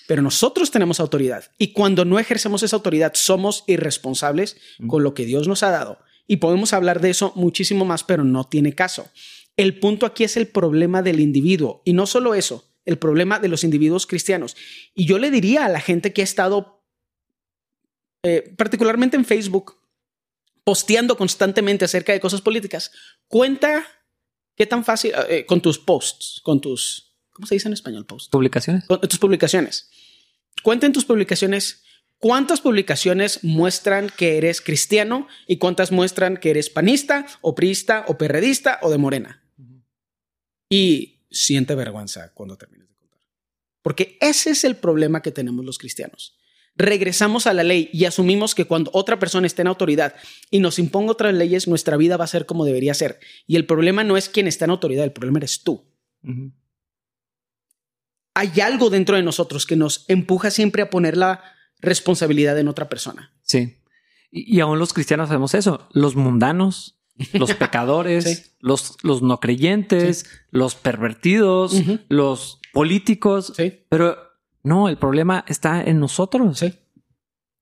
Pero 0.09 0.23
nosotros 0.23 0.71
tenemos 0.71 1.01
autoridad 1.01 1.51
y 1.59 1.75
cuando 1.75 2.07
no 2.07 2.18
ejercemos 2.18 2.62
esa 2.62 2.77
autoridad 2.77 3.12
somos 3.14 3.64
irresponsables 3.66 4.57
con 4.87 5.03
lo 5.03 5.12
que 5.12 5.27
Dios 5.27 5.47
nos 5.47 5.62
ha 5.62 5.71
dado. 5.71 5.99
Y 6.27 6.38
podemos 6.38 6.73
hablar 6.73 7.03
de 7.03 7.11
eso 7.11 7.35
muchísimo 7.37 7.85
más, 7.85 8.05
pero 8.05 8.25
no 8.25 8.44
tiene 8.44 8.75
caso. 8.75 9.11
El 9.59 9.79
punto 9.79 10.07
aquí 10.07 10.25
es 10.25 10.38
el 10.38 10.49
problema 10.49 11.03
del 11.03 11.21
individuo 11.21 11.83
y 11.85 11.92
no 11.92 12.07
solo 12.07 12.35
eso, 12.35 12.64
el 12.87 12.97
problema 12.99 13.38
de 13.38 13.49
los 13.49 13.64
individuos 13.64 14.07
cristianos. 14.07 14.57
Y 14.94 15.05
yo 15.05 15.18
le 15.18 15.31
diría 15.31 15.66
a 15.66 15.68
la 15.68 15.81
gente 15.81 16.14
que 16.14 16.23
ha 16.23 16.25
estado, 16.25 16.83
eh, 18.23 18.55
particularmente 18.57 19.18
en 19.18 19.27
Facebook, 19.27 19.77
posteando 20.64 21.18
constantemente 21.18 21.85
acerca 21.85 22.14
de 22.14 22.21
cosas 22.21 22.40
políticas, 22.40 22.92
cuenta 23.27 23.85
qué 24.57 24.64
tan 24.64 24.87
fácil, 24.87 25.12
eh, 25.29 25.44
con 25.44 25.61
tus 25.61 25.79
posts, 25.79 26.40
con 26.42 26.62
tus, 26.62 27.14
¿cómo 27.31 27.47
se 27.47 27.57
dice 27.57 27.68
en 27.68 27.75
español? 27.75 28.07
Post. 28.07 28.33
Publicaciones. 28.33 28.87
Con 28.87 29.01
tus 29.03 29.18
publicaciones. 29.18 29.90
Cuenten 30.62 30.92
tus 30.92 31.05
publicaciones 31.05 31.85
cuántas 32.18 32.61
publicaciones 32.61 33.42
muestran 33.44 34.11
que 34.11 34.38
eres 34.38 34.61
cristiano 34.61 35.29
y 35.47 35.59
cuántas 35.59 35.92
muestran 35.92 36.37
que 36.37 36.51
eres 36.51 36.71
panista 36.71 37.27
o 37.40 37.55
priista 37.55 38.05
o 38.09 38.18
perredista 38.18 38.79
o 38.83 38.90
de 38.90 38.99
morena. 38.99 39.42
Y 40.68 41.25
siente 41.31 41.75
vergüenza 41.75 42.33
cuando 42.35 42.57
termines 42.57 42.88
de 42.88 42.94
contar. 42.94 43.21
Porque 43.83 44.18
ese 44.21 44.51
es 44.51 44.64
el 44.64 44.77
problema 44.77 45.23
que 45.23 45.33
tenemos 45.33 45.64
los 45.64 45.79
cristianos. 45.79 46.37
Regresamos 46.75 47.47
a 47.47 47.55
la 47.55 47.64
ley 47.64 47.90
y 47.92 48.05
asumimos 48.05 48.55
que 48.55 48.66
cuando 48.66 48.90
otra 48.94 49.18
persona 49.18 49.47
esté 49.47 49.62
en 49.62 49.68
autoridad 49.68 50.14
y 50.51 50.61
nos 50.61 50.79
imponga 50.79 51.12
otras 51.12 51.35
leyes, 51.35 51.66
nuestra 51.66 51.97
vida 51.97 52.16
va 52.16 52.25
a 52.25 52.29
ser 52.29 52.47
como 52.47 52.64
debería 52.64 52.94
ser. 52.94 53.18
Y 53.47 53.57
el 53.57 53.66
problema 53.66 54.05
no 54.05 54.16
es 54.16 54.29
quien 54.29 54.47
está 54.47 54.66
en 54.66 54.73
autoridad, 54.73 55.05
el 55.05 55.12
problema 55.12 55.38
eres 55.38 55.62
tú 55.62 55.85
hay 58.38 58.61
algo 58.61 58.90
dentro 58.90 59.16
de 59.16 59.22
nosotros 59.22 59.66
que 59.66 59.77
nos 59.77 60.05
empuja 60.09 60.51
siempre 60.51 60.83
a 60.83 60.90
poner 60.90 61.16
la 61.16 61.42
responsabilidad 61.81 62.59
en 62.59 62.68
otra 62.68 62.88
persona. 62.88 63.33
Sí. 63.42 63.77
Y, 64.31 64.57
y 64.57 64.61
aún 64.61 64.79
los 64.79 64.92
cristianos 64.92 65.29
hacemos 65.31 65.55
eso. 65.55 65.88
Los 65.92 66.16
mundanos, 66.16 67.01
los 67.33 67.55
pecadores, 67.55 68.24
Sí. 68.24 68.51
los, 68.61 68.96
los 69.03 69.22
no 69.22 69.40
creyentes, 69.40 70.27
los 70.51 70.74
pervertidos, 70.74 71.74
los 72.09 72.61
políticos. 72.72 73.53
Sí, 73.57 73.85
Pero 73.88 74.16
no, 74.62 74.88
el 74.88 74.98
problema 74.98 75.44
está 75.48 75.83
en 75.83 75.98
nosotros. 76.01 76.59
sí. 76.59 76.74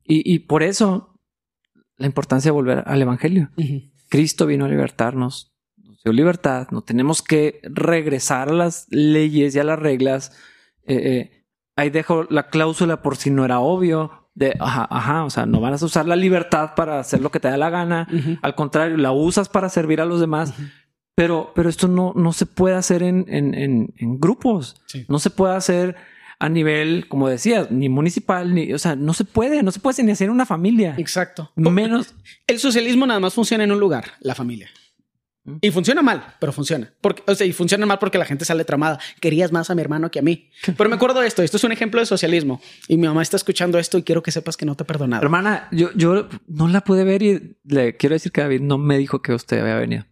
Y, 0.08 0.22
y 0.34 0.38
por 0.40 0.62
eso 0.62 1.18
la 1.96 2.06
importancia 2.06 2.50
de 2.50 2.52
volver 2.52 2.84
al 2.86 3.02
Evangelio. 3.02 3.50
Cristo 4.08 4.46
vino 4.46 4.64
a 4.66 4.68
libertarnos, 4.68 5.52
nos 5.82 6.00
dio 6.04 6.12
libertad, 6.12 6.68
no 6.70 6.82
tenemos 6.82 7.22
que 7.22 7.58
regresar 7.64 8.50
a 8.50 8.52
las 8.52 8.86
leyes 8.90 9.54
y 9.54 9.58
a 9.58 9.64
las 9.64 9.78
reglas. 9.80 10.32
Eh, 10.86 10.96
eh, 10.96 11.44
ahí 11.76 11.90
dejo 11.90 12.24
la 12.30 12.48
cláusula 12.48 13.02
por 13.02 13.16
si 13.16 13.30
no 13.30 13.44
era 13.44 13.60
obvio. 13.60 14.30
De, 14.34 14.54
ajá, 14.60 14.86
ajá, 14.90 15.24
o 15.24 15.30
sea, 15.30 15.46
no 15.46 15.60
van 15.60 15.72
a 15.72 15.76
usar 15.76 16.06
la 16.06 16.16
libertad 16.16 16.74
para 16.76 17.00
hacer 17.00 17.22
lo 17.22 17.30
que 17.30 17.40
te 17.40 17.48
da 17.48 17.56
la 17.56 17.70
gana. 17.70 18.06
Al 18.42 18.54
contrario, 18.54 18.96
la 18.98 19.12
usas 19.12 19.48
para 19.48 19.68
servir 19.68 20.00
a 20.00 20.04
los 20.04 20.20
demás. 20.20 20.52
Pero, 21.14 21.52
pero 21.54 21.70
esto 21.70 21.88
no, 21.88 22.12
no 22.14 22.34
se 22.34 22.44
puede 22.44 22.74
hacer 22.74 23.02
en, 23.02 23.24
en, 23.28 23.54
en, 23.54 23.94
en 23.96 24.20
grupos. 24.20 24.82
Sí. 24.86 25.06
No 25.08 25.18
se 25.18 25.30
puede 25.30 25.56
hacer 25.56 25.96
a 26.38 26.50
nivel, 26.50 27.08
como 27.08 27.28
decías, 27.28 27.70
ni 27.70 27.88
municipal, 27.88 28.54
ni, 28.54 28.74
o 28.74 28.78
sea, 28.78 28.94
no 28.96 29.14
se 29.14 29.24
puede, 29.24 29.62
no 29.62 29.70
se 29.70 29.80
puede 29.80 30.02
ni 30.02 30.12
hacer 30.12 30.28
una 30.30 30.44
familia. 30.44 30.94
Exacto. 30.98 31.50
Menos. 31.56 32.14
El 32.46 32.58
socialismo 32.58 33.06
nada 33.06 33.20
más 33.20 33.32
funciona 33.32 33.64
en 33.64 33.72
un 33.72 33.80
lugar, 33.80 34.04
la 34.20 34.34
familia. 34.34 34.68
Y 35.60 35.70
funciona 35.70 36.02
mal, 36.02 36.34
pero 36.40 36.52
funciona. 36.52 36.92
Porque, 37.00 37.22
o 37.26 37.34
sea, 37.34 37.46
y 37.46 37.52
funciona 37.52 37.86
mal 37.86 37.98
porque 37.98 38.18
la 38.18 38.24
gente 38.24 38.44
sale 38.44 38.64
tramada. 38.64 38.98
Querías 39.20 39.52
más 39.52 39.70
a 39.70 39.74
mi 39.74 39.82
hermano 39.82 40.10
que 40.10 40.18
a 40.18 40.22
mí. 40.22 40.50
Pero 40.76 40.90
me 40.90 40.96
acuerdo 40.96 41.20
de 41.20 41.28
esto. 41.28 41.42
Esto 41.42 41.56
es 41.56 41.64
un 41.64 41.72
ejemplo 41.72 42.00
de 42.00 42.06
socialismo. 42.06 42.60
Y 42.88 42.96
mi 42.96 43.06
mamá 43.06 43.22
está 43.22 43.36
escuchando 43.36 43.78
esto 43.78 43.98
y 43.98 44.02
quiero 44.02 44.22
que 44.22 44.32
sepas 44.32 44.56
que 44.56 44.66
no 44.66 44.74
te 44.74 44.82
he 44.82 44.86
perdonado. 44.86 45.22
Hermana, 45.22 45.68
yo, 45.70 45.90
yo 45.94 46.28
no 46.46 46.68
la 46.68 46.82
pude 46.82 47.04
ver 47.04 47.22
y 47.22 47.56
le 47.64 47.96
quiero 47.96 48.14
decir 48.14 48.32
que 48.32 48.40
David 48.40 48.60
no 48.60 48.78
me 48.78 48.98
dijo 48.98 49.22
que 49.22 49.32
usted 49.32 49.60
había 49.60 49.76
venido. 49.76 50.06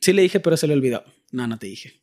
Sí 0.00 0.12
le 0.12 0.22
dije, 0.22 0.40
pero 0.40 0.56
se 0.56 0.66
le 0.66 0.74
olvidó. 0.74 1.04
No, 1.32 1.46
no 1.46 1.58
te 1.58 1.66
dije. 1.66 2.00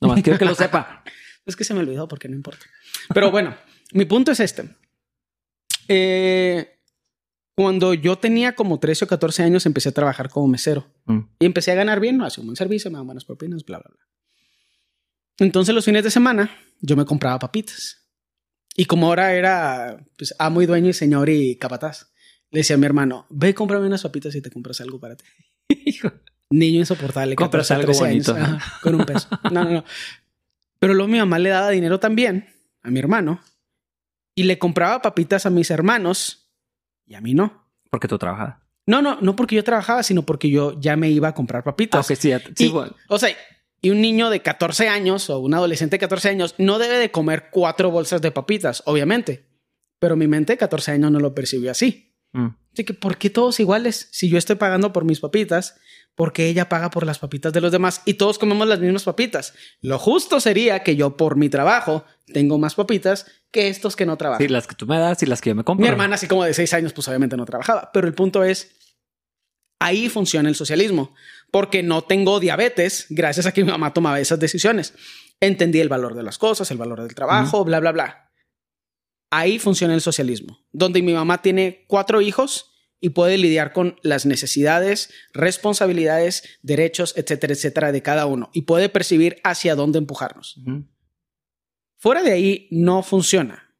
Nomás 0.00 0.22
quiero 0.22 0.38
que 0.38 0.44
lo 0.44 0.54
sepa. 0.54 1.02
Es 1.46 1.56
que 1.56 1.64
se 1.64 1.72
me 1.72 1.80
olvidó 1.80 2.06
porque 2.06 2.28
no 2.28 2.36
importa. 2.36 2.66
Pero 3.14 3.30
bueno, 3.30 3.56
mi 3.92 4.04
punto 4.04 4.32
es 4.32 4.40
este. 4.40 4.68
Eh, 5.88 6.77
cuando 7.58 7.92
yo 7.92 8.16
tenía 8.16 8.54
como 8.54 8.78
13 8.78 9.06
o 9.06 9.08
14 9.08 9.42
años, 9.42 9.66
empecé 9.66 9.88
a 9.88 9.92
trabajar 9.92 10.30
como 10.30 10.46
mesero. 10.46 10.86
Mm. 11.06 11.18
Y 11.40 11.44
empecé 11.44 11.72
a 11.72 11.74
ganar 11.74 11.98
bien, 11.98 12.22
hacía 12.22 12.40
un 12.40 12.46
buen 12.46 12.56
servicio, 12.56 12.88
me 12.88 12.94
daban 12.94 13.08
buenas 13.08 13.24
propinas, 13.24 13.64
bla, 13.64 13.78
bla, 13.78 13.90
bla. 13.90 14.06
Entonces 15.38 15.74
los 15.74 15.84
fines 15.84 16.04
de 16.04 16.12
semana 16.12 16.56
yo 16.80 16.94
me 16.94 17.04
compraba 17.04 17.36
papitas. 17.40 18.08
Y 18.76 18.84
como 18.84 19.08
ahora 19.08 19.34
era 19.34 20.06
pues, 20.16 20.36
amo 20.38 20.62
y 20.62 20.66
dueño 20.66 20.90
y 20.90 20.92
señor 20.92 21.30
y 21.30 21.56
capataz, 21.56 22.12
le 22.52 22.60
decía 22.60 22.76
a 22.76 22.78
mi 22.78 22.86
hermano, 22.86 23.26
ve, 23.28 23.52
cómprame 23.54 23.88
unas 23.88 24.04
papitas 24.04 24.36
y 24.36 24.40
te 24.40 24.52
compras 24.52 24.80
algo 24.80 25.00
para 25.00 25.16
ti. 25.16 25.24
Niño 26.50 26.78
insoportable. 26.78 27.34
Compras 27.34 27.66
14, 27.66 27.74
algo 27.74 27.92
13 27.98 28.04
años, 28.04 28.26
bonito. 28.28 28.54
ajá, 28.54 28.80
con 28.82 28.94
un 28.94 29.04
peso. 29.04 29.28
No, 29.50 29.64
no, 29.64 29.70
no. 29.70 29.84
Pero 30.78 30.94
luego 30.94 31.10
mi 31.10 31.18
mamá 31.18 31.40
le 31.40 31.48
daba 31.48 31.70
dinero 31.70 31.98
también 31.98 32.46
a 32.82 32.90
mi 32.92 33.00
hermano 33.00 33.40
y 34.36 34.44
le 34.44 34.60
compraba 34.60 35.02
papitas 35.02 35.44
a 35.44 35.50
mis 35.50 35.72
hermanos 35.72 36.47
y 37.08 37.14
a 37.14 37.20
mí 37.20 37.34
no. 37.34 37.66
Porque 37.90 38.06
tú 38.08 38.18
trabajas. 38.18 38.56
No, 38.86 39.02
no, 39.02 39.18
no 39.20 39.34
porque 39.36 39.56
yo 39.56 39.64
trabajaba, 39.64 40.02
sino 40.02 40.22
porque 40.22 40.50
yo 40.50 40.78
ya 40.80 40.96
me 40.96 41.10
iba 41.10 41.28
a 41.28 41.34
comprar 41.34 41.60
Ah, 41.60 41.64
papitas. 41.64 42.10
ok, 42.10 42.16
sí, 42.16 42.28
ya- 42.30 42.40
sí, 42.54 42.66
Y- 42.66 42.68
bueno. 42.68 42.94
O 43.08 43.18
sea, 43.18 43.30
y 43.80 43.90
un 43.90 44.00
niño 44.00 44.30
de 44.30 44.40
14 44.40 44.88
años 44.88 45.28
o 45.30 45.38
un 45.40 45.54
adolescente 45.54 45.96
de 45.96 46.00
14 46.00 46.28
años 46.30 46.54
no 46.58 46.78
debe 46.78 46.96
de 46.98 47.10
comer 47.10 47.48
cuatro 47.50 47.90
bolsas 47.90 48.22
de 48.22 48.30
papitas, 48.30 48.82
obviamente. 48.86 49.46
Pero 50.00 50.16
mi 50.16 50.26
mente 50.28 50.52
de 50.52 50.56
14 50.58 50.92
años 50.92 51.10
no 51.10 51.18
lo 51.20 51.34
percibió 51.34 51.70
así. 51.70 52.14
Mm. 52.32 52.48
Así 52.72 52.84
que, 52.84 52.94
¿por 52.94 53.16
qué 53.18 53.30
todos 53.30 53.58
iguales? 53.60 54.08
Si 54.12 54.28
yo 54.28 54.38
estoy 54.38 54.56
pagando 54.56 54.92
por 54.92 55.04
mis 55.04 55.20
papitas, 55.20 55.78
¿por 56.18 56.32
qué 56.32 56.48
ella 56.48 56.68
paga 56.68 56.90
por 56.90 57.06
las 57.06 57.20
papitas 57.20 57.52
de 57.52 57.60
los 57.60 57.70
demás? 57.70 58.02
Y 58.04 58.14
todos 58.14 58.40
comemos 58.40 58.66
las 58.66 58.80
mismas 58.80 59.04
papitas. 59.04 59.54
Lo 59.80 60.00
justo 60.00 60.40
sería 60.40 60.82
que 60.82 60.96
yo, 60.96 61.16
por 61.16 61.36
mi 61.36 61.48
trabajo, 61.48 62.04
tengo 62.26 62.58
más 62.58 62.74
papitas 62.74 63.26
que 63.52 63.68
estos 63.68 63.94
que 63.94 64.04
no 64.04 64.16
trabajan. 64.16 64.44
Sí, 64.44 64.52
las 64.52 64.66
que 64.66 64.74
tú 64.74 64.84
me 64.84 64.98
das 64.98 65.22
y 65.22 65.26
las 65.26 65.40
que 65.40 65.50
yo 65.50 65.54
me 65.54 65.62
compro. 65.62 65.84
Mi 65.84 65.88
hermana, 65.88 66.16
así 66.16 66.26
como 66.26 66.42
de 66.42 66.54
seis 66.54 66.74
años, 66.74 66.92
pues 66.92 67.06
obviamente 67.06 67.36
no 67.36 67.44
trabajaba. 67.44 67.92
Pero 67.92 68.08
el 68.08 68.14
punto 68.14 68.42
es, 68.42 68.74
ahí 69.78 70.08
funciona 70.08 70.48
el 70.48 70.56
socialismo, 70.56 71.14
porque 71.52 71.84
no 71.84 72.02
tengo 72.02 72.40
diabetes 72.40 73.06
gracias 73.10 73.46
a 73.46 73.52
que 73.52 73.62
mi 73.62 73.70
mamá 73.70 73.94
tomaba 73.94 74.18
esas 74.18 74.40
decisiones. 74.40 74.94
Entendí 75.38 75.78
el 75.78 75.88
valor 75.88 76.16
de 76.16 76.24
las 76.24 76.36
cosas, 76.36 76.68
el 76.72 76.78
valor 76.78 77.00
del 77.00 77.14
trabajo, 77.14 77.64
bla, 77.64 77.78
bla, 77.78 77.92
bla. 77.92 78.32
Ahí 79.30 79.60
funciona 79.60 79.94
el 79.94 80.00
socialismo, 80.00 80.66
donde 80.72 81.00
mi 81.00 81.12
mamá 81.12 81.42
tiene 81.42 81.84
cuatro 81.86 82.20
hijos 82.20 82.72
y 83.00 83.10
puede 83.10 83.38
lidiar 83.38 83.72
con 83.72 83.96
las 84.02 84.26
necesidades, 84.26 85.10
responsabilidades, 85.32 86.58
derechos, 86.62 87.14
etcétera, 87.16 87.52
etcétera, 87.52 87.92
de 87.92 88.02
cada 88.02 88.26
uno 88.26 88.50
y 88.52 88.62
puede 88.62 88.88
percibir 88.88 89.36
hacia 89.44 89.74
dónde 89.74 89.98
empujarnos. 89.98 90.60
Fuera 91.98 92.22
de 92.22 92.32
ahí 92.32 92.68
no 92.70 93.02
funciona. 93.02 93.74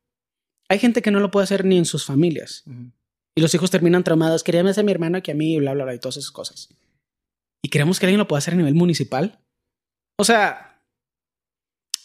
Hay 0.69 0.79
gente 0.79 1.03
que 1.03 1.11
no 1.11 1.21
lo 1.21 1.31
puede 1.31 1.45
hacer 1.45 1.65
ni 1.65 1.79
en 1.79 1.85
sus 1.85 2.05
familias. 2.05 2.65
Y 3.35 3.41
los 3.41 3.55
hijos 3.55 3.71
terminan 3.71 4.05
traumados. 4.05 4.43
Quería 4.43 4.65
más 4.65 4.79
a 4.79 4.83
mi 4.83 4.93
hermano 4.93 5.23
que 5.23 5.31
a 5.31 5.35
mí, 5.35 5.59
bla, 5.59 5.73
bla, 5.73 5.85
bla, 5.85 5.95
y 5.95 6.01
todas 6.01 6.17
esas 6.17 6.31
cosas. 6.31 6.75
Y 7.63 7.69
queremos 7.69 7.99
que 7.99 8.07
alguien 8.07 8.19
lo 8.19 8.29
pueda 8.29 8.39
hacer 8.39 8.55
a 8.55 8.57
nivel 8.57 8.75
municipal. 8.75 9.41
O 10.19 10.25
sea, 10.25 10.83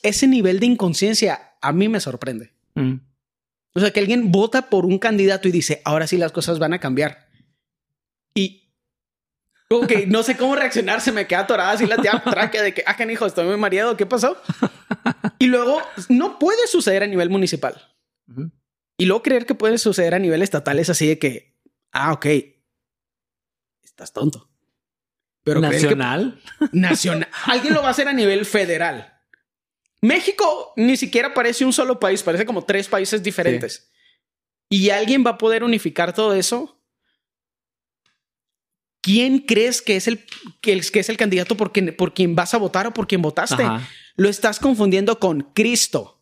ese 0.04 0.28
nivel 0.28 0.60
de 0.60 0.68
inconsciencia 0.68 1.58
a 1.62 1.74
mí 1.74 1.90
me 1.90 2.00
sorprende. 2.00 2.54
O 3.76 3.80
sea, 3.80 3.92
que 3.92 4.00
alguien 4.00 4.32
vota 4.32 4.70
por 4.70 4.86
un 4.86 5.00
candidato 5.00 5.48
y 5.48 5.52
dice, 5.52 5.82
ahora 5.86 6.06
sí 6.08 6.18
las 6.18 6.32
cosas 6.32 6.60
van 6.60 6.74
a 6.74 6.80
cambiar. 6.80 7.28
Y 8.36 8.72
como 9.70 9.88
que 9.88 10.06
no 10.06 10.22
sé 10.22 10.38
cómo 10.38 10.56
reaccionar, 10.56 11.02
se 11.02 11.12
me 11.12 11.26
queda 11.26 11.40
atorada 11.40 11.72
así 11.72 11.88
la 11.88 11.98
tía 11.98 12.22
tráquea 12.24 12.62
de 12.62 12.74
que, 12.74 12.84
ah, 12.86 12.96
hijo, 13.12 13.26
estoy 13.26 13.46
muy 13.48 13.58
mareado, 13.58 13.98
¿qué 13.98 14.06
pasó? 14.06 14.38
Y 15.40 15.48
luego 15.48 15.82
no 16.10 16.38
puede 16.38 16.68
suceder 16.68 17.02
a 17.04 17.08
nivel 17.08 17.30
municipal. 17.32 17.76
Y 18.98 19.06
luego 19.06 19.24
creer 19.24 19.46
que 19.48 19.56
puede 19.56 19.78
suceder 19.80 20.14
a 20.14 20.20
nivel 20.20 20.44
estatal 20.44 20.78
es 20.78 20.90
así 20.90 21.08
de 21.08 21.18
que, 21.18 21.58
ah, 21.92 22.14
ok, 22.14 22.28
estás 23.84 24.14
tonto. 24.14 24.50
Pero 25.44 25.60
que- 25.62 25.68
Nacional. 25.68 26.42
nacional. 26.72 27.28
Alguien 27.46 27.74
lo 27.74 27.82
va 27.82 27.88
a 27.90 27.92
hacer 27.92 28.08
a 28.08 28.14
nivel 28.14 28.46
federal. 28.46 29.13
México 30.04 30.74
ni 30.76 30.98
siquiera 30.98 31.34
parece 31.34 31.64
un 31.66 31.72
solo 31.74 32.00
país, 32.00 32.22
parece 32.24 32.46
como 32.46 32.64
tres 32.66 32.88
países 32.90 33.24
diferentes. 33.24 33.90
Y 34.70 34.90
alguien 34.90 35.24
va 35.26 35.32
a 35.32 35.38
poder 35.38 35.64
unificar 35.64 36.14
todo 36.14 36.34
eso. 36.34 36.80
¿Quién 39.02 39.40
crees 39.40 39.82
que 39.82 39.96
es 39.98 40.08
el 40.08 40.26
que, 40.62 40.74
el- 40.74 40.90
que 40.90 41.00
es 41.00 41.10
el 41.10 41.18
candidato 41.18 41.58
por 41.58 41.72
quien, 41.72 41.96
por 41.96 42.14
quien 42.14 42.36
vas 42.36 42.54
a 42.54 42.58
votar 42.58 42.88
o 42.88 42.94
por 42.94 43.08
quien 43.08 43.22
votaste? 43.22 43.64
Ajá. 43.64 43.88
Lo 44.16 44.30
estás 44.30 44.60
confundiendo 44.60 45.20
con 45.20 45.42
Cristo. 45.54 46.22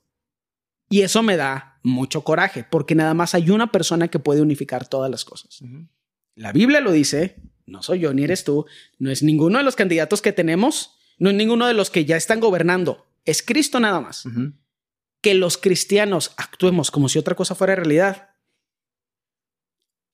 Y 0.89 1.01
eso 1.01 1.23
me 1.23 1.37
da 1.37 1.79
mucho 1.83 2.23
coraje, 2.23 2.63
porque 2.69 2.95
nada 2.95 3.13
más 3.13 3.33
hay 3.33 3.49
una 3.49 3.71
persona 3.71 4.07
que 4.09 4.19
puede 4.19 4.41
unificar 4.41 4.87
todas 4.87 5.09
las 5.09 5.23
cosas. 5.25 5.61
La 6.35 6.51
Biblia 6.51 6.81
lo 6.81 6.91
dice, 6.91 7.37
no 7.65 7.81
soy 7.83 7.99
yo 7.99 8.13
ni 8.13 8.23
eres 8.23 8.43
tú, 8.43 8.65
no 8.99 9.09
es 9.11 9.23
ninguno 9.23 9.57
de 9.57 9.63
los 9.63 9.75
candidatos 9.75 10.21
que 10.21 10.33
tenemos, 10.33 10.95
no 11.17 11.29
es 11.29 11.35
ninguno 11.35 11.67
de 11.67 11.73
los 11.73 11.89
que 11.89 12.05
ya 12.05 12.17
están 12.17 12.39
gobernando, 12.39 13.05
es 13.25 13.43
Cristo 13.43 13.79
nada 13.79 13.99
más. 14.01 14.23
Que 15.21 15.33
los 15.35 15.57
cristianos 15.57 16.33
actuemos 16.37 16.89
como 16.91 17.07
si 17.09 17.19
otra 17.19 17.35
cosa 17.35 17.53
fuera 17.55 17.75
realidad. 17.75 18.29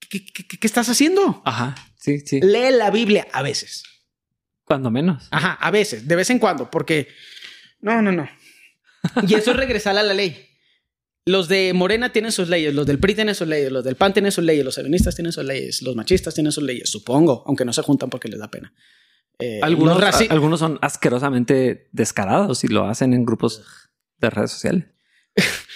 ¿Qué, 0.09 0.25
qué- 0.25 0.45
qué- 0.47 0.59
qué 0.59 0.67
estás 0.67 0.89
haciendo? 0.89 1.41
Ajá. 1.45 1.75
Sí, 1.99 2.19
sí. 2.21 2.39
Lee 2.41 2.71
la 2.71 2.91
Biblia 2.91 3.27
a 3.33 3.41
veces. 3.41 3.83
Cuando 4.63 4.89
menos. 4.91 5.27
Ajá, 5.31 5.53
a 5.53 5.71
veces, 5.71 6.07
de 6.07 6.15
vez 6.15 6.29
en 6.29 6.39
cuando, 6.39 6.69
porque 6.69 7.07
no, 7.79 8.01
no, 8.01 8.11
no. 8.11 8.29
Y 9.27 9.33
eso 9.35 9.51
es 9.51 9.57
regresar 9.57 9.97
a 9.97 10.03
la 10.03 10.13
ley. 10.13 10.45
Los 11.25 11.47
de 11.49 11.73
Morena 11.73 12.11
tienen 12.13 12.31
sus 12.31 12.47
leyes, 12.47 12.73
los 12.73 12.85
del 12.87 12.99
PRI 12.99 13.15
tienen 13.15 13.35
sus 13.35 13.47
leyes, 13.47 13.69
los 13.71 13.83
del 13.83 13.95
PAN 13.95 14.13
tienen 14.13 14.31
sus 14.31 14.43
leyes, 14.45 14.63
los 14.63 14.75
feministas 14.75 15.13
tienen 15.15 15.33
sus 15.33 15.43
leyes, 15.43 15.81
los 15.81 15.93
machistas 15.95 16.33
tienen 16.33 16.53
sus 16.53 16.63
leyes, 16.63 16.89
supongo, 16.89 17.43
aunque 17.47 17.65
no 17.65 17.73
se 17.73 17.81
juntan 17.81 18.09
porque 18.09 18.29
les 18.29 18.39
da 18.39 18.49
pena. 18.49 18.73
Eh, 19.39 19.59
Algunos, 19.61 19.99
raci- 19.99 20.27
algunos 20.31 20.59
son 20.59 20.79
asquerosamente 20.81 21.89
descarados 21.91 22.63
y 22.63 22.67
lo 22.67 22.85
hacen 22.85 23.13
en 23.13 23.23
grupos 23.25 23.63
de 24.19 24.29
redes 24.29 24.51
sociales. 24.51 24.85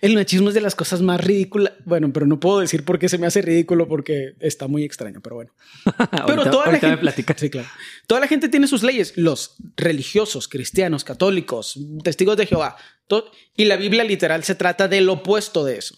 El 0.00 0.14
machismo 0.16 0.48
es 0.48 0.54
de 0.54 0.60
las 0.60 0.74
cosas 0.74 1.02
más 1.02 1.22
ridículas. 1.22 1.74
Bueno, 1.84 2.12
pero 2.12 2.26
no 2.26 2.40
puedo 2.40 2.58
decir 2.60 2.84
por 2.84 2.98
qué 2.98 3.08
se 3.08 3.16
me 3.18 3.26
hace 3.26 3.42
ridículo 3.42 3.86
porque 3.86 4.34
está 4.40 4.66
muy 4.66 4.82
extraño, 4.82 5.20
pero 5.22 5.36
bueno. 5.36 5.52
Pero 6.26 6.50
toda 6.50 6.72
la 6.72 6.78
gente. 6.78 7.34
Sí, 7.36 7.48
claro. 7.50 7.68
Toda 8.08 8.20
la 8.20 8.26
gente 8.26 8.48
tiene 8.48 8.66
sus 8.66 8.82
leyes. 8.82 9.12
Los 9.16 9.54
religiosos, 9.76 10.48
cristianos, 10.48 11.04
católicos, 11.04 11.78
testigos 12.02 12.36
de 12.36 12.46
Jehová. 12.46 12.76
to- 13.06 13.30
y 13.56 13.66
la 13.66 13.76
Biblia 13.76 14.02
literal 14.04 14.42
se 14.42 14.54
trata 14.56 14.88
del 14.88 15.08
opuesto 15.08 15.64
de 15.64 15.78
eso. 15.78 15.96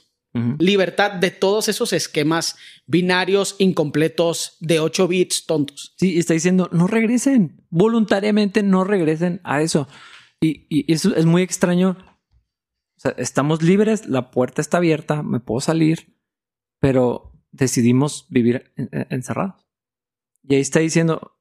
Libertad 0.58 1.12
de 1.12 1.30
todos 1.30 1.68
esos 1.68 1.92
esquemas 1.92 2.56
binarios, 2.86 3.54
incompletos, 3.58 4.56
de 4.60 4.80
8 4.80 5.06
bits, 5.06 5.44
tontos. 5.44 5.94
Sí, 5.98 6.18
está 6.18 6.32
diciendo 6.32 6.70
no 6.72 6.86
regresen, 6.86 7.66
voluntariamente 7.68 8.62
no 8.62 8.84
regresen 8.84 9.42
a 9.44 9.60
eso. 9.60 9.88
Y, 10.40 10.66
y 10.70 10.90
eso 10.90 11.14
es 11.14 11.26
muy 11.26 11.42
extraño. 11.42 11.98
O 12.96 13.00
sea, 13.00 13.14
estamos 13.18 13.62
libres, 13.62 14.06
la 14.06 14.30
puerta 14.30 14.62
está 14.62 14.78
abierta, 14.78 15.22
me 15.22 15.40
puedo 15.40 15.60
salir, 15.60 16.16
pero 16.80 17.32
decidimos 17.50 18.26
vivir 18.30 18.72
encerrados. 19.10 19.66
Y 20.42 20.54
ahí 20.54 20.60
está 20.60 20.80
diciendo, 20.80 21.36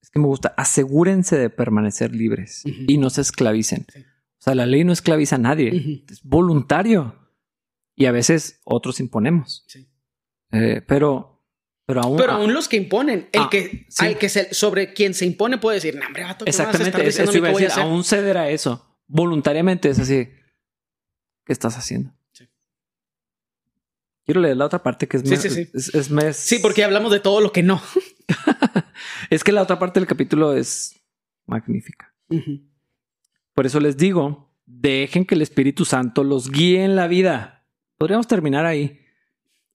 es 0.00 0.10
que 0.10 0.20
me 0.20 0.26
gusta, 0.26 0.54
asegúrense 0.56 1.36
de 1.36 1.50
permanecer 1.50 2.14
libres 2.14 2.62
y 2.64 2.98
no 2.98 3.10
se 3.10 3.20
esclavicen. 3.20 3.86
O 3.90 4.42
sea, 4.42 4.54
la 4.54 4.66
ley 4.66 4.84
no 4.84 4.92
esclaviza 4.92 5.36
a 5.36 5.40
nadie, 5.40 6.04
es 6.08 6.22
voluntario. 6.22 7.27
Y 7.98 8.06
a 8.06 8.12
veces 8.12 8.60
otros 8.62 9.00
imponemos. 9.00 9.66
Eh, 10.52 10.82
pero, 10.86 11.44
pero 11.84 12.00
aún. 12.00 12.16
Pero 12.16 12.32
aún 12.34 12.54
los 12.54 12.68
que 12.68 12.76
imponen, 12.76 13.28
el 13.32 13.42
ah, 13.42 13.48
que, 13.50 13.88
que 13.88 14.28
sobre 14.28 14.92
quien 14.94 15.14
se 15.14 15.26
impone 15.26 15.58
puede 15.58 15.78
decir, 15.78 15.96
no, 15.96 16.06
hombre, 16.06 16.22
vato, 16.22 16.46
Exactamente, 16.46 17.04
eso 17.08 17.36
iba 17.36 17.48
a 17.48 17.50
decir, 17.50 17.72
aún 17.72 18.04
ceder 18.04 18.38
a 18.38 18.50
eso. 18.50 18.96
Voluntariamente 19.08 19.88
es 19.88 19.98
así. 19.98 20.28
¿Qué 21.44 21.52
estás 21.52 21.76
haciendo? 21.76 22.14
Quiero 24.24 24.42
leer 24.42 24.56
la 24.56 24.66
otra 24.66 24.80
parte 24.80 25.08
que 25.08 25.16
es, 25.16 25.28
sí, 25.28 25.36
sí, 25.36 25.50
sí. 25.50 26.32
Sí, 26.34 26.58
porque 26.60 26.84
hablamos 26.84 27.10
de 27.10 27.18
todo 27.18 27.40
lo 27.40 27.50
que 27.50 27.64
no. 27.64 27.82
es 29.30 29.42
que 29.42 29.50
la 29.50 29.62
otra 29.62 29.80
parte 29.80 29.98
del 29.98 30.06
capítulo 30.06 30.54
es 30.54 31.00
magnífica. 31.46 32.14
Por 33.54 33.66
eso 33.66 33.80
les 33.80 33.96
digo, 33.96 34.54
dejen 34.66 35.24
que 35.24 35.34
el 35.34 35.42
Espíritu 35.42 35.84
Santo 35.84 36.22
los 36.22 36.52
guíe 36.52 36.84
en 36.84 36.94
la 36.94 37.08
vida. 37.08 37.57
Podríamos 37.98 38.28
terminar 38.28 38.64
ahí. 38.64 39.00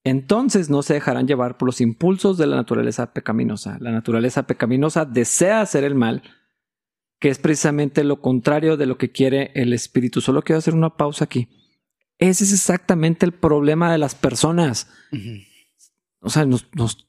Entonces 0.02 0.68
no 0.68 0.82
se 0.82 0.94
dejarán 0.94 1.26
llevar 1.26 1.56
por 1.56 1.66
los 1.66 1.80
impulsos 1.80 2.36
de 2.36 2.46
la 2.46 2.56
naturaleza 2.56 3.12
pecaminosa. 3.12 3.78
La 3.80 3.90
naturaleza 3.90 4.46
pecaminosa 4.46 5.04
desea 5.04 5.60
hacer 5.60 5.84
el 5.84 5.94
mal, 5.94 6.22
que 7.20 7.28
es 7.28 7.38
precisamente 7.38 8.04
lo 8.04 8.20
contrario 8.20 8.76
de 8.76 8.86
lo 8.86 8.98
que 8.98 9.10
quiere 9.10 9.50
el 9.54 9.72
Espíritu. 9.72 10.20
Solo 10.20 10.42
quiero 10.42 10.58
hacer 10.58 10.74
una 10.74 10.96
pausa 10.96 11.24
aquí. 11.24 11.48
Ese 12.18 12.44
es 12.44 12.52
exactamente 12.52 13.24
el 13.24 13.32
problema 13.32 13.90
de 13.92 13.98
las 13.98 14.14
personas. 14.14 14.90
O 16.20 16.28
sea, 16.28 16.44
nos, 16.44 16.66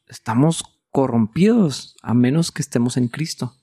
estamos 0.08 0.64
corrompidos 0.90 1.98
a 2.02 2.14
menos 2.14 2.52
que 2.52 2.62
estemos 2.62 2.96
en 2.96 3.10
Cristo. 3.10 3.56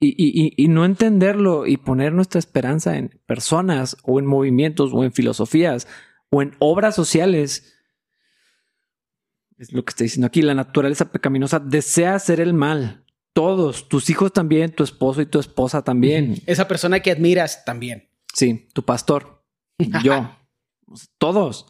y, 0.00 0.68
no 0.68 0.84
entenderlo 0.84 1.66
y 1.66 1.78
poner 1.78 2.12
nuestra 2.12 2.38
esperanza 2.38 2.98
en 2.98 3.20
personas 3.26 3.96
o 4.02 4.18
en 4.18 4.26
movimientos 4.26 4.90
o 4.92 5.02
en 5.02 5.12
filosofías 5.12 5.88
o 6.34 6.42
en 6.42 6.56
obras 6.58 6.96
sociales. 6.96 7.74
Es 9.56 9.72
lo 9.72 9.84
que 9.84 9.90
está 9.90 10.02
diciendo 10.02 10.26
aquí. 10.26 10.42
La 10.42 10.54
naturaleza 10.54 11.12
pecaminosa 11.12 11.60
desea 11.60 12.16
hacer 12.16 12.40
el 12.40 12.54
mal. 12.54 13.04
Todos, 13.32 13.88
tus 13.88 14.10
hijos 14.10 14.32
también, 14.32 14.72
tu 14.72 14.82
esposo 14.82 15.20
y 15.20 15.26
tu 15.26 15.38
esposa 15.38 15.82
también. 15.82 16.42
Esa 16.46 16.66
persona 16.66 17.00
que 17.00 17.12
admiras 17.12 17.64
también. 17.64 18.10
Sí, 18.32 18.68
tu 18.72 18.84
pastor, 18.84 19.44
yo, 20.02 20.36
todos. 21.18 21.66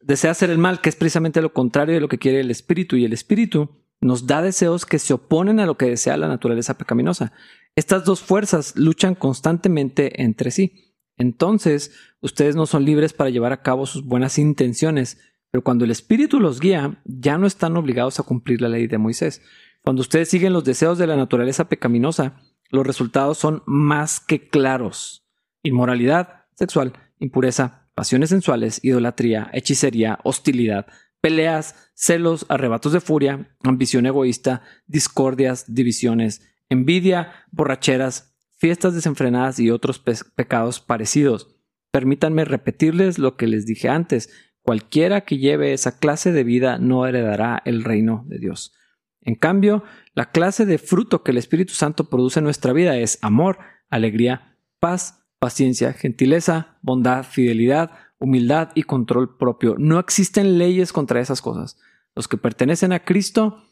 Desea 0.00 0.30
hacer 0.30 0.48
el 0.48 0.56
mal, 0.56 0.80
que 0.80 0.88
es 0.88 0.96
precisamente 0.96 1.42
lo 1.42 1.52
contrario 1.52 1.94
de 1.94 2.00
lo 2.00 2.08
que 2.08 2.18
quiere 2.18 2.40
el 2.40 2.50
espíritu, 2.50 2.96
y 2.96 3.04
el 3.04 3.12
espíritu 3.12 3.84
nos 4.00 4.26
da 4.26 4.40
deseos 4.40 4.86
que 4.86 4.98
se 4.98 5.12
oponen 5.12 5.60
a 5.60 5.66
lo 5.66 5.76
que 5.76 5.86
desea 5.86 6.16
la 6.16 6.28
naturaleza 6.28 6.78
pecaminosa. 6.78 7.32
Estas 7.76 8.04
dos 8.04 8.20
fuerzas 8.20 8.76
luchan 8.76 9.14
constantemente 9.14 10.22
entre 10.22 10.50
sí. 10.50 10.89
Entonces, 11.20 11.92
ustedes 12.22 12.56
no 12.56 12.64
son 12.64 12.86
libres 12.86 13.12
para 13.12 13.28
llevar 13.28 13.52
a 13.52 13.60
cabo 13.60 13.84
sus 13.84 14.06
buenas 14.06 14.38
intenciones, 14.38 15.20
pero 15.50 15.62
cuando 15.62 15.84
el 15.84 15.90
espíritu 15.90 16.40
los 16.40 16.60
guía, 16.60 17.02
ya 17.04 17.36
no 17.36 17.46
están 17.46 17.76
obligados 17.76 18.18
a 18.18 18.22
cumplir 18.22 18.62
la 18.62 18.70
ley 18.70 18.86
de 18.86 18.96
Moisés. 18.96 19.42
Cuando 19.82 20.00
ustedes 20.00 20.30
siguen 20.30 20.54
los 20.54 20.64
deseos 20.64 20.96
de 20.96 21.06
la 21.06 21.16
naturaleza 21.16 21.68
pecaminosa, 21.68 22.40
los 22.70 22.86
resultados 22.86 23.36
son 23.36 23.62
más 23.66 24.18
que 24.18 24.48
claros. 24.48 25.26
Inmoralidad 25.62 26.46
sexual, 26.54 26.94
impureza, 27.18 27.90
pasiones 27.94 28.30
sensuales, 28.30 28.82
idolatría, 28.82 29.50
hechicería, 29.52 30.20
hostilidad, 30.24 30.86
peleas, 31.20 31.90
celos, 31.92 32.46
arrebatos 32.48 32.92
de 32.94 33.00
furia, 33.02 33.54
ambición 33.62 34.06
egoísta, 34.06 34.62
discordias, 34.86 35.66
divisiones, 35.68 36.40
envidia, 36.70 37.44
borracheras, 37.50 38.29
fiestas 38.60 38.94
desenfrenadas 38.94 39.58
y 39.58 39.70
otros 39.70 39.98
pecados 39.98 40.80
parecidos. 40.80 41.56
Permítanme 41.90 42.44
repetirles 42.44 43.18
lo 43.18 43.36
que 43.36 43.46
les 43.46 43.64
dije 43.64 43.88
antes. 43.88 44.30
Cualquiera 44.62 45.22
que 45.22 45.38
lleve 45.38 45.72
esa 45.72 45.98
clase 45.98 46.30
de 46.30 46.44
vida 46.44 46.78
no 46.78 47.06
heredará 47.06 47.62
el 47.64 47.82
reino 47.82 48.22
de 48.28 48.38
Dios. 48.38 48.74
En 49.22 49.34
cambio, 49.34 49.82
la 50.14 50.30
clase 50.30 50.66
de 50.66 50.76
fruto 50.76 51.22
que 51.22 51.30
el 51.30 51.38
Espíritu 51.38 51.72
Santo 51.72 52.10
produce 52.10 52.40
en 52.40 52.44
nuestra 52.44 52.74
vida 52.74 52.98
es 52.98 53.18
amor, 53.22 53.58
alegría, 53.88 54.58
paz, 54.78 55.24
paciencia, 55.38 55.94
gentileza, 55.94 56.78
bondad, 56.82 57.24
fidelidad, 57.24 57.92
humildad 58.18 58.70
y 58.74 58.82
control 58.82 59.38
propio. 59.38 59.76
No 59.78 59.98
existen 59.98 60.58
leyes 60.58 60.92
contra 60.92 61.20
esas 61.20 61.40
cosas. 61.40 61.78
Los 62.14 62.28
que 62.28 62.36
pertenecen 62.36 62.92
a 62.92 63.04
Cristo, 63.04 63.62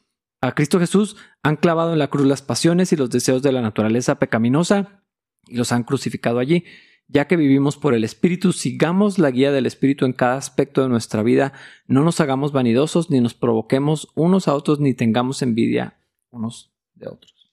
a 0.41 0.55
Cristo 0.55 0.78
Jesús, 0.78 1.16
han 1.43 1.57
clavado 1.57 1.93
en 1.93 1.99
la 1.99 2.09
cruz 2.09 2.26
las 2.26 2.43
pasiones 2.43 2.93
y 2.93 2.97
los 2.97 3.11
deseos 3.11 3.43
de 3.43 3.53
la 3.53 3.61
naturaleza 3.61 4.18
pecaminosa 4.18 5.03
y 5.47 5.57
los 5.57 5.72
han 5.72 5.84
crucificado 5.84 6.39
allí. 6.39 6.64
Ya 7.11 7.26
que 7.26 7.36
vivimos 7.36 7.78
por 7.78 7.95
el 7.95 8.05
Espíritu, 8.05 8.53
sigamos 8.53 9.18
la 9.18 9.30
guía 9.30 9.51
del 9.51 9.64
Espíritu 9.64 10.05
en 10.05 10.12
cada 10.12 10.36
aspecto 10.36 10.82
de 10.82 10.91
nuestra 10.91 11.22
vida. 11.22 11.55
No 11.86 12.05
nos 12.05 12.20
hagamos 12.20 12.53
vanidosos, 12.53 13.09
ni 13.11 13.20
nos 13.20 13.32
provoquemos 13.32 14.09
unos 14.14 14.47
a 14.47 14.55
otros, 14.55 14.78
ni 14.78 14.93
tengamos 14.93 15.41
envidia 15.41 15.99
unos 16.30 16.70
de 16.95 17.09
otros. 17.09 17.51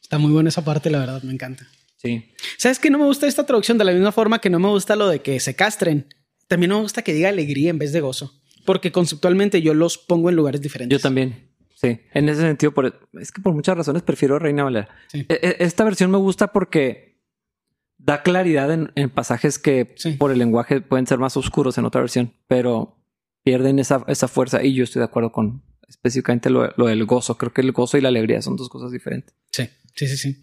Está 0.00 0.18
muy 0.18 0.30
buena 0.30 0.50
esa 0.50 0.64
parte, 0.64 0.88
la 0.88 1.00
verdad, 1.00 1.22
me 1.24 1.32
encanta. 1.32 1.66
Sí. 1.96 2.32
¿Sabes 2.58 2.78
que 2.78 2.90
no 2.90 2.98
me 2.98 3.06
gusta 3.06 3.26
esta 3.26 3.44
traducción 3.44 3.76
de 3.78 3.84
la 3.84 3.92
misma 3.92 4.12
forma 4.12 4.40
que 4.40 4.50
no 4.50 4.60
me 4.60 4.68
gusta 4.68 4.94
lo 4.94 5.08
de 5.08 5.20
que 5.20 5.40
se 5.40 5.56
castren? 5.56 6.06
También 6.46 6.70
no 6.70 6.76
me 6.76 6.82
gusta 6.82 7.02
que 7.02 7.14
diga 7.14 7.28
alegría 7.28 7.70
en 7.70 7.78
vez 7.78 7.92
de 7.92 8.00
gozo, 8.00 8.41
porque 8.64 8.92
conceptualmente 8.92 9.62
yo 9.62 9.74
los 9.74 9.98
pongo 9.98 10.30
en 10.30 10.36
lugares 10.36 10.60
diferentes. 10.60 10.98
Yo 10.98 11.02
también. 11.02 11.50
Sí, 11.74 12.00
en 12.14 12.28
ese 12.28 12.42
sentido, 12.42 12.72
es 13.20 13.32
que 13.32 13.42
por 13.42 13.54
muchas 13.54 13.76
razones 13.76 14.02
prefiero 14.02 14.38
Reina 14.38 14.62
Valera. 14.62 14.88
E, 15.12 15.26
e, 15.28 15.56
esta 15.60 15.82
versión 15.82 16.12
me 16.12 16.18
gusta 16.18 16.52
porque 16.52 17.20
da 17.98 18.22
claridad 18.22 18.72
en, 18.72 19.10
pasajes 19.10 19.58
que 19.58 19.94
por 20.18 20.30
el 20.30 20.38
lenguaje 20.38 20.80
pueden 20.80 21.06
ser 21.06 21.18
más 21.18 21.36
oscuros 21.36 21.78
en 21.78 21.84
otra 21.84 22.00
versión, 22.00 22.34
pero 22.46 22.98
pierden 23.42 23.78
esa, 23.78 24.04
esa 24.06 24.28
fuerza 24.28 24.62
y 24.62 24.74
yo 24.74 24.84
estoy 24.84 25.00
de 25.00 25.06
acuerdo 25.06 25.32
con 25.32 25.64
específicamente 25.88 26.50
lo, 26.50 26.72
lo, 26.76 26.86
del 26.86 27.04
gozo. 27.04 27.36
Creo 27.36 27.52
que 27.52 27.60
el 27.60 27.72
gozo 27.72 27.98
y 27.98 28.00
la 28.00 28.08
alegría 28.08 28.42
son 28.42 28.56
dos 28.56 28.68
cosas 28.68 28.92
diferentes. 28.92 29.34
Sí, 29.50 29.68
sí, 29.94 30.06
sí, 30.06 30.16
sí. 30.16 30.40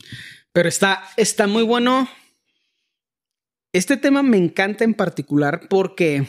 Pero 0.52 0.68
está, 0.68 1.04
está 1.16 1.48
muy 1.48 1.64
bueno. 1.64 2.10
Este 3.72 3.98
tema 3.98 4.24
me 4.24 4.38
encanta 4.38 4.84
en 4.84 4.94
particular 4.94 5.68
porque 5.70 6.28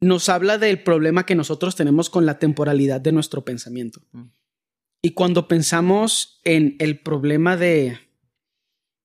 nos 0.00 0.28
habla 0.28 0.58
del 0.58 0.82
problema 0.82 1.26
que 1.26 1.34
nosotros 1.34 1.76
tenemos 1.76 2.10
con 2.10 2.26
la 2.26 2.38
temporalidad 2.38 3.00
de 3.00 3.12
nuestro 3.12 3.44
pensamiento. 3.44 4.00
Mm. 4.12 4.24
Y 5.02 5.10
cuando 5.12 5.48
pensamos 5.48 6.40
en 6.44 6.76
el 6.78 7.00
problema 7.00 7.56
de 7.56 7.98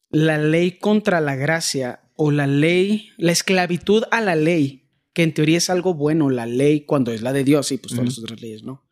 la 0.09 0.37
ley 0.37 0.77
contra 0.77 1.21
la 1.21 1.35
gracia 1.35 2.01
o 2.15 2.31
la 2.31 2.47
ley, 2.47 3.09
la 3.17 3.31
esclavitud 3.31 4.03
a 4.11 4.21
la 4.21 4.35
ley, 4.35 4.89
que 5.13 5.23
en 5.23 5.33
teoría 5.33 5.57
es 5.57 5.69
algo 5.69 5.93
bueno, 5.93 6.29
la 6.29 6.45
ley 6.45 6.81
cuando 6.81 7.11
es 7.11 7.21
la 7.21 7.33
de 7.33 7.43
Dios 7.43 7.71
y 7.71 7.77
pues 7.77 7.93
todas 7.93 8.05
las 8.05 8.19
otras 8.19 8.41
leyes, 8.41 8.63
¿no? 8.63 8.83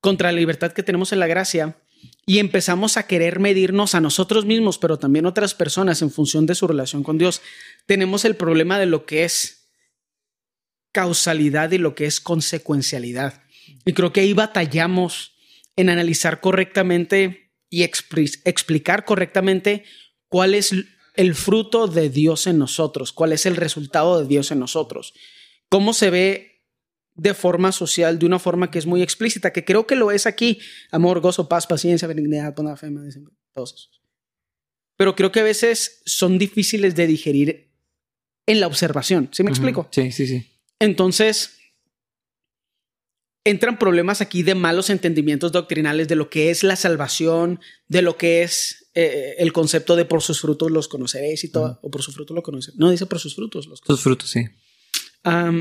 Contra 0.00 0.32
la 0.32 0.38
libertad 0.38 0.72
que 0.72 0.82
tenemos 0.82 1.12
en 1.12 1.20
la 1.20 1.26
gracia, 1.26 1.78
y 2.26 2.38
empezamos 2.38 2.96
a 2.96 3.06
querer 3.06 3.38
medirnos 3.38 3.94
a 3.94 4.00
nosotros 4.00 4.44
mismos, 4.44 4.78
pero 4.78 4.98
también 4.98 5.26
otras 5.26 5.54
personas 5.54 6.02
en 6.02 6.10
función 6.10 6.46
de 6.46 6.54
su 6.54 6.66
relación 6.66 7.02
con 7.02 7.18
Dios, 7.18 7.42
tenemos 7.86 8.24
el 8.24 8.36
problema 8.36 8.78
de 8.78 8.86
lo 8.86 9.04
que 9.04 9.24
es 9.24 9.63
causalidad 10.94 11.72
y 11.72 11.78
lo 11.78 11.94
que 11.96 12.06
es 12.06 12.20
consecuencialidad. 12.20 13.42
Y 13.84 13.92
creo 13.92 14.12
que 14.12 14.20
ahí 14.20 14.32
batallamos 14.32 15.34
en 15.76 15.90
analizar 15.90 16.40
correctamente 16.40 17.52
y 17.68 17.82
explicar 17.82 19.04
correctamente 19.04 19.84
cuál 20.28 20.54
es 20.54 20.72
el 21.14 21.34
fruto 21.34 21.88
de 21.88 22.08
Dios 22.08 22.46
en 22.46 22.58
nosotros, 22.58 23.12
cuál 23.12 23.32
es 23.32 23.44
el 23.44 23.56
resultado 23.56 24.20
de 24.20 24.28
Dios 24.28 24.52
en 24.52 24.60
nosotros, 24.60 25.12
cómo 25.68 25.92
se 25.92 26.10
ve 26.10 26.62
de 27.16 27.34
forma 27.34 27.72
social, 27.72 28.18
de 28.18 28.26
una 28.26 28.38
forma 28.38 28.70
que 28.70 28.78
es 28.78 28.86
muy 28.86 29.02
explícita, 29.02 29.52
que 29.52 29.64
creo 29.64 29.86
que 29.86 29.96
lo 29.96 30.12
es 30.12 30.26
aquí. 30.26 30.60
Amor, 30.92 31.20
gozo, 31.20 31.48
paz, 31.48 31.66
paciencia, 31.66 32.06
benignidad, 32.06 32.54
bondad, 32.54 32.76
fe, 32.76 32.88
todos 33.52 33.72
esos. 33.72 34.02
Pero 34.96 35.16
creo 35.16 35.32
que 35.32 35.40
a 35.40 35.44
veces 35.44 36.02
son 36.06 36.38
difíciles 36.38 36.94
de 36.94 37.08
digerir 37.08 37.72
en 38.46 38.60
la 38.60 38.68
observación. 38.68 39.28
¿Sí 39.32 39.42
me 39.42 39.50
explico? 39.50 39.88
Sí, 39.90 40.12
sí, 40.12 40.26
sí. 40.26 40.53
Entonces, 40.84 41.58
entran 43.44 43.78
problemas 43.78 44.20
aquí 44.20 44.42
de 44.42 44.54
malos 44.54 44.90
entendimientos 44.90 45.52
doctrinales 45.52 46.08
de 46.08 46.16
lo 46.16 46.30
que 46.30 46.50
es 46.50 46.62
la 46.62 46.76
salvación, 46.76 47.60
de 47.88 48.02
lo 48.02 48.16
que 48.16 48.42
es 48.42 48.90
eh, 48.94 49.34
el 49.38 49.52
concepto 49.52 49.96
de 49.96 50.04
por 50.04 50.22
sus 50.22 50.40
frutos 50.40 50.70
los 50.70 50.88
conoceréis 50.88 51.44
y 51.44 51.50
todo, 51.50 51.78
o 51.82 51.90
por 51.90 52.02
sus 52.02 52.14
frutos 52.14 52.34
lo 52.34 52.42
conoceréis. 52.42 52.78
No 52.78 52.90
dice 52.90 53.06
por 53.06 53.18
sus 53.18 53.34
frutos 53.34 53.66
los 53.66 53.80
Sus 53.84 54.00
frutos, 54.00 54.30
sí 54.30 54.46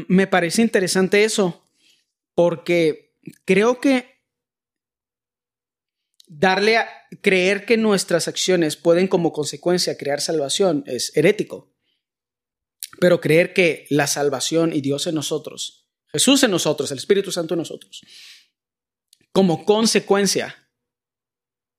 me 0.08 0.28
parece 0.28 0.62
interesante 0.62 1.24
eso, 1.24 1.66
porque 2.36 3.16
creo 3.46 3.80
que 3.80 4.22
darle 6.28 6.78
a 6.78 6.88
creer 7.22 7.66
que 7.66 7.78
nuestras 7.78 8.28
acciones 8.28 8.76
pueden 8.76 9.08
como 9.08 9.32
consecuencia 9.32 9.98
crear 9.98 10.20
salvación 10.20 10.84
es 10.88 11.16
herético. 11.16 11.73
Pero 13.04 13.20
creer 13.20 13.54
que 13.54 13.86
la 13.90 14.08
salvación 14.08 14.72
y 14.72 14.80
Dios 14.80 15.08
en 15.08 15.16
nosotros 15.16 15.90
Jesús 16.08 16.42
en 16.44 16.52
nosotros, 16.52 16.90
el 16.92 17.00
Espíritu 17.00 17.32
Santo 17.32 17.54
en 17.56 17.58
nosotros, 17.58 18.02
como 19.34 19.66
consecuencia, 19.66 20.56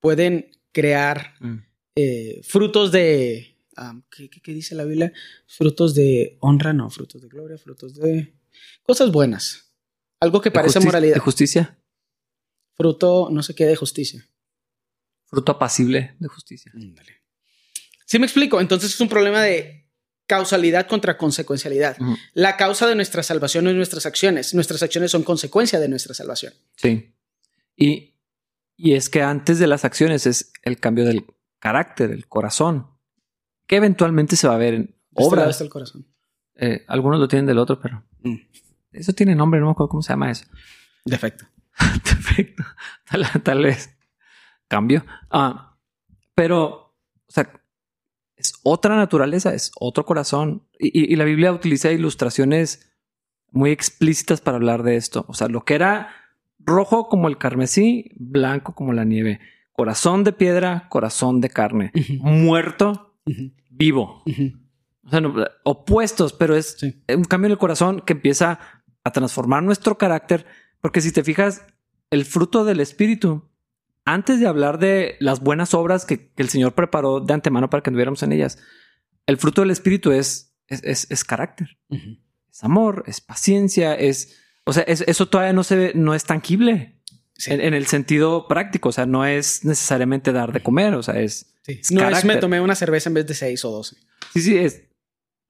pueden 0.01 0.51
crear 0.72 1.35
Mm. 1.41 1.59
eh, 1.97 2.41
frutos 2.43 2.91
de... 2.93 3.57
ah, 3.77 3.95
¿qué, 4.11 4.29
qué- 4.29 4.41
qué 4.43 4.53
dice 4.53 4.75
la 4.75 4.85
Biblia? 4.85 5.12
Frutos 5.47 5.95
de 5.95 6.37
honra, 6.41 6.72
no, 6.72 6.91
frutos 6.91 7.22
de 7.22 7.29
gloria, 7.29 7.57
frutos 7.59 7.95
de 7.95 8.35
cosas 8.83 9.11
buenas. 9.12 9.72
Algo 10.20 10.41
que 10.41 10.51
De 10.51 10.55
parece 10.55 10.79
justi- 10.81 10.85
moralidad. 10.87 11.14
De 11.14 11.20
justicia. 11.20 11.79
Fruto, 12.75 13.29
no 13.31 13.43
sé 13.43 13.55
qué, 13.55 13.64
de 13.66 13.77
justicia. 13.77 14.29
Fruto 15.27 15.53
apacible 15.53 16.16
de 16.18 16.29
justicia. 16.29 16.72
Ándale. 16.75 17.22
Sí 18.05 18.18
me 18.18 18.27
explico. 18.27 18.61
Entonces 18.61 18.93
es 18.93 19.01
un 19.01 19.09
problema 19.09 19.43
de 19.43 19.84
causalidad 20.37 20.87
contra 20.87 21.16
consecuencialidad. 21.16 21.97
La 22.35 22.57
causa 22.57 22.87
de 22.87 22.95
nuestra 22.95 23.22
salvación 23.22 23.64
no 23.64 23.70
es 23.70 23.76
nuestras 23.76 24.07
acciones. 24.07 24.55
Nuestras 24.55 24.82
acciones 24.82 25.11
son 25.11 25.22
consecuencia 25.22 25.78
de 25.80 25.89
nuestra 25.89 26.14
salvación. 26.14 26.53
Sí. 26.76 27.14
Y, 27.76 28.14
y 28.76 28.95
es 28.95 29.09
que 29.09 29.22
antes 29.22 29.59
de 29.59 29.66
las 29.66 29.85
acciones 29.85 30.26
es 30.26 30.53
el 30.62 30.78
cambio 30.78 31.05
del 31.05 31.24
carácter, 31.59 32.11
el 32.11 32.26
corazón, 32.26 32.87
que 33.66 33.76
eventualmente 33.76 34.37
se 34.37 34.49
va 34.49 34.55
a 34.55 34.59
ver 34.59 34.74
en 34.74 34.95
De 35.12 35.24
este 35.51 35.64
el 35.64 35.70
corazón. 35.70 36.07
Eh, 36.57 36.85
algunos 36.89 37.18
lo 37.20 37.28
tienen 37.28 37.47
del 37.47 37.59
otro, 37.59 37.78
pero 37.80 38.03
Mm. 38.22 38.37
eso 38.93 39.12
tiene 39.12 39.35
nombre, 39.35 39.61
no 39.61 39.66
me 39.66 39.72
acuerdo 39.72 39.89
cómo 39.91 40.03
se 40.03 40.12
llama 40.12 40.30
eso. 40.30 40.47
Defecto. 41.05 41.45
Perfecto. 42.05 42.64
Tal, 43.11 43.26
tal 43.43 43.62
vez 43.62 43.91
cambio. 44.68 45.05
Ah, 45.30 45.76
pero, 46.35 46.61
o 47.26 47.32
sea, 47.32 47.51
es 48.37 48.55
otra 48.62 48.97
naturaleza, 48.97 49.55
es 49.55 49.70
otro 49.78 50.05
corazón. 50.05 50.62
Y, 50.78 50.89
y- 50.99 51.12
y 51.12 51.16
la 51.16 51.24
Biblia 51.24 51.53
utiliza 51.53 51.91
ilustraciones 51.93 52.91
muy 53.53 53.70
explícitas 53.70 54.41
para 54.41 54.57
hablar 54.57 54.82
de 54.82 54.97
esto. 54.97 55.24
O 55.28 55.35
sea, 55.35 55.49
lo 55.49 55.64
que 55.64 55.74
era 55.74 56.09
rojo 56.59 57.09
como 57.09 57.28
el 57.28 57.39
carmesí, 57.39 58.11
blanco 58.16 58.74
como 58.74 58.93
la 58.93 59.05
nieve. 59.05 59.41
Corazón 59.72 60.24
de 60.24 60.32
piedra, 60.32 60.87
corazón 60.89 61.41
de 61.41 61.51
carne. 61.51 61.93
Muerto, 62.20 63.16
vivo. 63.70 64.22
O 65.05 65.11
sea, 65.11 65.20
no, 65.20 65.35
opuestos, 65.64 66.32
pero 66.32 66.57
es 66.57 66.76
Sí. 66.78 67.03
un 67.14 67.24
cambio 67.24 67.47
en 67.47 67.53
el 67.53 67.59
corazón 67.59 68.01
que 68.05 68.14
empieza 68.14 68.59
a 69.05 69.12
transformar 69.12 69.62
nuestro 69.62 69.99
carácter. 69.99 70.47
Porque 70.80 71.01
si 71.01 71.12
te 71.12 71.22
fijas, 71.24 71.64
el 72.11 72.24
fruto 72.24 72.64
del 72.64 72.80
espíritu, 72.80 73.49
antes 74.05 74.41
de 74.41 74.47
hablar 74.47 74.79
de 74.79 75.17
las 75.21 75.41
buenas 75.41 75.75
obras 75.75 76.05
que, 76.05 76.31
que 76.33 76.43
el 76.43 76.49
Señor 76.49 76.75
preparó 76.75 77.21
de 77.21 77.35
antemano 77.35 77.71
para 77.71 77.83
que 77.83 77.91
anduviéramos 77.91 78.23
en 78.23 78.33
ellas, 78.33 78.59
el 79.27 79.37
fruto 79.39 79.63
del 79.63 79.71
espíritu 79.71 80.13
es, 80.13 80.55
es, 80.69 80.83
es- 80.85 81.11
es 81.11 81.25
carácter, 81.25 81.79
es 81.91 82.63
amor, 82.65 83.05
es 83.07 83.21
paciencia, 83.21 83.95
es, 83.95 84.39
o 84.65 84.73
sea, 84.73 84.83
es- 84.85 85.05
eso 85.07 85.29
todavía 85.29 85.53
no 85.53 85.65
se 85.65 85.77
ve, 85.77 85.93
no 85.95 86.15
es 86.15 86.25
tangible 86.25 87.01
Sí. 87.37 87.53
en, 87.53 87.61
en 87.61 87.75
el 87.75 87.87
sentido 87.87 88.47
práctico. 88.47 88.91
O 88.91 88.93
sea, 88.93 89.07
no 89.07 89.27
es 89.27 89.65
necesariamente 89.65 90.33
dar 90.33 90.53
de 90.53 90.63
comer. 90.63 90.95
O 90.95 91.03
sea, 91.03 91.19
es, 91.21 91.51
Sí. 91.63 91.81
No 91.91 92.09
es 92.09 92.25
me 92.25 92.37
tomé 92.37 92.61
una 92.61 92.77
cerveza 92.77 93.09
en 93.11 93.15
vez 93.15 93.27
de 93.27 93.35
seis 93.35 93.65
o 93.65 93.71
doce. 93.73 93.97
Sí, 94.35 94.41
sí, 94.43 94.57
es. 94.57 94.85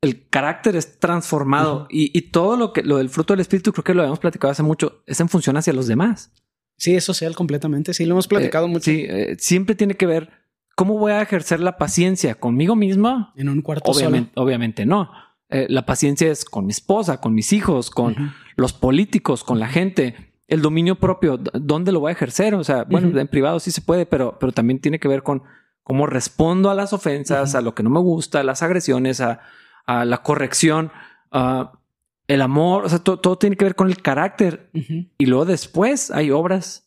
El 0.00 0.28
carácter 0.30 0.76
es 0.76 0.98
transformado 0.98 1.86
y, 1.90 2.16
y 2.16 2.30
todo 2.30 2.56
lo 2.56 2.72
que 2.72 2.82
lo 2.82 2.96
del 2.98 3.10
fruto 3.10 3.34
del 3.34 3.40
espíritu, 3.40 3.72
creo 3.72 3.84
que 3.84 3.92
lo 3.94 4.00
habíamos 4.02 4.18
platicado 4.20 4.50
hace 4.52 4.62
mucho, 4.62 5.02
es 5.06 5.20
en 5.20 5.28
función 5.28 5.56
hacia 5.58 5.72
los 5.74 5.86
demás. 5.86 6.32
Sí, 6.76 6.94
es 6.94 7.04
social 7.04 7.34
completamente. 7.34 7.94
Sí, 7.94 8.04
lo 8.04 8.12
hemos 8.14 8.28
platicado 8.28 8.66
Eh, 8.66 8.68
mucho. 8.68 8.84
Sí, 8.84 9.04
eh, 9.08 9.36
siempre 9.38 9.74
tiene 9.74 9.94
que 9.94 10.06
ver 10.06 10.30
cómo 10.74 10.98
voy 10.98 11.12
a 11.12 11.22
ejercer 11.22 11.60
la 11.60 11.76
paciencia 11.76 12.34
conmigo 12.34 12.76
mismo. 12.76 13.32
En 13.36 13.48
un 13.48 13.62
cuarto 13.62 13.90
Obviamente, 13.90 14.32
obviamente 14.34 14.86
no. 14.86 15.10
Eh, 15.50 15.66
la 15.68 15.86
paciencia 15.86 16.30
es 16.30 16.44
con 16.44 16.66
mi 16.66 16.72
esposa, 16.72 17.20
con 17.20 17.34
mis 17.34 17.52
hijos, 17.52 17.90
con 17.90 18.14
solo. 18.14 18.32
Los 18.56 18.72
políticos, 18.72 19.44
con 19.44 19.60
la 19.60 19.68
gente. 19.68 20.14
El 20.46 20.62
dominio 20.62 20.96
propio, 20.96 21.38
¿dónde 21.38 21.90
lo 21.92 22.00
voy 22.00 22.10
a 22.10 22.12
ejercer? 22.12 22.54
O 22.54 22.64
sea, 22.64 22.84
bueno, 22.84 23.18
en 23.18 23.28
privado 23.28 23.60
sí 23.60 23.70
se 23.70 23.80
puede, 23.80 24.04
pero, 24.04 24.38
pero 24.38 24.52
también 24.52 24.78
tiene 24.80 24.98
que 24.98 25.08
ver 25.08 25.22
con 25.22 25.42
cómo 25.82 26.06
respondo 26.06 26.70
a 26.70 26.74
las 26.74 26.92
ofensas, 26.92 27.54
a 27.54 27.60
lo 27.60 27.74
que 27.74 27.82
no 27.82 27.90
me 27.90 28.00
gusta, 28.00 28.40
a 28.40 28.42
las 28.44 28.62
agresiones, 28.62 29.20
a, 29.20 29.40
a 29.86 30.04
la 30.04 30.22
corrección, 30.22 30.90
a 31.30 31.72
el 32.28 32.42
amor. 32.42 32.84
O 32.84 32.88
sea, 32.88 32.98
to- 33.00 33.18
todo 33.18 33.36
tiene 33.38 33.56
que 33.56 33.64
ver 33.64 33.74
con 33.74 33.88
el 33.88 34.00
carácter. 34.00 34.70
Y 35.18 35.26
luego 35.26 35.44
después 35.44 36.10
hay 36.10 36.30
obras, 36.30 36.86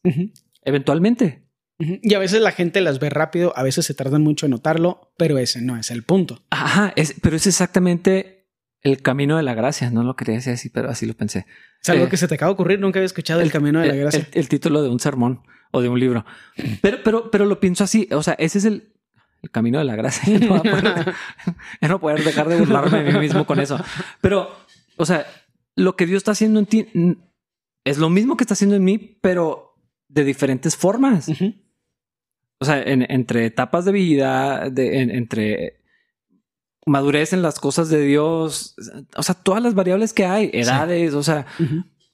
eventualmente. 0.63 1.43
Y 1.79 2.15
a 2.15 2.19
veces 2.19 2.41
la 2.41 2.51
gente 2.51 2.81
las 2.81 2.99
ve 2.99 3.09
rápido, 3.11 3.53
a 3.55 3.61
veces 3.61 3.85
se 3.85 3.93
tardan 3.93 4.23
mucho 4.23 4.47
en 4.47 4.51
notarlo, 4.51 5.13
pero 5.15 5.37
ese 5.37 5.61
no 5.61 5.77
es 5.77 5.91
el 5.91 6.03
punto. 6.03 6.43
Ajá, 6.49 6.91
es- 6.95 7.13
pero 7.21 7.35
es 7.35 7.45
exactamente 7.45 8.47
el 8.81 9.01
camino 9.01 9.37
de 9.37 9.43
la 9.43 9.53
gracia. 9.53 9.91
No 9.91 10.03
lo 10.03 10.15
quería 10.15 10.35
decir 10.35 10.53
así, 10.53 10.69
pero 10.69 10.89
así 10.89 11.05
lo 11.05 11.13
pensé. 11.13 11.45
Es 11.83 11.89
algo 11.89 12.05
Eh, 12.05 12.09
que 12.09 12.17
se 12.17 12.27
te 12.27 12.35
acaba 12.35 12.49
de 12.49 12.53
ocurrir, 12.53 12.79
nunca 12.79 12.97
había 12.99 13.05
escuchado 13.05 13.41
el, 13.41 13.51
camino 13.51 13.79
de 13.79 13.87
la 13.87 13.95
gracia. 13.95 14.27
El, 14.31 14.39
el 14.39 14.49
título 14.49 14.81
de 14.81 14.89
un 14.89 14.99
sermón 14.99 15.43
o 15.71 15.81
de 15.81 15.89
un 15.89 15.99
libro. 15.99 16.25
Pero, 16.81 16.97
pero, 17.03 17.29
pero 17.29 17.45
lo 17.45 17.59
pienso 17.59 17.83
así. 17.83 18.07
O 18.11 18.23
sea, 18.23 18.33
ese 18.39 18.57
es 18.57 18.65
el, 18.65 18.93
camino 19.51 19.77
de 19.77 19.85
la 19.85 19.95
gracia. 19.95 20.39
No, 20.39 20.47
voy 20.47 20.57
a 20.57 20.61
poder, 20.63 21.15
ya 21.81 21.87
no 21.89 21.99
poder 21.99 22.23
dejar 22.23 22.47
de 22.49 22.57
burlarme 22.57 23.03
de 23.03 23.13
mí 23.13 23.19
mismo 23.19 23.45
con 23.45 23.59
eso. 23.59 23.79
Pero, 24.19 24.49
o 24.97 25.05
sea, 25.05 25.25
lo 25.75 25.95
que 25.95 26.05
Dios 26.05 26.17
está 26.17 26.31
haciendo 26.31 26.59
en 26.59 26.65
ti 26.65 26.87
es 27.83 27.97
lo 27.97 28.09
mismo 28.09 28.35
que 28.37 28.43
está 28.43 28.53
haciendo 28.53 28.75
en 28.75 28.83
mí, 28.83 28.97
pero 29.21 29.75
de 30.09 30.23
diferentes 30.23 30.75
formas. 30.75 31.29
O 32.59 32.65
sea, 32.65 32.81
en- 32.81 33.05
entre 33.11 33.45
etapas 33.45 33.85
de 33.85 33.91
vida, 33.91 34.69
de, 34.69 35.01
en- 35.01 35.11
entre 35.11 35.81
madurez 36.85 37.33
en 37.33 37.41
las 37.41 37.59
cosas 37.59 37.89
de 37.89 38.01
Dios, 38.01 38.75
o 39.15 39.23
sea, 39.23 39.35
todas 39.35 39.61
las 39.61 39.73
variables 39.75 40.13
que 40.13 40.25
hay, 40.25 40.49
edades, 40.53 41.13
o 41.13 41.21
sea, 41.23 41.45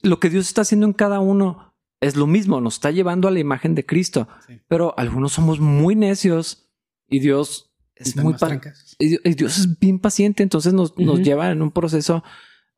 lo 0.02 0.18
que 0.20 0.30
Dios 0.30 0.46
está 0.48 0.62
haciendo 0.62 0.86
en 0.86 0.92
cada 0.92 1.20
uno 1.20 1.74
es 2.00 2.16
lo 2.16 2.26
mismo, 2.26 2.60
nos 2.60 2.74
está 2.74 2.90
llevando 2.90 3.28
a 3.28 3.30
la 3.30 3.38
imagen 3.38 3.74
de 3.74 3.86
Cristo, 3.86 4.28
Sí. 4.46 4.60
pero 4.68 4.92
algunos 4.98 5.32
somos 5.32 5.60
muy 5.60 5.94
necios 5.94 6.68
y 7.08 7.20
Dios 7.20 7.72
es 7.94 8.08
Están 8.08 8.24
muy 8.24 8.34
y 8.98 9.34
Dios 9.34 9.58
es 9.58 9.78
bien 9.78 10.00
paciente, 10.00 10.42
entonces 10.42 10.72
nos, 10.74 10.98
nos 10.98 11.20
lleva 11.20 11.50
en 11.52 11.62
un 11.62 11.70
proceso. 11.70 12.24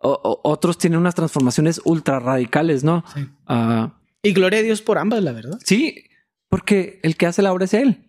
O- 0.07 0.21
o- 0.23 0.41
otros 0.51 0.79
tienen 0.79 0.99
unas 1.01 1.15
transformaciones 1.15 1.81
ultra 1.85 2.19
radicales, 2.21 2.85
¿no? 2.85 3.05
Sí. 3.15 3.27
Ah, 3.47 3.99
Y 4.23 4.33
gloria 4.33 4.59
a 4.61 4.63
Dios 4.63 4.83
por 4.83 4.99
ambas, 4.99 5.23
la 5.23 5.33
verdad. 5.33 5.59
sí, 5.65 6.05
porque 6.49 7.01
el 7.03 7.17
que 7.17 7.27
hace 7.27 7.43
la 7.43 7.53
obra 7.53 7.65
es 7.65 7.75
Él 7.75 8.07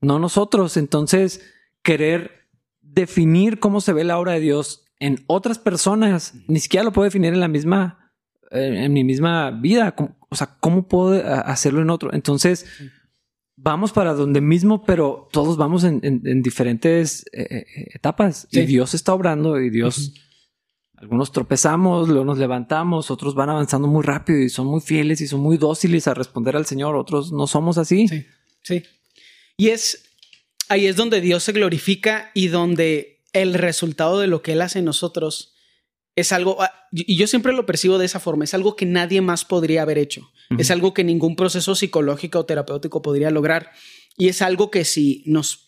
no 0.00 0.18
nosotros. 0.18 0.76
Entonces, 0.76 1.40
querer 1.82 2.48
definir 2.82 3.58
cómo 3.58 3.80
se 3.80 3.92
ve 3.92 4.04
la 4.04 4.18
obra 4.18 4.32
de 4.32 4.40
Dios 4.40 4.84
en 5.00 5.22
otras 5.26 5.58
personas, 5.58 6.34
ni 6.48 6.60
siquiera 6.60 6.84
lo 6.84 6.92
puedo 6.92 7.04
definir 7.04 7.32
en 7.34 7.40
la 7.40 7.48
misma, 7.48 8.12
eh, 8.50 8.84
en 8.84 8.92
mi 8.92 9.02
misma 9.04 9.50
vida. 9.50 9.94
O 10.28 10.36
sea, 10.36 10.56
¿cómo 10.60 10.88
puedo 10.88 11.16
eh, 11.16 11.22
hacerlo 11.24 11.82
en 11.82 11.90
otro? 11.90 12.12
Entonces, 12.12 12.66
vamos 13.56 13.92
para 13.92 14.14
donde 14.14 14.40
mismo, 14.40 14.84
pero 14.84 15.28
todos 15.32 15.56
vamos 15.56 15.84
en, 15.84 16.00
en- 16.02 16.22
en 16.24 16.42
diferentes 16.42 17.24
eh, 17.32 17.46
eh, 17.50 17.86
etapas 17.94 18.46
y. 18.50 18.66
Dios 18.66 18.94
está 18.94 19.12
obrando 19.14 19.60
y 19.60 19.70
Dios... 19.70 20.12
Algunos 21.04 21.32
tropezamos, 21.32 22.08
luego 22.08 22.24
nos 22.24 22.38
levantamos, 22.38 23.10
otros 23.10 23.34
van 23.34 23.50
avanzando 23.50 23.88
muy 23.88 24.02
rápido 24.02 24.38
y 24.38 24.48
son 24.48 24.66
muy 24.66 24.80
fieles 24.80 25.20
y 25.20 25.26
son 25.26 25.40
muy 25.40 25.58
dóciles 25.58 26.08
a 26.08 26.14
responder 26.14 26.56
al 26.56 26.64
Señor, 26.64 26.96
otros 26.96 27.30
no 27.30 27.46
somos 27.46 27.76
así. 27.76 28.08
Sí, 28.08 28.24
sí. 28.62 28.82
Y 29.58 29.68
es 29.68 30.10
ahí 30.70 30.86
es 30.86 30.96
donde 30.96 31.20
Dios 31.20 31.42
se 31.44 31.52
glorifica 31.52 32.30
y 32.32 32.48
donde 32.48 33.22
el 33.34 33.52
resultado 33.52 34.18
de 34.18 34.28
lo 34.28 34.40
que 34.40 34.52
Él 34.52 34.62
hace 34.62 34.78
en 34.78 34.86
nosotros 34.86 35.54
es 36.16 36.32
algo, 36.32 36.62
ah, 36.62 36.72
y 36.90 37.16
yo 37.16 37.26
siempre 37.26 37.52
lo 37.52 37.66
percibo 37.66 37.98
de 37.98 38.06
esa 38.06 38.18
forma, 38.20 38.44
es 38.44 38.54
algo 38.54 38.74
que 38.74 38.86
nadie 38.86 39.20
más 39.20 39.44
podría 39.44 39.82
haber 39.82 39.98
hecho, 39.98 40.30
es 40.56 40.70
algo 40.70 40.94
que 40.94 41.04
ningún 41.04 41.36
proceso 41.36 41.74
psicológico 41.74 42.38
o 42.38 42.46
terapéutico 42.46 43.02
podría 43.02 43.30
lograr 43.30 43.72
y 44.16 44.28
es 44.28 44.40
algo 44.40 44.70
que 44.70 44.84
si 44.86 45.22
nos 45.26 45.63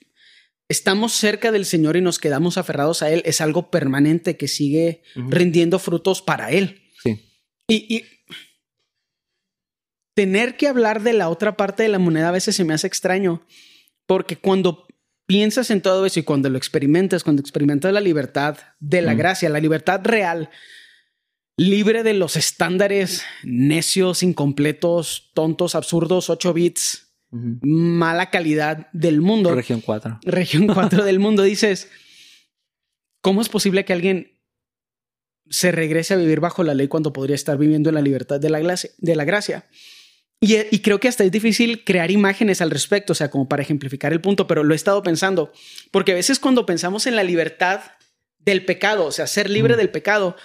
estamos 0.68 1.12
cerca 1.12 1.52
del 1.52 1.64
Señor 1.64 1.96
y 1.96 2.00
nos 2.00 2.18
quedamos 2.18 2.58
aferrados 2.58 3.02
a 3.02 3.10
Él, 3.10 3.22
es 3.24 3.40
algo 3.40 3.70
permanente 3.70 4.36
que 4.36 4.48
sigue 4.48 5.02
rindiendo 5.14 5.78
frutos 5.78 6.22
para 6.22 6.50
Él. 6.50 6.82
Sí. 7.02 7.20
Y, 7.68 7.96
y 7.96 8.04
tener 10.14 10.56
que 10.56 10.68
hablar 10.68 11.02
de 11.02 11.12
la 11.12 11.28
otra 11.28 11.56
parte 11.56 11.82
de 11.82 11.88
la 11.88 11.98
moneda 11.98 12.30
a 12.30 12.32
veces 12.32 12.56
se 12.56 12.64
me 12.64 12.74
hace 12.74 12.86
extraño, 12.86 13.46
porque 14.06 14.36
cuando 14.36 14.86
piensas 15.26 15.70
en 15.70 15.82
todo 15.82 16.06
eso 16.06 16.20
y 16.20 16.22
cuando 16.22 16.48
lo 16.48 16.56
experimentas, 16.56 17.22
cuando 17.24 17.40
experimentas 17.40 17.92
la 17.92 18.00
libertad 18.00 18.58
de 18.78 19.02
la 19.02 19.14
gracia, 19.14 19.48
la 19.50 19.60
libertad 19.60 20.00
real, 20.04 20.50
libre 21.56 22.02
de 22.02 22.14
los 22.14 22.36
estándares 22.36 23.24
necios, 23.42 24.22
incompletos, 24.22 25.30
tontos, 25.34 25.74
absurdos, 25.74 26.30
8 26.30 26.52
bits, 26.52 27.05
Mala 27.62 28.30
calidad 28.30 28.88
del 28.92 29.20
mundo, 29.20 29.54
Región 29.54 29.80
4. 29.80 30.20
región 30.22 30.66
4 30.72 31.04
del 31.04 31.18
mundo, 31.18 31.42
dices, 31.42 31.90
¿cómo 33.20 33.40
es 33.40 33.48
posible 33.48 33.84
que 33.84 33.92
alguien 33.92 34.32
se 35.48 35.70
regrese 35.72 36.14
a 36.14 36.16
vivir 36.16 36.40
bajo 36.40 36.62
la 36.64 36.74
ley 36.74 36.88
cuando 36.88 37.12
podría 37.12 37.36
estar 37.36 37.56
viviendo 37.58 37.88
en 37.90 37.94
la 37.94 38.02
libertad 38.02 38.40
de 38.40 38.50
la, 38.50 38.58
gracia- 38.60 38.90
de 38.98 39.16
la 39.16 39.24
gracia? 39.24 39.66
Y, 40.40 40.56
y 40.70 40.80
creo 40.80 41.00
que 41.00 41.08
hasta 41.08 41.24
es 41.24 41.32
difícil 41.32 41.82
crear 41.84 42.10
imágenes 42.10 42.60
al 42.60 42.70
respecto, 42.70 43.12
o 43.12 43.16
sea, 43.16 43.30
como 43.30 43.48
para 43.48 43.62
ejemplificar 43.62 44.12
el 44.12 44.20
punto, 44.20 44.46
pero 44.46 44.64
lo 44.64 44.74
he 44.74 44.76
estado 44.76 45.02
pensando, 45.02 45.50
porque 45.90 46.12
a 46.12 46.16
veces 46.16 46.38
cuando 46.38 46.66
pensamos 46.66 47.06
en 47.06 47.16
la 47.16 47.22
libertad 47.22 47.80
del 48.38 48.64
pecado, 48.64 49.06
o 49.06 49.12
sea, 49.12 49.26
ser 49.26 49.48
libre 49.48 49.74
Mm. 49.74 49.78
del 49.78 49.90
pecado, 49.90 50.36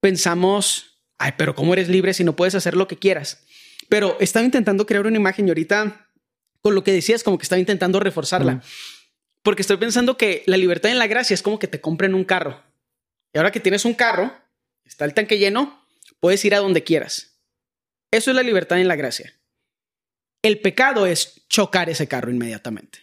pensamos 0.00 0.90
ay, 1.18 1.32
pero 1.38 1.54
¿cómo 1.54 1.72
eres 1.72 1.88
libre 1.88 2.12
si 2.14 2.24
no 2.24 2.36
puedes 2.36 2.54
hacer 2.54 2.76
lo 2.76 2.86
que 2.88 2.96
quieras? 2.98 3.44
Pero 3.88 4.16
estaba 4.20 4.44
intentando 4.44 4.86
crear 4.86 5.06
una 5.06 5.16
imagen 5.16 5.46
y 5.46 5.50
ahorita 5.50 6.03
con 6.64 6.74
lo 6.74 6.82
que 6.82 6.92
decías, 6.92 7.22
como 7.22 7.36
que 7.36 7.42
estaba 7.42 7.60
intentando 7.60 8.00
reforzarla. 8.00 8.62
Porque 9.42 9.60
estoy 9.60 9.76
pensando 9.76 10.16
que 10.16 10.42
la 10.46 10.56
libertad 10.56 10.90
en 10.90 10.98
la 10.98 11.06
gracia 11.06 11.34
es 11.34 11.42
como 11.42 11.58
que 11.58 11.68
te 11.68 11.78
compren 11.78 12.14
un 12.14 12.24
carro. 12.24 12.62
Y 13.34 13.38
ahora 13.38 13.52
que 13.52 13.60
tienes 13.60 13.84
un 13.84 13.92
carro, 13.92 14.32
está 14.82 15.04
el 15.04 15.12
tanque 15.12 15.36
lleno, 15.38 15.78
puedes 16.20 16.42
ir 16.42 16.54
a 16.54 16.60
donde 16.60 16.82
quieras. 16.82 17.38
Eso 18.10 18.30
es 18.30 18.34
la 18.34 18.42
libertad 18.42 18.80
en 18.80 18.88
la 18.88 18.96
gracia. 18.96 19.34
El 20.40 20.58
pecado 20.60 21.04
es 21.04 21.46
chocar 21.50 21.90
ese 21.90 22.08
carro 22.08 22.30
inmediatamente. 22.30 23.00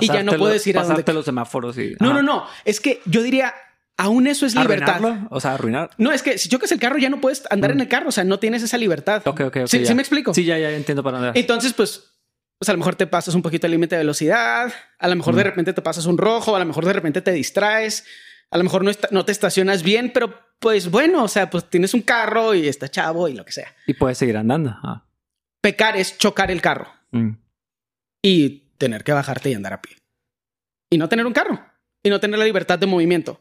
Y 0.00 0.06
ya 0.06 0.22
no 0.22 0.38
puedes 0.38 0.66
ir 0.66 0.78
a 0.78 0.84
donde... 0.84 1.12
los 1.12 1.26
semáforos 1.26 1.76
y... 1.76 1.94
No, 2.00 2.14
no, 2.14 2.22
no. 2.22 2.46
Es 2.64 2.80
que 2.80 3.02
yo 3.04 3.22
diría, 3.22 3.52
aún 3.98 4.26
eso 4.26 4.46
es 4.46 4.54
libertad. 4.54 5.26
O 5.28 5.40
sea, 5.40 5.52
arruinar. 5.52 5.90
No, 5.98 6.10
es 6.10 6.22
que 6.22 6.38
si 6.38 6.48
chocas 6.48 6.72
el 6.72 6.80
carro 6.80 6.96
ya 6.96 7.10
no 7.10 7.20
puedes 7.20 7.42
andar 7.50 7.72
en 7.72 7.82
el 7.82 7.88
carro. 7.88 8.08
O 8.08 8.12
sea, 8.12 8.24
no 8.24 8.38
tienes 8.38 8.62
esa 8.62 8.78
libertad. 8.78 9.20
Ok, 9.26 9.40
ok, 9.40 9.56
ok. 9.56 9.66
¿Sí, 9.66 9.84
¿sí 9.84 9.94
me 9.94 10.00
explico? 10.00 10.32
Sí, 10.32 10.46
ya, 10.46 10.56
ya 10.58 10.70
entiendo 10.70 11.02
para. 11.02 11.32
Entonces, 11.34 11.74
pues 11.74 12.08
pues 12.58 12.68
a 12.68 12.72
lo 12.72 12.78
mejor 12.78 12.94
te 12.94 13.06
pasas 13.06 13.34
un 13.34 13.42
poquito 13.42 13.66
el 13.66 13.72
límite 13.72 13.96
de 13.96 14.00
velocidad, 14.00 14.72
a 14.98 15.08
lo 15.08 15.16
mejor 15.16 15.34
de 15.34 15.44
repente 15.44 15.72
te 15.72 15.82
pasas 15.82 16.06
un 16.06 16.18
rojo, 16.18 16.54
a 16.54 16.58
lo 16.58 16.64
mejor 16.64 16.84
de 16.84 16.92
repente 16.92 17.20
te 17.20 17.32
distraes, 17.32 18.04
a 18.50 18.58
lo 18.58 18.64
mejor 18.64 18.84
no, 18.84 18.92
no 19.10 19.24
te 19.24 19.32
estacionas 19.32 19.82
bien, 19.82 20.12
pero 20.12 20.38
pues 20.58 20.90
bueno, 20.90 21.24
o 21.24 21.28
sea, 21.28 21.50
pues 21.50 21.68
tienes 21.68 21.92
un 21.92 22.02
carro 22.02 22.54
y 22.54 22.68
está 22.68 22.88
chavo 22.88 23.26
y 23.28 23.34
lo 23.34 23.44
que 23.44 23.52
sea. 23.52 23.74
Y 23.86 23.94
puedes 23.94 24.16
seguir 24.16 24.36
andando. 24.36 24.70
Ah. 24.82 25.04
Pecar 25.60 25.96
es 25.96 26.16
chocar 26.18 26.50
el 26.50 26.62
carro 26.62 26.88
mm. 27.10 27.30
y 28.22 28.70
tener 28.78 29.02
que 29.02 29.12
bajarte 29.12 29.50
y 29.50 29.54
andar 29.54 29.72
a 29.72 29.82
pie. 29.82 29.96
Y 30.90 30.98
no 30.98 31.08
tener 31.08 31.26
un 31.26 31.32
carro 31.32 31.64
y 32.02 32.10
no 32.10 32.20
tener 32.20 32.38
la 32.38 32.44
libertad 32.44 32.78
de 32.78 32.86
movimiento. 32.86 33.40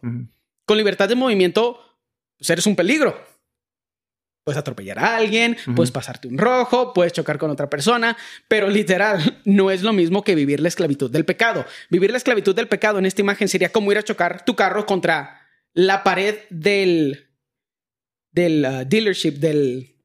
Con 0.66 0.78
libertad 0.78 1.10
de 1.10 1.16
movimiento, 1.16 1.80
pues 2.38 2.50
eres 2.50 2.66
un 2.66 2.76
peligro. 2.76 3.22
Puedes 4.44 4.58
atropellar 4.58 4.98
a 4.98 5.18
alguien, 5.18 5.56
puedes 5.76 5.92
pasarte 5.92 6.28
un 6.28 6.40
rojo, 6.40 6.94
puedes 6.94 7.14
chocar 7.14 7.38
con 7.38 7.52
otra 7.52 7.70
persona, 7.70 8.18
pero 8.48 8.70
literal 8.70 9.40
no 9.46 9.70
es 9.70 9.84
lo 9.84 9.94
mismo 9.94 10.24
que 10.24 10.34
vivir 10.34 10.60
la 10.60 10.68
esclavitud 10.68 11.12
del 11.12 11.26
pecado. 11.26 11.64
Vivir 11.92 12.10
la 12.10 12.18
esclavitud 12.18 12.56
del 12.56 12.68
pecado 12.68 12.98
en 12.98 13.06
esta 13.06 13.22
imagen 13.22 13.48
sería 13.48 13.72
como 13.72 13.92
ir 13.92 14.00
a 14.00 14.04
chocar 14.04 14.44
tu 14.44 14.56
carro 14.56 14.88
contra 14.88 15.42
la 15.74 16.04
pared 16.04 16.40
del 16.50 17.28
del 18.32 18.66
uh, 18.66 18.86
dealership 18.88 19.34
del 19.34 19.96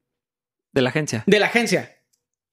de 0.71 0.81
la 0.83 0.89
agencia. 0.89 1.23
De 1.25 1.39
la 1.39 1.47
agencia. 1.47 1.97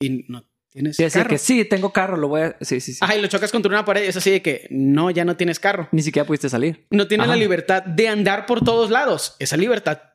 Y 0.01 0.25
no 0.29 0.49
tienes 0.71 0.97
sí, 0.97 1.05
carro. 1.11 1.29
que 1.29 1.37
sí, 1.37 1.67
tengo 1.67 1.93
carro, 1.93 2.17
lo 2.17 2.29
voy 2.29 2.41
a 2.43 2.57
sí, 2.63 2.81
sí, 2.81 2.95
sí. 2.95 2.99
Ajá, 3.03 3.15
y 3.15 3.21
lo 3.21 3.29
chocas 3.29 3.53
contra 3.53 3.69
una 3.69 3.85
pared 3.85 4.05
y 4.05 4.07
es 4.07 4.17
así 4.17 4.31
de 4.31 4.41
que 4.41 4.67
no, 4.71 5.11
ya 5.11 5.27
no 5.27 5.37
tienes 5.37 5.61
carro. 5.61 5.89
Ni 5.93 6.01
siquiera 6.01 6.27
pudiste 6.27 6.49
salir. 6.49 6.87
No 6.89 7.07
tienes 7.07 7.29
la 7.29 7.37
libertad 7.37 7.83
de 7.83 8.09
andar 8.09 8.47
por 8.47 8.65
todos 8.65 8.91
lados. 8.91 9.37
Esa 9.39 9.59
libertad 9.59 10.14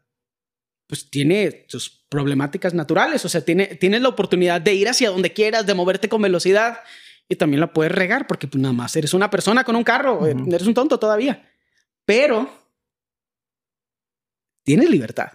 pues 0.90 1.12
tiene 1.12 1.66
sus 1.68 2.04
problemáticas 2.10 2.74
naturales, 2.74 3.24
o 3.24 3.30
sea, 3.30 3.42
tiene, 3.42 3.68
tienes 3.76 4.02
la 4.02 4.10
oportunidad 4.10 4.60
de 4.60 4.74
ir 4.74 4.90
hacia 4.90 5.12
donde 5.12 5.32
quieras, 5.32 5.68
de 5.68 5.76
moverte 5.76 6.10
con 6.10 6.20
velocidad 6.20 6.80
y 7.28 7.36
también 7.36 7.60
la 7.60 7.72
puedes 7.72 7.92
regar 7.92 8.26
porque 8.26 8.48
pues, 8.48 8.60
nada 8.60 8.74
más 8.74 8.96
eres 8.96 9.14
una 9.14 9.30
persona 9.30 9.64
con 9.64 9.76
un 9.76 9.84
carro, 9.84 10.26
eh, 10.26 10.36
eres 10.48 10.66
un 10.66 10.74
tonto 10.74 10.98
todavía, 10.98 11.48
pero 12.06 12.52
tienes 14.64 14.90
libertad. 14.90 15.30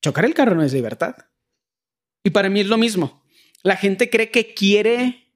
Chocar 0.00 0.26
el 0.26 0.34
carro 0.34 0.54
no 0.54 0.62
es 0.62 0.72
libertad. 0.72 1.16
Y 2.22 2.30
para 2.30 2.48
mí 2.48 2.60
es 2.60 2.68
lo 2.68 2.76
mismo. 2.76 3.24
La 3.64 3.76
gente 3.76 4.10
cree 4.10 4.30
que 4.30 4.54
quiere, 4.54 5.26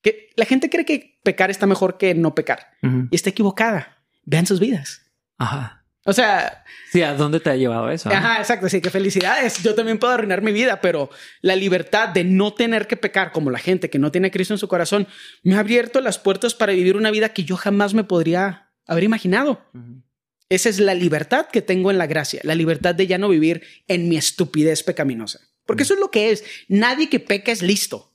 que 0.00 0.30
la 0.36 0.46
gente 0.46 0.70
cree 0.70 0.86
que 0.86 1.20
pecar 1.22 1.50
está 1.50 1.66
mejor 1.66 1.98
que 1.98 2.14
no 2.14 2.34
pecar 2.34 2.70
y 3.10 3.14
está 3.14 3.28
equivocada. 3.28 4.02
Vean 4.24 4.46
sus 4.46 4.60
vidas. 4.60 5.02
Ajá. 5.36 5.83
O 6.04 6.12
sea. 6.12 6.64
Sí, 6.92 7.02
¿a 7.02 7.14
dónde 7.14 7.40
te 7.40 7.50
ha 7.50 7.56
llevado 7.56 7.90
eso? 7.90 8.10
Ajá, 8.10 8.38
exacto. 8.38 8.68
Sí, 8.68 8.80
que 8.80 8.90
felicidades. 8.90 9.62
Yo 9.62 9.74
también 9.74 9.98
puedo 9.98 10.12
arruinar 10.12 10.42
mi 10.42 10.52
vida, 10.52 10.80
pero 10.80 11.10
la 11.40 11.56
libertad 11.56 12.10
de 12.10 12.24
no 12.24 12.52
tener 12.52 12.86
que 12.86 12.96
pecar 12.96 13.32
como 13.32 13.50
la 13.50 13.58
gente 13.58 13.90
que 13.90 13.98
no 13.98 14.12
tiene 14.12 14.28
a 14.28 14.30
Cristo 14.30 14.54
en 14.54 14.58
su 14.58 14.68
corazón 14.68 15.08
me 15.42 15.56
ha 15.56 15.60
abierto 15.60 16.00
las 16.00 16.18
puertas 16.18 16.54
para 16.54 16.72
vivir 16.72 16.96
una 16.96 17.10
vida 17.10 17.30
que 17.30 17.44
yo 17.44 17.56
jamás 17.56 17.94
me 17.94 18.04
podría 18.04 18.70
haber 18.86 19.04
imaginado. 19.04 19.64
Esa 20.50 20.68
es 20.68 20.78
la 20.78 20.94
libertad 20.94 21.46
que 21.46 21.62
tengo 21.62 21.90
en 21.90 21.98
la 21.98 22.06
gracia, 22.06 22.40
la 22.44 22.54
libertad 22.54 22.94
de 22.94 23.06
ya 23.06 23.18
no 23.18 23.28
vivir 23.28 23.62
en 23.88 24.08
mi 24.08 24.16
estupidez 24.16 24.82
pecaminosa. 24.82 25.40
Porque 25.64 25.84
eso 25.84 25.94
es 25.94 26.00
lo 26.00 26.10
que 26.10 26.30
es. 26.30 26.44
Nadie 26.68 27.08
que 27.08 27.18
peca 27.18 27.50
es 27.50 27.62
listo. 27.62 28.14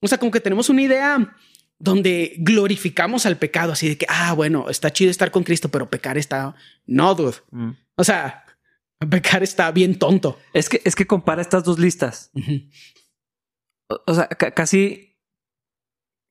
O 0.00 0.08
sea, 0.08 0.18
como 0.18 0.32
que 0.32 0.40
tenemos 0.40 0.70
una 0.70 0.82
idea 0.82 1.36
donde 1.82 2.34
glorificamos 2.38 3.26
al 3.26 3.38
pecado, 3.38 3.72
así 3.72 3.88
de 3.88 3.98
que, 3.98 4.06
ah, 4.08 4.32
bueno, 4.34 4.70
está 4.70 4.92
chido 4.92 5.10
estar 5.10 5.32
con 5.32 5.42
Cristo, 5.42 5.68
pero 5.68 5.90
pecar 5.90 6.16
está, 6.16 6.54
no, 6.86 7.12
dude. 7.16 7.38
Mm. 7.50 7.70
O 7.96 8.04
sea, 8.04 8.44
pecar 9.10 9.42
está 9.42 9.68
bien 9.72 9.98
tonto. 9.98 10.38
Es 10.52 10.68
que, 10.68 10.80
es 10.84 10.94
que 10.94 11.08
compara 11.08 11.42
estas 11.42 11.64
dos 11.64 11.80
listas. 11.80 12.30
o, 14.06 14.14
sea, 14.14 14.28
casi, 14.28 15.18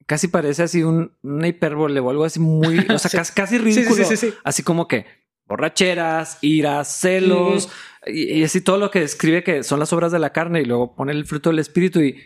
casi 0.05 0.29
parece 0.29 0.63
así 0.63 0.83
un, 0.83 1.17
una 1.21 1.49
hipérbole 1.49 1.99
o 1.99 2.09
algo 2.09 2.23
así 2.23 2.39
muy, 2.39 2.79
o 2.89 2.97
sea, 2.97 3.11
casi, 3.19 3.33
casi, 3.33 3.57
ridículo. 3.57 4.05
Sí, 4.05 4.15
sí, 4.15 4.33
así 4.45 4.63
como 4.63 4.87
que 4.87 5.05
borracheras, 5.47 6.37
iras, 6.39 6.87
celos 6.87 7.67
y, 8.05 8.41
así 8.41 8.61
todo 8.61 8.77
lo 8.77 8.89
que 8.89 9.01
describe 9.01 9.43
que 9.43 9.63
son 9.63 9.81
las 9.81 9.91
obras 9.91 10.13
de 10.13 10.19
la 10.19 10.31
carne 10.31 10.61
y 10.61 10.65
luego 10.65 10.95
pone 10.95 11.11
el 11.11 11.25
fruto 11.25 11.49
del 11.49 11.59
espíritu 11.59 11.99
y 11.99 12.21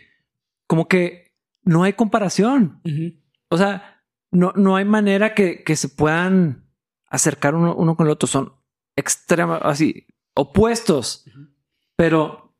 como 0.68 0.86
que 0.86 1.25
no 1.66 1.82
hay 1.82 1.92
comparación. 1.92 2.80
O 3.48 3.58
sea, 3.58 4.02
no, 4.30 4.52
no 4.56 4.76
hay 4.76 4.86
manera 4.86 5.34
que, 5.34 5.76
se 5.76 5.88
puedan 5.90 6.70
acercar 7.08 7.54
uno, 7.54 7.96
con 7.96 8.06
el 8.06 8.12
otro. 8.12 8.26
Son 8.26 8.54
extremas, 8.96 9.60
así, 9.62 10.06
opuestos. 10.34 11.24
Pero 11.96 12.56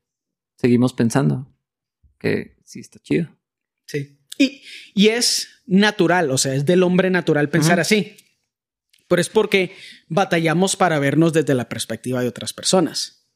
seguimos 0.59 0.93
pensando 0.93 1.51
que 2.19 2.59
sí 2.65 2.81
está 2.81 2.99
chido. 2.99 3.29
Sí. 3.87 4.19
Y, 4.39 4.63
y 4.95 5.09
es 5.09 5.63
natural, 5.67 6.31
o 6.31 6.37
sea, 6.37 6.55
es 6.55 6.67
del 6.67 6.83
hombre 6.83 7.09
natural 7.09 7.49
pensar 7.49 7.81
así. 7.81 8.17
Pero 9.09 9.23
es 9.23 9.29
porque 9.29 9.73
batallamos 10.09 10.75
para 10.77 10.99
vernos 10.99 11.33
desde 11.33 11.55
la 11.55 11.69
perspectiva 11.69 12.21
de 12.23 12.29
otras 12.29 12.53
personas. 12.53 13.31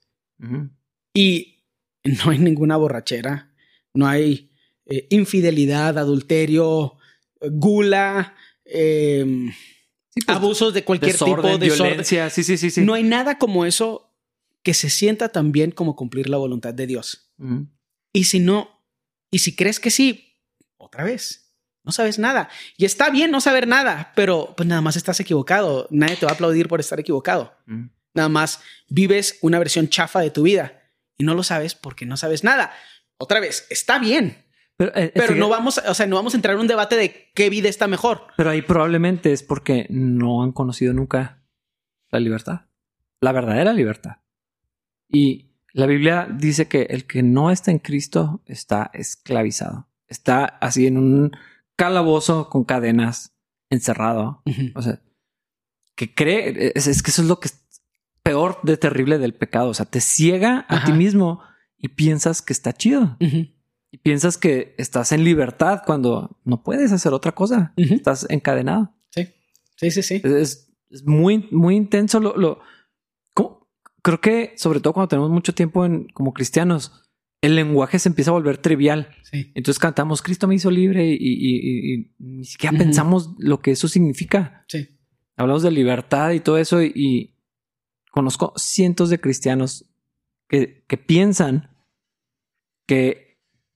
Y 1.15 1.65
no 2.05 2.31
hay 2.31 2.39
ninguna 2.39 2.77
borrachera, 2.77 3.55
no 3.95 4.09
hay 4.09 4.50
eh, 4.91 5.07
infidelidad, 5.11 5.97
adulterio, 5.99 6.97
gula, 7.41 8.35
em, 8.65 9.53
pues, 10.13 10.29
abusos 10.37 10.75
de 10.75 10.85
cualquier 10.85 11.17
tipo 11.17 11.43
de 11.43 11.59
violencia. 11.59 12.29
Sí, 12.29 12.43
sí, 12.43 12.59
sí, 12.59 12.71
sí. 12.71 12.81
No 12.83 12.95
hay 12.95 13.05
nada 13.05 13.39
como 13.39 13.65
eso 13.65 14.13
que 14.65 14.75
se 14.75 14.91
sienta 14.91 15.29
tan 15.29 15.53
bien 15.53 15.71
como 15.71 15.95
cumplir 15.95 16.29
la 16.29 16.37
voluntad 16.37 16.75
de 16.75 16.89
Dios. 16.89 17.33
Y 18.13 18.25
si 18.25 18.41
no, 18.41 18.85
y 19.31 19.39
si 19.39 19.55
crees 19.55 19.79
que 19.79 19.91
sí, 19.91 20.35
otra 20.77 21.05
vez, 21.05 21.55
no 21.85 21.93
sabes 21.93 22.19
nada. 22.19 22.51
Y 22.77 22.85
está 22.85 23.11
bien 23.11 23.31
no 23.31 23.41
saber 23.41 23.69
nada, 23.69 24.13
pero 24.17 24.55
pues 24.57 24.69
nada 24.69 24.81
más 24.81 24.97
estás 24.97 25.21
equivocado. 25.21 25.87
Nadie 25.91 26.17
te 26.17 26.27
va 26.27 26.33
a 26.33 26.35
aplaudir 26.35 26.69
por 26.69 26.81
estar 26.81 26.99
equivocado. 26.99 27.55
Nada 28.13 28.29
más 28.29 28.61
vives 28.89 29.39
una 29.41 29.61
versión 29.61 29.89
chafa 29.89 30.21
de 30.21 30.31
tu 30.31 30.43
vida 30.43 30.83
y 31.17 31.23
no 31.23 31.35
lo 31.35 31.45
sabes 31.45 31.77
porque 31.77 32.07
no 32.07 32.17
sabes 32.17 32.43
nada. 32.43 32.75
Otra 33.19 33.39
vez, 33.39 33.67
está 33.71 34.01
bien. 34.01 34.50
Pero, 34.81 34.93
eh, 34.95 35.13
no 35.37 35.51
vamos, 35.51 35.77
o 35.87 35.93
sea, 35.93 36.07
no 36.07 36.17
vamos 36.17 36.33
a 36.33 36.39
entrar 36.39 36.55
en 36.55 36.63
un 36.63 36.67
debate 36.67 36.97
de 36.97 37.31
qué 37.35 37.51
vida 37.51 37.69
está 37.69 37.87
mejor. 37.87 38.23
Pero 38.39 38.49
ahí 38.49 38.63
probablemente 38.63 39.31
es 39.31 39.43
porque 39.43 39.87
no 39.91 40.43
han 40.43 40.53
conocido 40.53 40.95
nunca 40.95 41.43
la 42.09 42.19
libertad, 42.19 42.63
la 43.21 43.33
verdadera 43.33 43.75
libertad. 43.75 44.23
Y 45.07 45.51
la 45.75 45.85
Biblia 45.85 46.27
dice 46.35 46.67
que 46.67 46.85
el 46.85 47.07
que 47.07 47.23
no 47.23 47.51
está 47.51 47.71
en 47.71 47.79
Cristo 47.79 48.43
está 48.47 48.91
esclavizado, 48.95 49.87
está 50.09 50.47
así 50.47 50.87
en 50.87 50.97
un 50.97 51.33
calabozo 51.77 52.49
con 52.49 52.65
cadenas, 52.65 53.35
encerrado. 53.69 54.43
O 54.75 54.81
sea, 54.81 55.03
que 55.95 56.15
cree, 56.15 56.73
es, 56.75 57.03
que 57.03 57.11
eso 57.11 57.21
es 57.21 57.29
lo 57.29 57.39
que 57.39 57.49
es 57.49 57.83
peor 58.23 58.59
de 58.63 58.79
terrible 58.79 59.19
del 59.19 59.35
pecado. 59.35 59.69
O 59.69 59.75
sea, 59.75 59.85
te 59.85 60.01
ciega 60.01 60.65
a 60.71 60.87
ti 60.87 60.93
mismo 60.93 61.43
y 61.77 61.89
piensas 61.89 62.41
que 62.41 62.55
está 62.55 62.73
chido 62.73 63.19
y 63.91 63.99
piensas 63.99 64.39
que 64.39 64.75
estás 64.79 65.13
en 65.13 65.25
libertad 65.25 65.83
cuando 65.85 66.39
no 66.45 66.63
puedes 66.63 66.93
hacer 66.93 67.13
otra 67.13 67.33
cosa. 67.33 67.73
Estás 67.77 68.27
encadenado. 68.31 68.95
Sí, 69.11 69.29
sí, 69.77 69.91
sí, 69.91 70.03
sí. 70.03 70.23
Es, 70.25 70.69
muy, 71.05 71.49
muy 71.51 71.77
intenso. 71.77 72.21
Lo, 72.21 72.61
creo 74.03 74.21
que 74.21 74.55
sobre 74.57 74.81
todo 74.81 74.95
cuando 74.95 75.09
tenemos 75.09 75.31
mucho 75.31 75.55
tiempo 75.55 75.85
en, 75.85 76.09
como 76.09 76.33
cristianos, 76.33 77.03
el 77.43 77.57
lenguaje 77.57 77.99
se 77.99 78.09
empieza 78.09 78.31
a 78.31 78.35
volver 78.35 78.59
trivial. 78.59 79.09
Sí. 79.23 79.51
Entonces 79.55 79.79
cantamos 79.79 80.23
Cristo 80.23 80.47
me 80.47 80.55
hizo 80.55 80.71
libre 80.71 81.07
y, 81.09 82.13
ni 82.19 82.45
siquiera 82.45 82.77
pensamos 82.77 83.31
lo 83.39 83.61
que 83.61 83.73
eso 83.73 83.89
significa. 83.89 84.65
Sí. 84.69 84.89
Hablamos 85.37 85.63
de 85.63 85.71
libertad 85.71 86.33
y 86.33 86.41
todo 86.41 86.59
eso 86.59 86.83
y, 86.83 87.37
conozco 88.11 88.53
cientos 88.57 89.09
de 89.09 89.21
cristianos 89.21 89.87
que, 90.49 90.85
que 90.89 90.97
piensan 90.97 91.71
que 92.87 93.30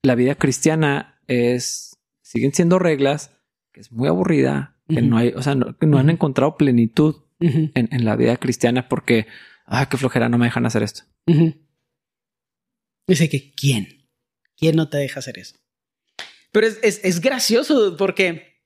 la 0.05 0.15
vida 0.15 0.35
cristiana 0.35 1.21
es, 1.27 1.97
siguen 2.21 2.53
siendo 2.53 2.79
reglas, 2.79 3.31
que 3.71 3.81
es 3.81 3.91
muy 3.91 4.07
aburrida, 4.07 4.77
que 4.87 5.01
no 5.01 5.17
hay, 5.17 5.29
o 5.29 5.41
sea, 5.41 5.55
no, 5.55 5.77
que 5.77 5.87
no 5.87 5.97
han 5.97 6.09
encontrado 6.09 6.57
plenitud 6.57 7.15
en, 7.39 8.05
la 8.05 8.15
vida 8.15 8.37
cristiana 8.37 8.87
porque 8.87 9.27
ah, 9.65 9.89
qué 9.89 9.97
flojera, 9.97 10.29
no 10.29 10.37
me 10.37 10.45
dejan 10.45 10.65
hacer 10.65 10.83
esto. 10.83 11.03
Dice 13.07 13.29
que, 13.29 13.53
¿quién? 13.53 14.09
¿Quién 14.55 14.75
no 14.75 14.89
te 14.89 14.97
deja 14.97 15.19
hacer 15.19 15.37
eso? 15.39 15.55
Pero 16.51 16.67
es, 16.67 16.79
es, 16.83 17.01
es 17.03 17.19
gracioso 17.19 17.97
porque 17.97 18.61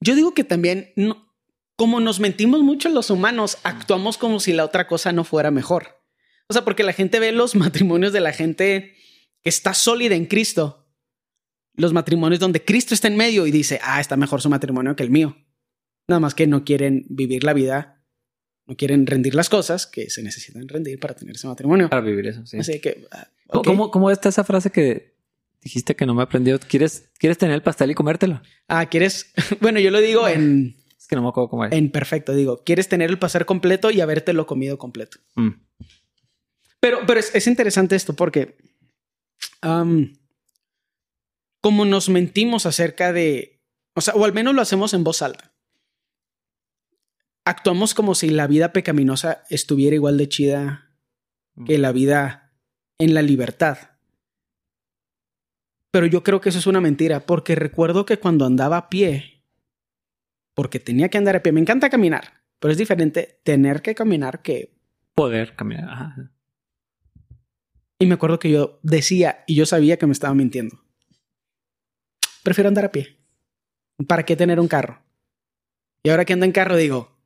yo 0.00 0.14
digo 0.14 0.34
que 0.34 0.44
también, 0.44 0.92
no, 0.96 1.34
como 1.76 2.00
nos 2.00 2.20
mentimos 2.20 2.60
mucho 2.62 2.88
los 2.88 3.10
humanos, 3.10 3.58
actuamos 3.64 4.18
como 4.18 4.40
si 4.40 4.52
la 4.52 4.64
otra 4.64 4.86
cosa 4.86 5.12
no 5.12 5.24
fuera 5.24 5.50
mejor. 5.50 6.00
O 6.48 6.52
sea, 6.52 6.64
porque 6.64 6.82
la 6.82 6.92
gente 6.92 7.18
ve 7.18 7.32
los 7.32 7.54
matrimonios 7.54 8.12
de 8.12 8.20
la 8.20 8.32
gente 8.32 8.94
que 9.44 9.50
está 9.50 9.74
sólida 9.74 10.16
en 10.16 10.26
Cristo. 10.26 10.88
Los 11.76 11.92
matrimonios 11.92 12.40
donde 12.40 12.64
Cristo 12.64 12.94
está 12.94 13.08
en 13.08 13.16
medio 13.16 13.46
y 13.46 13.50
dice, 13.50 13.78
ah, 13.82 14.00
está 14.00 14.16
mejor 14.16 14.40
su 14.40 14.48
matrimonio 14.48 14.96
que 14.96 15.02
el 15.02 15.10
mío. 15.10 15.36
Nada 16.08 16.18
más 16.18 16.34
que 16.34 16.46
no 16.46 16.64
quieren 16.64 17.04
vivir 17.10 17.44
la 17.44 17.52
vida, 17.52 18.02
no 18.66 18.76
quieren 18.76 19.06
rendir 19.06 19.34
las 19.34 19.50
cosas 19.50 19.86
que 19.86 20.08
se 20.08 20.22
necesitan 20.22 20.66
rendir 20.66 20.98
para 20.98 21.14
tener 21.14 21.36
ese 21.36 21.46
matrimonio. 21.46 21.90
Para 21.90 22.02
vivir 22.02 22.26
eso, 22.26 22.46
sí. 22.46 22.58
Así 22.58 22.80
que... 22.80 23.06
ah, 23.10 23.28
¿Cómo. 23.46 23.90
¿Cómo 23.90 24.10
está 24.10 24.30
esa 24.30 24.44
frase 24.44 24.70
que 24.70 25.14
dijiste 25.60 25.94
que 25.94 26.06
no 26.06 26.14
me 26.14 26.22
aprendió? 26.22 26.58
¿Quieres, 26.58 27.10
¿Quieres 27.18 27.36
tener 27.36 27.54
el 27.54 27.62
pastel 27.62 27.90
y 27.90 27.94
comértelo? 27.94 28.40
Ah, 28.66 28.86
¿quieres? 28.86 29.32
bueno, 29.60 29.78
yo 29.78 29.90
lo 29.90 30.00
digo 30.00 30.26
en, 30.26 30.76
Es 30.98 31.06
que 31.06 31.16
no 31.16 31.22
me 31.22 31.28
acuerdo 31.28 31.50
cómo 31.50 31.66
es. 31.66 31.72
en 31.72 31.90
perfecto. 31.90 32.34
Digo, 32.34 32.62
¿quieres 32.64 32.88
tener 32.88 33.10
el 33.10 33.18
pasar 33.18 33.44
completo 33.44 33.90
y 33.90 34.00
habértelo 34.00 34.46
comido 34.46 34.78
completo? 34.78 35.18
Mm. 35.34 35.50
Pero, 36.80 37.00
pero 37.06 37.20
es, 37.20 37.34
es 37.34 37.46
interesante 37.46 37.96
esto 37.96 38.14
porque 38.14 38.56
como 41.60 41.84
nos 41.84 42.08
mentimos 42.08 42.66
acerca 42.66 43.12
de, 43.12 43.62
o 43.94 44.00
sea, 44.00 44.14
o 44.14 44.24
al 44.24 44.32
menos 44.32 44.54
lo 44.54 44.62
hacemos 44.62 44.94
en 44.94 45.04
voz 45.04 45.22
alta. 45.22 45.54
Actuamos 47.44 47.94
como 47.94 48.14
si 48.14 48.30
la 48.30 48.46
vida 48.46 48.72
pecaminosa 48.72 49.44
estuviera 49.50 49.94
igual 49.94 50.18
de 50.18 50.28
chida 50.28 50.90
que 51.66 51.78
la 51.78 51.92
vida 51.92 52.52
en 52.98 53.14
la 53.14 53.22
libertad. 53.22 53.78
Pero 55.90 56.06
yo 56.06 56.22
creo 56.22 56.40
que 56.40 56.48
eso 56.48 56.58
es 56.58 56.66
una 56.66 56.80
mentira, 56.80 57.26
porque 57.26 57.54
recuerdo 57.54 58.04
que 58.04 58.18
cuando 58.18 58.46
andaba 58.46 58.76
a 58.76 58.88
pie, 58.88 59.44
porque 60.54 60.80
tenía 60.80 61.08
que 61.08 61.18
andar 61.18 61.36
a 61.36 61.42
pie, 61.42 61.52
me 61.52 61.60
encanta 61.60 61.90
caminar, 61.90 62.42
pero 62.58 62.72
es 62.72 62.78
diferente 62.78 63.40
tener 63.44 63.82
que 63.82 63.94
caminar 63.94 64.42
que 64.42 64.74
Poder 65.14 65.54
caminar. 65.54 65.88
Ajá. 65.88 66.33
Y 67.98 68.06
me 68.06 68.14
acuerdo 68.14 68.38
que 68.38 68.50
yo 68.50 68.78
decía, 68.82 69.44
y 69.46 69.54
yo 69.54 69.66
sabía 69.66 69.96
que 69.98 70.06
me 70.06 70.12
estaba 70.12 70.34
mintiendo. 70.34 70.80
Prefiero 72.42 72.68
andar 72.68 72.84
a 72.86 72.92
pie. 72.92 73.16
¿Para 74.08 74.24
qué 74.24 74.36
tener 74.36 74.58
un 74.60 74.68
carro? 74.68 75.02
Y 76.02 76.10
ahora 76.10 76.24
que 76.24 76.32
ando 76.32 76.44
en 76.44 76.52
carro 76.52 76.76
digo, 76.76 77.16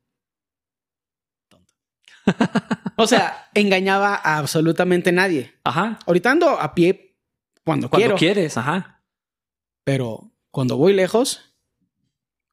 tonto. 1.48 1.74
o 2.96 3.06
sea, 3.06 3.48
engañaba 3.54 4.14
a 4.14 4.38
absolutamente 4.38 5.10
nadie. 5.10 5.54
Ajá. 5.64 5.98
Ahorita 6.06 6.30
ando 6.30 6.50
a 6.50 6.74
pie 6.74 7.16
cuando, 7.64 7.88
Cuando 7.90 8.04
quiero, 8.06 8.16
quieres, 8.16 8.56
ajá. 8.56 9.02
pero 9.84 10.30
cuando 10.50 10.76
voy 10.76 10.92
lejos, 10.92 11.54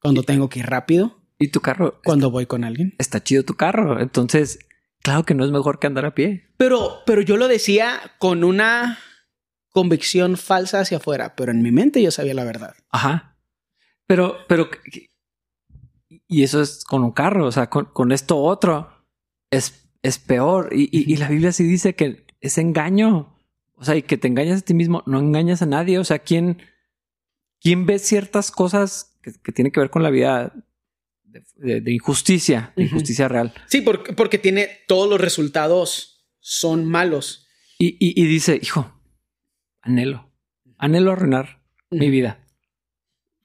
cuando 0.00 0.22
tengo 0.22 0.48
que 0.48 0.60
ir 0.60 0.66
rápido, 0.66 1.18
Y 1.38 1.48
tu 1.48 1.60
carro, 1.60 2.00
cuando 2.04 2.30
voy 2.30 2.46
con 2.46 2.64
alguien. 2.64 2.94
está 2.98 3.22
chido 3.22 3.44
tu 3.44 3.54
carro. 3.54 4.00
Entonces, 4.00 4.58
claro 5.02 5.24
que 5.24 5.34
no 5.34 5.44
es 5.44 5.50
mejor 5.50 5.78
que 5.78 5.86
andar 5.86 6.06
a 6.06 6.14
pie. 6.14 6.45
Pero, 6.56 7.02
pero 7.06 7.22
yo 7.22 7.36
lo 7.36 7.48
decía 7.48 8.00
con 8.18 8.44
una 8.44 8.98
convicción 9.70 10.36
falsa 10.36 10.80
hacia 10.80 10.96
afuera, 10.98 11.36
pero 11.36 11.52
en 11.52 11.62
mi 11.62 11.70
mente 11.70 12.02
yo 12.02 12.10
sabía 12.10 12.34
la 12.34 12.44
verdad. 12.44 12.74
Ajá. 12.90 13.36
Pero, 14.06 14.36
pero, 14.48 14.68
y 16.28 16.42
eso 16.42 16.62
es 16.62 16.84
con 16.84 17.04
un 17.04 17.12
carro, 17.12 17.46
o 17.46 17.52
sea, 17.52 17.68
con, 17.68 17.86
con 17.86 18.12
esto 18.12 18.38
otro 18.38 19.04
es, 19.50 19.88
es 20.02 20.18
peor. 20.18 20.70
Y, 20.72 20.84
y, 20.96 21.12
y 21.12 21.16
la 21.16 21.28
Biblia 21.28 21.52
sí 21.52 21.64
dice 21.64 21.94
que 21.94 22.26
es 22.40 22.58
engaño. 22.58 23.34
O 23.74 23.84
sea, 23.84 23.94
y 23.96 24.02
que 24.02 24.16
te 24.16 24.28
engañas 24.28 24.60
a 24.62 24.64
ti 24.64 24.72
mismo, 24.72 25.02
no 25.06 25.18
engañas 25.18 25.60
a 25.60 25.66
nadie. 25.66 25.98
O 25.98 26.04
sea, 26.04 26.20
¿quién, 26.20 26.62
quién 27.60 27.84
ve 27.84 27.98
ciertas 27.98 28.50
cosas 28.50 29.18
que, 29.22 29.32
que 29.42 29.52
tienen 29.52 29.72
que 29.72 29.80
ver 29.80 29.90
con 29.90 30.02
la 30.02 30.08
vida 30.10 30.54
de, 31.24 31.44
de- 31.56 31.80
de 31.82 31.92
injusticia, 31.92 32.72
de 32.76 32.84
injusticia 32.84 33.28
real? 33.28 33.52
Sí, 33.66 33.82
porque, 33.82 34.14
porque 34.14 34.38
tiene 34.38 34.70
todos 34.88 35.10
los 35.10 35.20
resultados 35.20 36.15
son 36.48 36.84
malos. 36.84 37.48
Y, 37.76 37.96
y, 37.98 38.22
y 38.22 38.24
dice, 38.26 38.58
hijo, 38.62 39.00
anhelo, 39.82 40.30
anhelo 40.78 41.10
arruinar 41.10 41.60
mi 41.90 42.08
vida. 42.08 42.46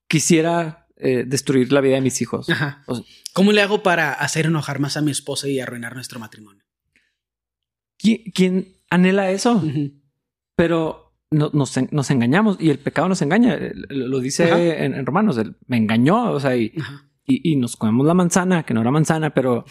Quisiera 0.08 0.88
eh, 0.98 1.24
destruir 1.26 1.72
la 1.74 1.82
vida 1.82 1.96
de 1.96 2.02
mis 2.02 2.22
hijos. 2.22 2.48
Ajá. 2.50 2.84
O 2.86 2.96
sea, 2.96 3.06
¿Cómo 3.34 3.52
le 3.54 3.62
hago 3.62 3.82
para 3.82 4.14
hacer 4.14 4.46
enojar 4.46 4.80
más 4.80 4.98
a 4.98 5.02
mi 5.02 5.10
esposa 5.12 5.48
y 5.48 5.60
arruinar 5.60 5.96
nuestro 5.96 6.20
matrimonio? 6.20 6.64
¿quién, 7.98 8.24
quién 8.34 8.76
anhela 8.90 9.32
eso? 9.32 9.64
Pero 10.56 11.16
no- 11.32 11.50
nos, 11.54 11.76
nos 11.92 12.12
engañamos 12.12 12.58
y 12.60 12.70
el 12.70 12.80
pecado 12.80 13.10
nos 13.10 13.22
engaña. 13.24 13.56
Eh, 13.56 13.74
Lo 13.90 14.20
dice 14.20 14.84
en, 14.86 14.94
en 14.94 15.06
Romanos, 15.06 15.38
el- 15.40 15.56
me 15.68 15.78
engañó, 15.78 16.32
o 16.32 16.40
sea, 16.40 16.56
y, 16.56 16.72
y, 17.26 17.52
y 17.52 17.56
nos 17.56 17.76
comemos 17.78 18.06
la 18.06 18.14
manzana, 18.14 18.64
que 18.64 18.74
no 18.76 18.82
era 18.82 18.92
manzana, 18.92 19.34
pero 19.34 19.66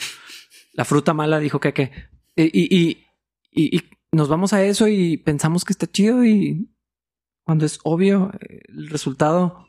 la 0.73 0.85
fruta 0.85 1.13
mala 1.15 1.39
dijo 1.39 1.61
que, 1.61 1.73
que, 1.75 1.93
y, 2.37 2.77
y, 2.77 3.05
y- 3.51 3.83
nos 4.13 4.29
vamos 4.29 4.53
a 4.53 4.65
eso 4.65 4.89
y 4.89 5.19
pensamos 5.19 5.65
que 5.65 5.73
está 5.73 5.87
chido 5.87 6.25
y 6.25 6.69
cuando 7.45 7.65
es 7.65 7.79
obvio 7.85 8.33
eh, 8.41 8.61
el 8.69 8.89
resultado. 8.89 9.69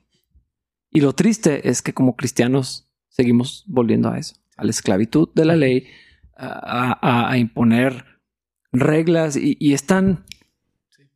Y 0.90 1.02
lo 1.02 1.14
triste 1.14 1.70
es 1.70 1.82
que 1.84 1.94
como 1.94 2.16
cristianos 2.16 2.90
seguimos 3.10 3.64
volviendo 3.68 4.10
a 4.10 4.18
eso, 4.18 4.36
a 4.58 4.64
la 4.64 4.72
esclavitud 4.72 5.30
de 5.36 5.46
la 5.46 5.56
ley, 5.56 5.88
a, 6.36 6.98
a- 7.02 7.30
a 7.32 7.38
imponer 7.38 8.04
reglas 8.72 9.36
y, 9.38 9.58
y 9.60 9.74
es 9.74 9.86
tan, 9.86 10.26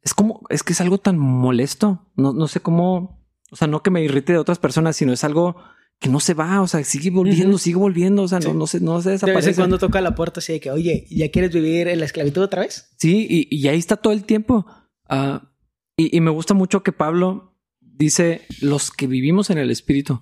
es 0.03 0.13
como, 0.13 0.41
es 0.49 0.61
que 0.63 0.74
es 0.74 0.82
algo 0.82 0.99
tan 0.99 1.18
molesto. 1.18 2.11
No, 2.16 2.32
no 2.32 2.47
sé 2.47 2.59
cómo, 2.59 3.26
o 3.51 3.55
sea, 3.55 3.68
no 3.68 3.82
que 3.82 3.89
me 3.91 4.03
irrite 4.03 4.34
de 4.34 4.39
otras 4.39 4.59
personas, 4.59 4.95
sino 4.97 5.13
es 5.13 5.24
algo 5.24 5.55
que 5.99 6.09
no 6.09 6.19
se 6.19 6.33
va, 6.33 6.61
o 6.61 6.67
sea, 6.67 6.83
sigue 6.83 7.09
volviendo, 7.09 7.49
Ujú. 7.55 7.57
sigue 7.57 7.77
volviendo, 7.77 8.23
o 8.23 8.27
sea, 8.27 8.41
Sí. 8.41 8.47
no, 8.47 8.53
no 8.53 8.67
se, 8.67 8.79
no 8.79 9.01
se 9.01 9.09
De 9.09 9.13
vez 9.15 9.21
desaparece. 9.21 9.49
en 9.51 9.55
cuando 9.55 9.79
toca 9.79 10.01
la 10.01 10.13
puerta 10.15 10.39
así 10.39 10.53
de 10.53 10.59
que, 10.59 10.69
oye, 10.71 11.07
¿ya 11.09 11.31
quieres 11.31 11.51
vivir 11.53 11.87
en 11.87 11.99
la 11.99 12.05
esclavitud 12.05 12.41
otra 12.43 12.61
vez? 12.61 12.93
Sí, 12.97 13.25
y, 13.29 13.47
y 13.55 13.67
ahí 13.69 13.77
está 13.79 13.95
todo 13.97 14.13
el 14.13 14.25
tiempo. 14.25 14.65
Ah, 15.07 15.51
y, 15.97 16.15
y 16.15 16.19
me 16.21 16.31
gusta 16.31 16.53
mucho 16.53 16.83
que 16.83 16.91
Pablo 16.91 17.57
dice 17.79 18.41
los 18.61 18.91
que 18.91 19.07
vivimos 19.07 19.49
en 19.49 19.57
el 19.57 19.71
espíritu. 19.71 20.21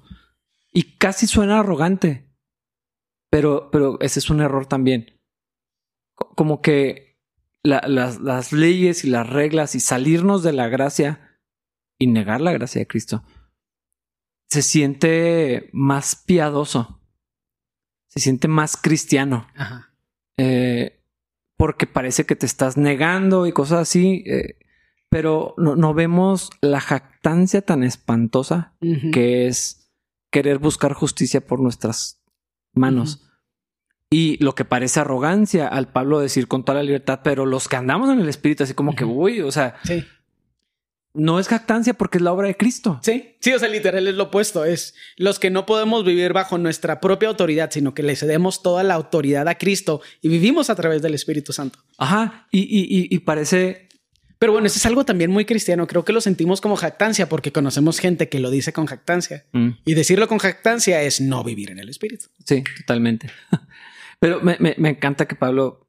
Y 0.72 0.96
casi 0.98 1.26
suena 1.28 1.60
arrogante, 1.60 2.30
pero, 3.30 3.70
pero 3.72 4.00
ese 4.00 4.20
es 4.20 4.30
un 4.30 4.42
error 4.42 4.66
también. 4.68 5.20
Co- 6.16 6.30
Como 6.36 6.62
que 6.62 7.20
la- 7.64 7.84
las, 7.88 8.20
las 8.22 8.54
leyes 8.54 9.04
y 9.06 9.10
las 9.10 9.28
reglas 9.28 9.74
y 9.76 9.80
salirnos 9.80 10.44
de 10.44 10.54
la 10.54 10.68
gracia 10.68 11.40
y 12.00 12.08
negar 12.08 12.42
la 12.42 12.52
gracia 12.54 12.80
de 12.80 12.88
Cristo 12.88 13.24
se 14.54 14.62
siente 14.62 15.70
más 15.74 16.16
piadoso, 16.16 17.02
se 18.08 18.20
siente 18.20 18.48
más 18.48 18.78
cristiano 18.78 19.48
Ajá. 19.56 19.90
eh, 20.38 21.02
porque 21.58 21.88
parece 21.88 22.26
que 22.26 22.36
te 22.36 22.46
estás 22.46 22.78
negando 22.78 23.48
y 23.48 23.52
cosas 23.52 23.80
así, 23.82 24.24
eh, 24.28 24.60
pero 25.10 25.56
no, 25.58 25.76
no 25.76 25.94
vemos 25.96 26.52
la 26.62 26.80
jactancia 26.82 27.62
tan 27.64 27.84
espantosa 27.84 28.76
que 29.12 29.48
es 29.48 29.92
querer 30.32 30.60
buscar 30.60 30.94
justicia 30.94 31.42
por 31.46 31.60
nuestras 31.60 32.24
manos. 32.74 33.30
Y 34.12 34.44
lo 34.44 34.54
que 34.54 34.66
parece 34.66 35.00
arrogancia 35.00 35.68
al 35.68 35.92
Pablo 35.92 36.20
decir 36.20 36.48
con 36.48 36.64
toda 36.64 36.78
la 36.80 36.84
libertad, 36.84 37.22
pero 37.24 37.46
los 37.48 37.68
que 37.68 37.76
andamos 37.78 38.10
en 38.12 38.20
el 38.20 38.30
espíritu, 38.30 38.64
así 38.64 38.74
como 38.76 38.96
que, 38.96 39.06
uy, 39.06 39.42
o 39.42 39.52
sea, 39.52 39.76
Sí. 39.84 40.04
No 41.16 41.40
es 41.40 41.48
jactancia 41.48 41.94
porque 41.94 42.18
es 42.18 42.22
la 42.24 42.32
obra 42.34 42.48
de 42.48 42.56
Cristo. 42.58 43.00
Sí, 43.04 43.36
sí, 43.40 43.54
o 43.54 43.60
sea, 43.60 43.70
literal 43.70 44.08
es 44.08 44.16
lo 44.16 44.24
opuesto. 44.26 44.66
Es 44.66 44.96
los 45.18 45.38
que 45.40 45.50
no 45.52 45.66
podemos 45.66 46.04
vivir 46.06 46.34
bajo 46.34 46.58
nuestra 46.58 47.00
propia 47.00 47.30
autoridad, 47.30 47.70
sino 47.72 47.94
que 47.94 48.02
le 48.04 48.16
cedemos 48.16 48.62
toda 48.64 48.84
la 48.84 48.96
autoridad 48.96 49.48
a 49.48 49.58
Cristo 49.58 50.02
y 50.22 50.30
vivimos 50.30 50.70
a 50.70 50.76
través 50.76 51.02
del 51.02 51.14
Espíritu 51.14 51.54
Santo. 51.54 51.80
Ajá. 51.98 52.48
Y, 52.52 52.62
y, 52.62 52.82
y, 52.84 53.08
y 53.16 53.20
parece 53.20 53.90
Pero 54.40 54.54
bueno, 54.54 54.66
eso 54.68 54.78
es 54.78 54.86
algo 54.88 55.06
también 55.06 55.30
muy 55.30 55.46
cristiano. 55.46 55.86
Creo 55.88 56.04
que 56.04 56.14
lo 56.14 56.20
sentimos 56.20 56.62
como 56.62 56.76
jactancia 56.76 57.30
porque 57.30 57.52
conocemos 57.52 58.00
gente 58.00 58.28
que 58.28 58.40
lo 58.40 58.50
dice 58.50 58.74
con 58.74 58.88
jactancia. 58.88 59.46
mm, 59.54 59.70
Y 59.86 59.94
decirlo 59.94 60.28
con 60.28 60.40
jactancia 60.40 61.02
es 61.04 61.22
no 61.22 61.44
vivir 61.44 61.70
en 61.70 61.78
el 61.80 61.90
Espíritu. 61.90 62.26
Sí, 62.46 62.64
totalmente. 62.80 63.30
Pero 64.20 64.42
me, 64.42 64.58
me- 64.60 64.76
me 64.78 64.90
encanta 64.90 65.28
que 65.28 65.36
Pablo 65.36 65.88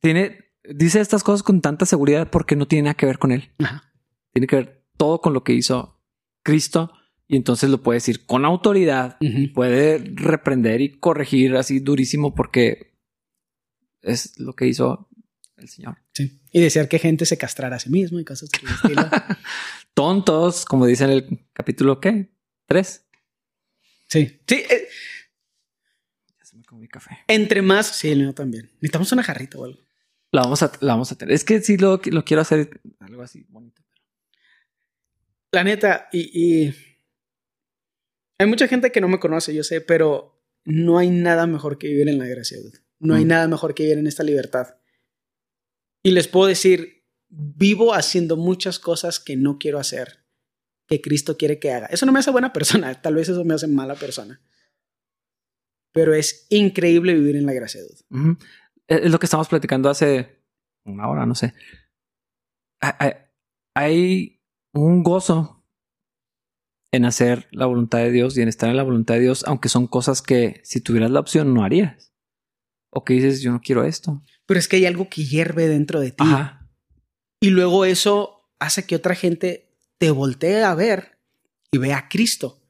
tiene, 0.00 0.38
dice 0.62 1.00
estas 1.00 1.24
cosas 1.24 1.42
con 1.42 1.60
tanta 1.60 1.86
seguridad 1.86 2.28
porque 2.30 2.56
no 2.56 2.66
tiene 2.68 2.84
nada 2.84 2.94
que 2.94 3.06
ver 3.06 3.18
con 3.18 3.32
él. 3.32 3.50
Ajá. 3.58 3.90
Tiene 4.34 4.46
que 4.46 4.56
ver 4.56 4.84
todo 4.98 5.20
con 5.20 5.32
lo 5.32 5.44
que 5.44 5.54
hizo 5.54 6.02
Cristo 6.42 6.92
y 7.26 7.36
entonces 7.36 7.70
lo 7.70 7.82
puede 7.82 7.96
decir 7.98 8.26
con 8.26 8.44
autoridad. 8.44 9.16
Puede 9.54 9.98
reprender 9.98 10.80
y 10.80 10.98
corregir 10.98 11.56
así 11.56 11.78
durísimo 11.78 12.34
porque 12.34 12.98
es 14.02 14.38
lo 14.38 14.54
que 14.54 14.66
hizo 14.66 15.08
el 15.56 15.68
Señor. 15.68 15.98
Sí. 16.12 16.40
Y 16.52 16.60
desear 16.60 16.88
que 16.88 16.98
gente 16.98 17.24
se 17.26 17.38
castrara 17.38 17.76
a 17.76 17.80
sí 17.80 17.90
mismo 17.90 18.20
y 18.20 18.24
cosas 18.24 18.50
por 18.50 18.68
el 18.68 18.74
estilo. 18.74 19.08
Tontos, 19.94 20.64
como 20.64 20.84
dice 20.84 21.04
en 21.04 21.10
el 21.10 21.46
capítulo 21.52 22.00
¿qué? 22.00 22.34
Tres. 22.66 23.06
Sí. 24.08 24.40
Sí. 24.46 24.56
eh, 24.68 24.88
con 26.66 26.80
mi 26.80 26.88
café. 26.88 27.18
Entre 27.28 27.62
más, 27.62 27.86
sí, 27.86 28.10
el 28.10 28.18
mío 28.18 28.34
también. 28.34 28.70
Necesitamos 28.74 29.12
una 29.12 29.22
jarrita 29.22 29.58
o 29.58 29.64
algo. 29.64 29.80
La 30.32 30.42
vamos 30.42 30.62
a, 30.64 30.72
la 30.80 30.94
vamos 30.94 31.12
a 31.12 31.16
tener. 31.16 31.32
Es 31.32 31.44
que 31.44 31.60
sí 31.60 31.76
lo, 31.76 32.00
lo 32.04 32.24
quiero 32.24 32.42
hacer 32.42 32.80
algo 32.98 33.22
así 33.22 33.46
bonito. 33.48 33.83
La 35.54 35.64
neta, 35.64 36.08
y, 36.12 36.30
y 36.66 36.74
hay 38.38 38.46
mucha 38.46 38.66
gente 38.68 38.90
que 38.92 39.00
no 39.00 39.08
me 39.08 39.20
conoce, 39.20 39.54
yo 39.54 39.62
sé, 39.64 39.80
pero 39.80 40.42
no 40.64 40.98
hay 40.98 41.10
nada 41.10 41.46
mejor 41.46 41.78
que 41.78 41.88
vivir 41.88 42.08
en 42.08 42.18
la 42.18 42.26
gracia. 42.26 42.58
dude. 42.60 42.78
No 42.98 43.14
hay 43.14 43.24
Mm. 43.24 43.28
nada 43.28 43.48
mejor 43.48 43.74
que 43.74 43.84
vivir 43.84 43.98
en 43.98 44.06
esta 44.06 44.22
libertad. 44.22 44.76
Y 46.02 46.10
les 46.10 46.28
puedo 46.28 46.46
decir, 46.46 47.04
vivo 47.28 47.94
haciendo 47.94 48.36
muchas 48.36 48.78
cosas 48.78 49.20
que 49.20 49.36
no 49.36 49.58
quiero 49.58 49.78
hacer, 49.78 50.26
que 50.88 51.00
Cristo 51.00 51.36
quiere 51.36 51.58
que 51.58 51.70
haga. 51.72 51.86
Eso 51.86 52.04
no 52.06 52.12
me 52.12 52.18
hace 52.18 52.30
buena 52.30 52.52
persona, 52.52 52.94
tal 53.02 53.14
vez 53.14 53.28
eso 53.28 53.44
me 53.44 53.54
hace 53.54 53.66
mala 53.66 53.94
persona. 53.94 54.40
Pero 55.92 56.12
es 56.14 56.46
increíble 56.50 57.14
vivir 57.14 57.36
en 57.36 57.46
la 57.46 57.52
gracia. 57.52 57.80
dude. 57.82 58.36
Es 58.88 59.02
es 59.04 59.10
lo 59.10 59.18
que 59.18 59.26
estamos 59.26 59.48
platicando 59.48 59.88
hace 59.88 60.42
una 60.84 61.08
hora, 61.08 61.24
no 61.26 61.34
sé. 61.34 61.54
Ha- 62.82 62.96
ha- 63.06 63.30
Hay 63.76 64.33
un 64.74 65.02
gozo 65.02 65.64
en 66.92 67.04
hacer 67.04 67.48
la 67.50 67.66
voluntad 67.66 67.98
de 67.98 68.10
Dios 68.12 68.36
y 68.36 68.42
en 68.42 68.48
estar 68.48 68.68
en 68.68 68.76
la 68.76 68.82
voluntad 68.82 69.14
de 69.14 69.20
Dios, 69.20 69.44
aunque 69.46 69.68
son 69.68 69.86
cosas 69.86 70.22
que 70.22 70.60
si 70.64 70.80
tuvieras 70.80 71.10
la 71.10 71.20
opción 71.20 71.54
no 71.54 71.64
harías. 71.64 72.12
O 72.90 73.04
que 73.04 73.14
dices, 73.14 73.42
yo 73.42 73.50
no 73.50 73.60
quiero 73.60 73.84
esto. 73.84 74.22
Pero 74.46 74.60
es 74.60 74.68
que 74.68 74.76
hay 74.76 74.86
algo 74.86 75.08
que 75.08 75.24
hierve 75.24 75.66
dentro 75.66 76.00
de 76.00 76.12
ti. 76.12 76.22
Ajá. 76.24 76.68
Y 77.40 77.50
luego 77.50 77.84
eso 77.84 78.48
hace 78.60 78.86
que 78.86 78.94
otra 78.94 79.16
gente 79.16 79.76
te 79.98 80.10
voltee 80.10 80.62
a 80.62 80.74
ver 80.74 81.18
y 81.72 81.78
vea 81.78 81.98
a 81.98 82.08
Cristo. 82.08 82.62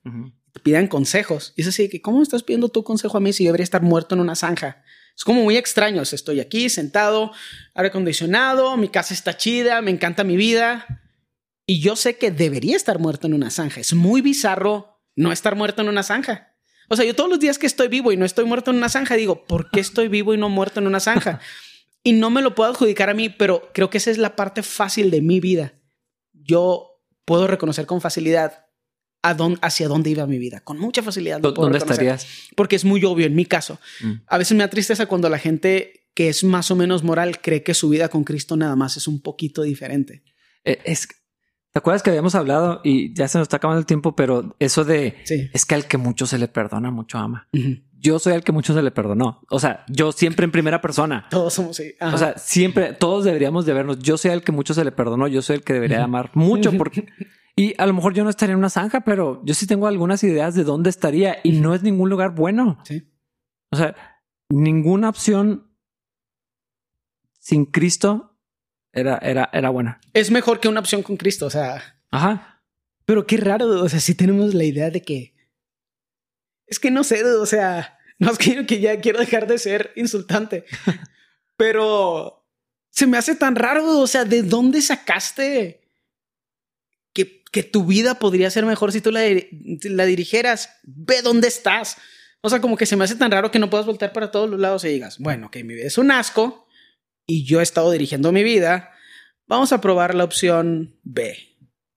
Te 0.53 0.61
pidan 0.61 0.89
consejos. 0.89 1.53
Y 1.57 1.63
es 1.63 1.69
así 1.69 1.91
que, 1.91 2.01
¿cómo 2.01 2.23
estás 2.23 2.43
pidiendo 2.43 2.71
tu 2.71 2.83
consejo 2.83 3.19
a 3.19 3.21
mí 3.21 3.33
si 3.33 3.45
yo 3.45 3.49
debería 3.49 3.65
estar 3.65 3.83
muerto 3.83 4.15
en 4.15 4.23
una 4.23 4.35
zanja? 4.35 4.83
Es 5.15 5.25
como 5.25 5.43
muy 5.43 5.59
extraño. 5.59 6.01
O 6.01 6.05
sea, 6.07 6.17
estoy 6.17 6.41
aquí 6.41 6.71
sentado, 6.71 7.33
aire 7.75 7.89
acondicionado, 7.89 8.77
mi 8.79 8.89
casa 8.89 9.13
está 9.13 9.37
chida, 9.37 9.83
me 9.83 9.91
encanta 9.91 10.25
mi 10.25 10.37
vida. 10.37 11.04
Y 11.67 11.81
yo 11.81 11.97
sé 11.97 12.17
que 12.19 12.31
debería 12.31 12.77
estar 12.77 12.99
muerto 12.99 13.27
en 13.27 13.35
una 13.35 13.51
zanja. 13.51 13.81
Es 13.81 13.95
muy 13.95 14.21
bizarro 14.21 15.01
no 15.17 15.33
estar 15.33 15.57
muerto 15.57 15.83
en 15.83 15.89
una 15.89 16.03
zanja. 16.03 16.55
O 16.91 16.97
sea, 16.97 17.05
yo 17.07 17.15
todos 17.15 17.31
los 17.31 17.41
días 17.41 17.59
que 17.59 17.67
estoy 17.67 17.89
vivo 17.89 18.13
y 18.13 18.17
no 18.17 18.27
estoy 18.27 18.45
muerto 18.45 18.71
en 18.71 18.77
una 18.77 18.89
zanja, 18.91 19.15
digo, 19.17 19.45
¿por 19.47 19.71
qué 19.71 19.81
estoy 19.81 20.09
vivo 20.09 20.35
y 20.35 20.37
no 20.39 20.51
muerto 20.51 20.81
en 20.81 20.87
una 20.87 21.01
zanja? 21.01 21.41
Y 22.03 22.13
no 22.13 22.29
me 22.29 22.43
lo 22.43 22.55
puedo 22.55 22.71
adjudicar 22.71 23.09
a 23.09 23.15
mí, 23.15 23.31
pero 23.31 23.71
creo 23.73 23.89
que 23.89 23.97
esa 23.99 24.11
es 24.11 24.19
la 24.19 24.37
parte 24.37 24.63
fácil 24.63 25.11
de 25.11 25.23
mi 25.23 25.41
vida. 25.41 25.73
Yo 26.33 27.01
puedo 27.25 27.47
reconocer 27.47 27.87
con 27.87 28.01
facilidad 28.03 28.67
a 29.23 29.33
dónde, 29.33 29.59
hacia 29.63 29.89
dónde 29.89 30.11
iba 30.11 30.27
mi 30.27 30.37
vida. 30.39 30.61
Con 30.61 30.79
mucha 30.79 31.03
facilidad. 31.03 31.37
lo 31.41 31.49
¿Dó- 31.51 31.55
puedo 31.55 31.67
¿Dónde 31.69 31.79
reconocer. 31.79 32.05
estarías? 32.09 32.51
Porque 32.55 32.77
es 32.77 32.85
muy 32.85 33.03
obvio 33.05 33.25
en 33.25 33.35
mi 33.35 33.47
caso. 33.47 33.81
Mm. 34.03 34.13
A 34.27 34.37
veces 34.37 34.55
me 34.55 34.65
da 34.65 34.69
tristeza 34.69 35.07
cuando 35.07 35.31
la 35.31 35.39
gente 35.39 36.09
que 36.15 36.29
es 36.29 36.45
más 36.45 36.71
o 36.71 36.77
menos 36.77 37.03
moral 37.03 37.41
cree 37.41 37.63
que 37.63 37.73
su 37.73 37.89
vida 37.89 38.09
con 38.11 38.23
Cristo 38.25 38.57
nada 38.57 38.77
más 38.77 38.99
es 38.99 39.09
un 39.09 39.23
poquito 39.23 39.63
diferente. 39.63 40.23
Eh, 40.65 40.79
Es, 40.85 41.09
¿Te 41.75 41.81
acuerdas 41.81 42.05
que 42.05 42.11
habíamos 42.11 42.37
hablado 42.37 42.81
y 42.85 43.13
ya 43.15 43.27
se 43.27 43.37
nos 43.37 43.47
está 43.47 43.57
acabando 43.57 43.81
el 43.81 43.85
tiempo, 43.87 44.15
pero 44.15 44.55
eso 44.61 44.85
de 44.85 45.17
Sí. 45.25 45.51
es 45.53 45.67
que 45.67 45.75
al 45.75 45.89
que 45.89 45.99
mucho 45.99 46.25
se 46.25 46.39
le 46.39 46.47
perdona, 46.47 46.93
mucho 46.93 47.19
ama. 47.19 47.49
Yo 47.99 48.21
soy 48.21 48.33
al 48.35 48.45
que 48.45 48.53
mucho 48.53 48.75
se 48.75 48.81
le 48.83 48.93
perdonó. 48.93 49.41
O 49.51 49.59
sea, 49.59 49.85
yo 49.89 50.13
siempre 50.13 50.45
en 50.45 50.53
primera 50.53 50.81
persona. 50.81 51.27
Todos 51.31 51.53
somos. 51.53 51.83
Ajá. 51.99 52.15
O 52.15 52.19
sea, 52.19 52.39
siempre, 52.39 52.93
todos 52.93 53.25
deberíamos 53.25 53.67
de 53.67 53.73
vernos. 53.73 53.99
Yo 53.99 54.17
soy 54.17 54.31
el 54.31 54.45
que 54.45 54.53
mucho 54.53 54.73
se 54.73 54.85
le 54.85 54.93
perdonó. 54.93 55.27
Yo 55.27 55.43
soy 55.43 55.57
el 55.57 55.65
que 55.65 55.73
debería 55.73 56.05
amar 56.05 56.31
mucho 56.35 56.71
porque... 56.79 57.07
Y 57.57 57.75
a 57.81 57.87
lo 57.87 57.95
mejor 57.95 58.15
yo 58.15 58.23
no 58.25 58.31
estaría 58.31 58.53
en 58.53 58.59
una 58.59 58.69
zanja, 58.71 59.03
pero 59.03 59.41
yo 59.45 59.55
sí 59.55 59.67
tengo 59.67 59.87
algunas 59.89 60.23
ideas 60.25 60.55
de 60.57 60.63
dónde 60.65 60.91
estaría 60.91 61.39
y 61.45 61.61
no 61.61 61.75
es 61.75 61.83
ningún 61.85 62.09
lugar 62.11 62.35
bueno. 62.37 62.79
Sí. 62.85 63.09
O 63.71 63.77
sea, 63.77 63.95
ninguna 64.49 65.09
opción 65.09 65.69
sin 67.39 67.65
Cristo 67.67 68.34
era, 68.95 69.19
era, 69.19 69.51
era 69.53 69.71
buena. 69.71 70.01
Es 70.13 70.31
mejor 70.31 70.61
que 70.61 70.69
una 70.69 70.81
opción 70.81 71.03
con 71.03 71.17
Cristo. 71.17 71.47
O 71.47 71.51
sea, 71.51 71.99
Ajá. 72.11 72.63
pero 73.05 73.27
qué 73.27 73.37
raro. 73.37 73.67
O 73.83 73.89
sea, 73.89 74.01
si 74.01 74.15
tenemos 74.15 74.55
la 74.55 74.65
idea 74.65 74.91
de 74.91 75.03
que 75.03 75.35
es 76.67 76.79
que 76.79 76.91
no 76.91 77.05
sé. 77.05 77.25
O 77.25 77.47
sea, 77.47 77.99
no 78.19 78.31
es 78.31 78.39
que, 78.39 78.67
que 78.67 78.81
ya 78.81 79.01
quiero 79.01 79.19
dejar 79.19 79.47
de 79.47 79.59
ser 79.59 79.93
insultante, 79.97 80.65
pero 81.57 82.47
se 82.91 83.07
me 83.07 83.19
hace 83.19 83.35
tan 83.35 83.57
raro. 83.57 83.99
O 83.99 84.07
sea, 84.07 84.25
¿de 84.25 84.43
dónde 84.43 84.81
sacaste 84.81 85.83
que, 87.13 87.43
que 87.51 87.63
tu 87.63 87.85
vida 87.85 88.19
podría 88.19 88.51
ser 88.51 88.65
mejor 88.65 88.93
si 88.93 89.01
tú 89.01 89.11
la, 89.11 89.23
la 89.83 90.05
dirigieras? 90.05 90.71
Ve 90.85 91.23
dónde 91.23 91.49
estás. 91.49 91.97
O 92.41 92.51
sea, 92.51 92.61
como 92.61 92.77
que 92.77 92.87
se 92.87 92.97
me 92.97 93.05
hace 93.05 93.17
tan 93.17 93.31
raro 93.31 93.51
que 93.51 93.59
no 93.59 93.71
puedas 93.71 93.87
voltear 93.87 94.13
para 94.13 94.31
todos 94.31 94.51
los 94.51 94.61
lados 94.61 94.85
y 94.85 94.89
digas, 94.89 95.19
bueno, 95.19 95.51
que 95.51 95.65
mi 95.65 95.75
vida 95.75 95.87
es 95.87 95.97
un 95.97 96.11
asco 96.11 96.64
y 97.27 97.45
yo 97.45 97.61
he 97.61 97.63
estado 97.63 97.91
dirigiendo 97.91 98.33
mi 98.33 98.43
vida. 98.43 98.91
Vamos 99.47 99.73
a 99.73 99.81
probar 99.81 100.15
la 100.15 100.25
opción 100.25 100.97
B. 101.03 101.37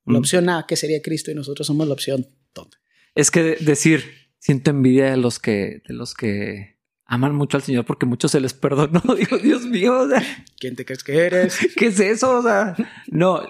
La 0.05 0.13
Mm. 0.13 0.15
opción 0.17 0.49
A, 0.49 0.65
que 0.67 0.75
sería 0.75 1.01
Cristo, 1.01 1.31
y 1.31 1.35
nosotros 1.35 1.67
somos 1.67 1.87
la 1.87 1.93
opción 1.93 2.27
tonta. 2.53 2.77
Es 3.15 3.29
que 3.31 3.43
de- 3.43 3.55
decir, 3.57 4.03
siento 4.39 4.69
envidia 4.69 5.11
de 5.11 5.17
los 5.17 5.39
que, 5.39 5.81
de 5.87 5.93
los 5.93 6.13
que 6.13 6.77
aman 7.05 7.35
mucho 7.35 7.57
al 7.57 7.63
Señor 7.63 7.85
porque 7.85 8.05
muchos 8.05 8.31
se 8.31 8.39
les 8.39 8.53
perdonó. 8.53 9.01
Digo, 9.17 9.37
Dios 9.37 9.63
mío, 9.65 9.99
o 10.01 10.07
sea, 10.09 10.23
¿Quién 10.59 10.75
te 10.75 10.85
crees 10.85 11.03
que 11.03 11.17
eres? 11.17 11.57
¿qué 11.77 11.87
es 11.87 11.99
eso? 11.99 12.39
O 12.39 12.41
sea, 12.43 12.75
no. 13.07 13.41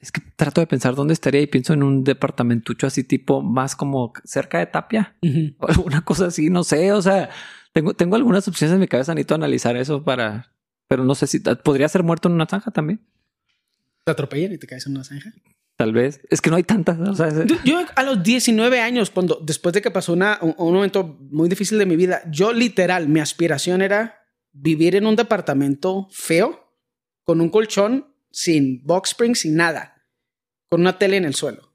Es 0.00 0.12
que 0.12 0.20
trato 0.36 0.60
de 0.60 0.66
pensar 0.68 0.94
dónde 0.94 1.12
estaría 1.12 1.40
y 1.40 1.46
pienso 1.48 1.72
en 1.72 1.82
un 1.82 2.04
departamentucho 2.04 2.86
así 2.86 3.02
tipo 3.02 3.42
más 3.42 3.74
como 3.74 4.12
cerca 4.24 4.58
de 4.60 4.66
Tapia 4.66 5.16
o 5.58 5.66
alguna 5.66 6.04
cosa 6.04 6.26
así, 6.26 6.50
no 6.50 6.62
sé, 6.62 6.92
o 6.92 7.02
sea, 7.02 7.30
tengo, 7.80 7.94
tengo 7.94 8.16
algunas 8.16 8.46
opciones 8.48 8.74
en 8.74 8.80
mi 8.80 8.88
cabeza, 8.88 9.14
necesito 9.14 9.34
analizar 9.34 9.76
eso 9.76 10.02
para, 10.02 10.52
pero 10.88 11.04
no 11.04 11.14
sé 11.14 11.26
si 11.26 11.38
podría 11.40 11.88
ser 11.88 12.02
muerto 12.02 12.28
en 12.28 12.34
una 12.34 12.46
zanja 12.46 12.70
también, 12.70 13.00
Te 14.04 14.12
atropellan 14.12 14.52
y 14.52 14.58
te 14.58 14.66
caes 14.66 14.86
en 14.86 14.92
una 14.92 15.04
zanja. 15.04 15.32
tal 15.76 15.92
vez. 15.92 16.20
Es 16.30 16.40
que 16.40 16.50
no 16.50 16.56
hay 16.56 16.64
tantas, 16.64 16.98
o 16.98 17.14
sea, 17.14 17.28
es- 17.28 17.46
Yo, 17.46 17.56
yo 17.64 17.80
a 17.94 18.02
los 18.02 18.22
19 18.22 18.80
años, 18.80 19.10
cuando 19.10 19.38
después 19.42 19.72
de 19.74 19.80
que 19.82 19.90
pasó 19.92 20.12
una, 20.12 20.38
un, 20.42 20.54
un 20.58 20.74
momento 20.74 21.18
muy 21.30 21.48
difícil 21.48 21.78
de 21.78 21.86
mi 21.86 21.94
vida, 21.96 22.22
yo 22.30 22.52
literal, 22.52 23.08
mi 23.08 23.20
aspiración 23.20 23.80
era 23.82 24.18
vivir 24.52 24.96
en 24.96 25.06
un 25.06 25.14
departamento 25.14 26.08
feo, 26.10 26.74
con 27.22 27.40
un 27.40 27.50
colchón, 27.50 28.12
sin 28.30 28.82
box 28.84 29.10
spring, 29.10 29.34
sin 29.36 29.54
nada, 29.56 30.04
con 30.68 30.80
una 30.80 30.98
tele 30.98 31.16
en 31.16 31.24
el 31.26 31.34
suelo. 31.34 31.72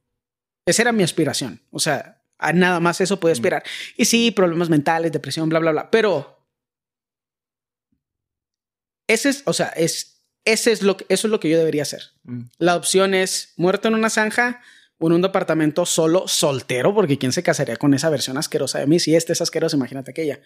Esa 0.66 0.82
era 0.82 0.91
mi 0.91 1.04
aspiración. 1.04 1.62
O 1.72 1.80
sea, 1.80 2.22
a 2.43 2.53
nada 2.53 2.79
más 2.79 3.01
eso 3.01 3.19
podía 3.19 3.33
aspirar. 3.33 3.63
Y 3.97 4.05
sí, 4.05 4.31
problemas 4.31 4.69
mentales, 4.69 5.11
depresión, 5.11 5.49
bla, 5.49 5.59
bla, 5.59 5.71
bla. 5.71 5.91
Pero 5.91 6.37
ese 9.07 9.29
es, 9.29 9.43
o 9.45 9.53
sea, 9.53 9.67
es, 9.69 10.23
ese 10.45 10.71
es 10.71 10.81
lo 10.81 10.97
que, 10.97 11.05
eso 11.09 11.27
es 11.27 11.31
lo 11.31 11.39
que 11.39 11.49
yo 11.49 11.57
debería 11.57 11.83
hacer. 11.83 12.03
Mm. 12.23 12.41
La 12.57 12.75
opción 12.75 13.13
es 13.13 13.53
muerto 13.57 13.87
en 13.87 13.95
una 13.95 14.09
zanja 14.09 14.61
o 14.97 15.07
en 15.07 15.13
un 15.13 15.21
departamento 15.21 15.85
solo, 15.85 16.27
soltero, 16.27 16.93
porque 16.93 17.17
¿quién 17.17 17.31
se 17.31 17.43
casaría 17.43 17.77
con 17.77 17.93
esa 17.93 18.09
versión 18.09 18.37
asquerosa 18.37 18.79
de 18.79 18.87
mí? 18.87 18.99
Si 18.99 19.15
este 19.15 19.33
es 19.33 19.41
asqueroso, 19.41 19.75
imagínate 19.75 20.11
aquella. 20.11 20.39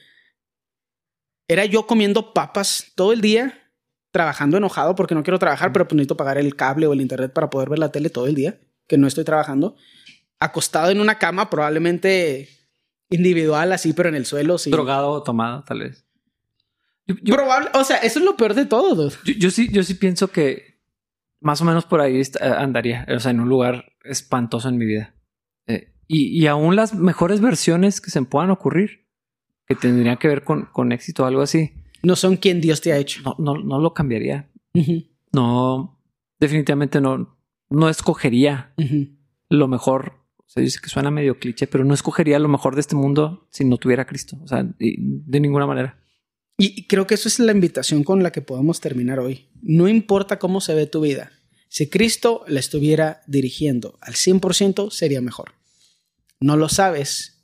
Era 1.47 1.65
yo 1.65 1.87
comiendo 1.87 2.33
papas 2.33 2.91
todo 2.95 3.13
el 3.13 3.21
día, 3.21 3.71
trabajando 4.11 4.57
enojado 4.57 4.95
porque 4.95 5.15
no 5.15 5.23
quiero 5.23 5.39
trabajar, 5.39 5.71
pero 5.71 5.87
pues 5.87 5.95
necesito 5.95 6.17
pagar 6.17 6.37
el 6.37 6.55
cable 6.55 6.87
o 6.87 6.93
el 6.93 7.01
internet 7.01 7.31
para 7.31 7.49
poder 7.49 7.69
ver 7.69 7.79
la 7.79 7.91
tele 7.91 8.09
todo 8.09 8.27
el 8.27 8.35
día, 8.35 8.59
que 8.87 8.97
no 8.97 9.07
estoy 9.07 9.23
trabajando. 9.23 9.75
Acostado 10.39 10.91
en 10.91 10.99
una 11.01 11.17
cama, 11.17 11.49
probablemente 11.49 12.49
individual, 13.09 13.71
así, 13.71 13.93
pero 13.93 14.09
en 14.09 14.15
el 14.15 14.25
suelo. 14.25 14.57
Sí. 14.57 14.69
drogado 14.69 15.09
o 15.11 15.23
tomado, 15.23 15.63
tal 15.63 15.79
vez. 15.79 16.05
Yo, 17.05 17.15
yo- 17.23 17.35
Probable, 17.35 17.69
o 17.73 17.83
sea, 17.83 17.97
eso 17.97 18.19
es 18.19 18.25
lo 18.25 18.35
peor 18.35 18.53
de 18.53 18.65
todo. 18.65 18.95
dude. 18.95 19.15
yo- 19.25 19.33
yo 19.37 19.49
sí, 19.51 19.69
yo 19.71 19.81
sí 19.83 19.93
pienso 19.95 20.27
que 20.29 20.77
más 21.39 21.61
o 21.61 21.65
menos 21.65 21.85
por 21.85 22.01
ahí 22.01 22.19
eh, 22.19 22.31
andaría, 22.41 23.05
o 23.15 23.19
sea, 23.19 23.31
en 23.31 23.39
un 23.39 23.47
lugar 23.49 23.93
espantoso 24.03 24.67
en 24.69 24.77
mi 24.77 24.85
vida. 24.85 25.15
Eh, 25.67 25.93
y, 26.07 26.27
y 26.41 26.47
aún 26.47 26.75
las 26.75 26.93
mejores 26.93 27.39
versiones 27.41 28.01
que 28.01 28.09
se 28.11 28.21
puedan 28.23 28.49
ocurrir, 28.49 29.07
que 29.65 29.75
tendrían 29.75 30.17
que 30.17 30.27
ver 30.27 30.43
con, 30.43 30.65
con 30.65 30.91
éxito 30.91 31.23
o 31.23 31.25
algo 31.27 31.41
así, 31.41 31.71
No 32.03 32.15
son 32.15 32.37
quien 32.37 32.61
Dios 32.61 32.81
te 32.81 32.91
ha 32.93 32.97
hecho. 32.97 33.21
no, 33.23 33.35
no, 33.39 33.55
no 33.63 33.79
lo 33.79 33.93
cambiaría. 33.93 34.49
No, 35.33 35.99
definitivamente 36.39 37.01
no, 37.01 37.37
no 37.69 37.89
escogería 37.89 38.73
lo 39.49 39.67
mejor. 39.67 40.13
O 40.47 40.49
sea, 40.49 40.63
yo 40.63 40.69
sé 40.69 40.79
que 40.81 40.89
suena 40.89 41.11
medio 41.11 41.39
cliché, 41.39 41.67
pero 41.67 41.83
no 41.83 41.93
escogería 41.93 42.39
lo 42.39 42.47
mejor 42.47 42.75
de 42.75 42.81
este 42.81 42.95
mundo 42.95 43.47
si 43.51 43.65
no 43.65 43.77
tuviera 43.77 44.03
a 44.03 44.07
Cristo. 44.07 44.37
O 44.41 44.47
sea, 44.47 44.63
de 44.79 45.39
ninguna 45.39 45.67
manera. 45.67 45.99
Y 46.57 46.87
creo 46.87 47.05
que 47.05 47.15
eso 47.15 47.27
es 47.27 47.37
la 47.39 47.51
invitación 47.51 48.03
con 48.03 48.23
la 48.23 48.31
que 48.31 48.41
podemos 48.41 48.79
terminar 48.81 49.19
hoy. 49.19 49.49
No 49.61 49.87
importa 49.87 50.39
cómo 50.39 50.61
se 50.61 50.73
ve 50.73 50.87
tu 50.87 51.01
vida. 51.01 51.31
Si 51.69 51.89
Cristo 51.89 52.43
la 52.47 52.59
estuviera 52.59 53.21
dirigiendo 53.27 53.97
al 54.01 54.13
100%, 54.13 54.89
sería 54.89 55.21
mejor. 55.21 55.51
No 56.39 56.55
lo 56.55 56.69
sabes. 56.69 57.43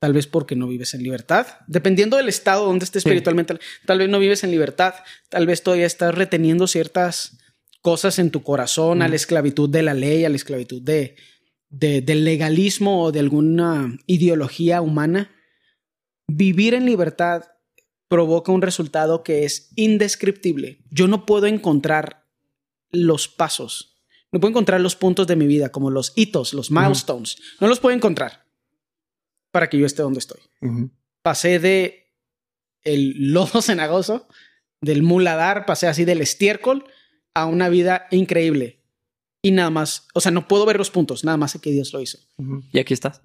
Tal 0.00 0.12
vez 0.12 0.26
porque 0.26 0.56
no 0.56 0.66
vives 0.66 0.94
en 0.94 1.02
libertad. 1.02 1.46
Dependiendo 1.66 2.16
del 2.16 2.28
estado 2.28 2.64
donde 2.66 2.84
estés 2.84 3.02
Sí. 3.02 3.08
espiritualmente, 3.08 3.58
tal 3.86 3.98
vez 3.98 4.08
no 4.08 4.18
vives 4.18 4.42
en 4.44 4.50
libertad. 4.50 4.94
Tal 5.28 5.46
vez 5.46 5.62
todavía 5.62 5.86
estás 5.86 6.14
reteniendo 6.14 6.66
ciertas 6.66 7.38
cosas 7.82 8.18
en 8.18 8.30
tu 8.30 8.42
corazón 8.42 9.02
a 9.02 9.08
la 9.08 9.16
esclavitud 9.16 9.68
de 9.68 9.82
la 9.82 9.94
ley, 9.94 10.24
a 10.24 10.28
la 10.30 10.36
esclavitud 10.36 10.82
de, 10.82 11.16
de- 11.78 12.00
del 12.02 12.24
legalismo 12.24 13.02
o 13.02 13.12
de 13.12 13.20
alguna 13.20 13.96
ideología 14.06 14.80
humana. 14.80 15.30
vivir 16.26 16.72
en 16.72 16.86
libertad 16.86 17.42
provoca 18.08 18.50
un 18.50 18.62
resultado 18.62 19.22
que 19.22 19.44
es 19.44 19.70
indescriptible. 19.76 20.78
Yo 20.90 21.06
no 21.06 21.26
puedo 21.26 21.46
encontrar 21.46 22.26
los 22.90 23.28
pasos, 23.28 24.02
no 24.32 24.40
puedo 24.40 24.50
encontrar 24.50 24.80
los 24.80 24.96
puntos 24.96 25.26
de 25.26 25.36
mi 25.36 25.46
vida, 25.46 25.70
como 25.70 25.90
los 25.90 26.12
hitos, 26.16 26.54
los 26.54 26.70
milestones. 26.70 27.36
No 27.60 27.66
los 27.68 27.78
puedo 27.78 27.94
encontrar 27.94 28.46
para 29.50 29.68
que 29.68 29.78
yo 29.78 29.84
esté 29.84 30.00
donde 30.02 30.20
estoy. 30.20 30.40
Pasé 31.22 31.58
de 31.58 32.10
el 32.82 33.32
lodo 33.32 33.60
cenagoso, 33.62 34.26
del 34.80 35.02
muladar, 35.02 35.66
pasé 35.66 35.86
así 35.88 36.04
del 36.06 36.20
estiércol 36.22 36.84
a 37.34 37.44
una 37.46 37.68
vida 37.68 38.06
increíble. 38.10 38.82
Y 39.44 39.50
nada 39.52 39.70
más, 39.70 40.08
o 40.14 40.20
sea, 40.20 40.32
no 40.32 40.48
puedo 40.48 40.64
ver 40.66 40.76
los 40.78 40.90
puntos, 40.90 41.22
nada 41.24 41.36
más 41.36 41.52
sé 41.52 41.60
que 41.60 41.70
Dios 41.70 41.92
lo 41.92 42.00
hizo. 42.00 42.18
Y 42.72 42.78
aquí 42.78 42.94
estás. 42.94 43.22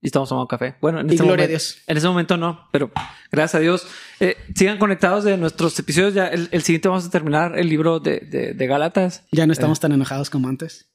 Y 0.00 0.06
estamos 0.06 0.28
tomando 0.28 0.46
café. 0.48 0.76
Bueno, 0.80 1.00
en 1.00 1.08
Y 1.08 1.14
este 1.14 1.24
gloria 1.24 1.44
a 1.44 1.46
momento, 1.48 1.50
Dios. 1.50 1.78
En 1.86 1.96
ese 1.96 2.06
momento 2.08 2.36
no, 2.36 2.68
pero 2.72 2.90
gracias 3.32 3.56
a 3.56 3.58
Dios. 3.60 3.86
Eh, 4.20 4.36
sigan 4.54 4.78
conectados 4.78 5.24
de 5.24 5.36
nuestros 5.36 5.76
episodios. 5.78 6.14
Ya 6.14 6.28
el, 6.28 6.48
el 6.52 6.62
siguiente 6.62 6.88
vamos 6.88 7.04
a 7.06 7.10
terminar 7.10 7.58
el 7.58 7.68
libro 7.68 7.98
de, 8.00 8.20
de, 8.20 8.54
de 8.54 8.66
Gálatas. 8.66 9.24
Ya 9.32 9.46
no 9.46 9.52
estamos 9.52 9.80
tan 9.80 9.92
enojados 9.92 10.30
como 10.30 10.48
antes. 10.48 10.90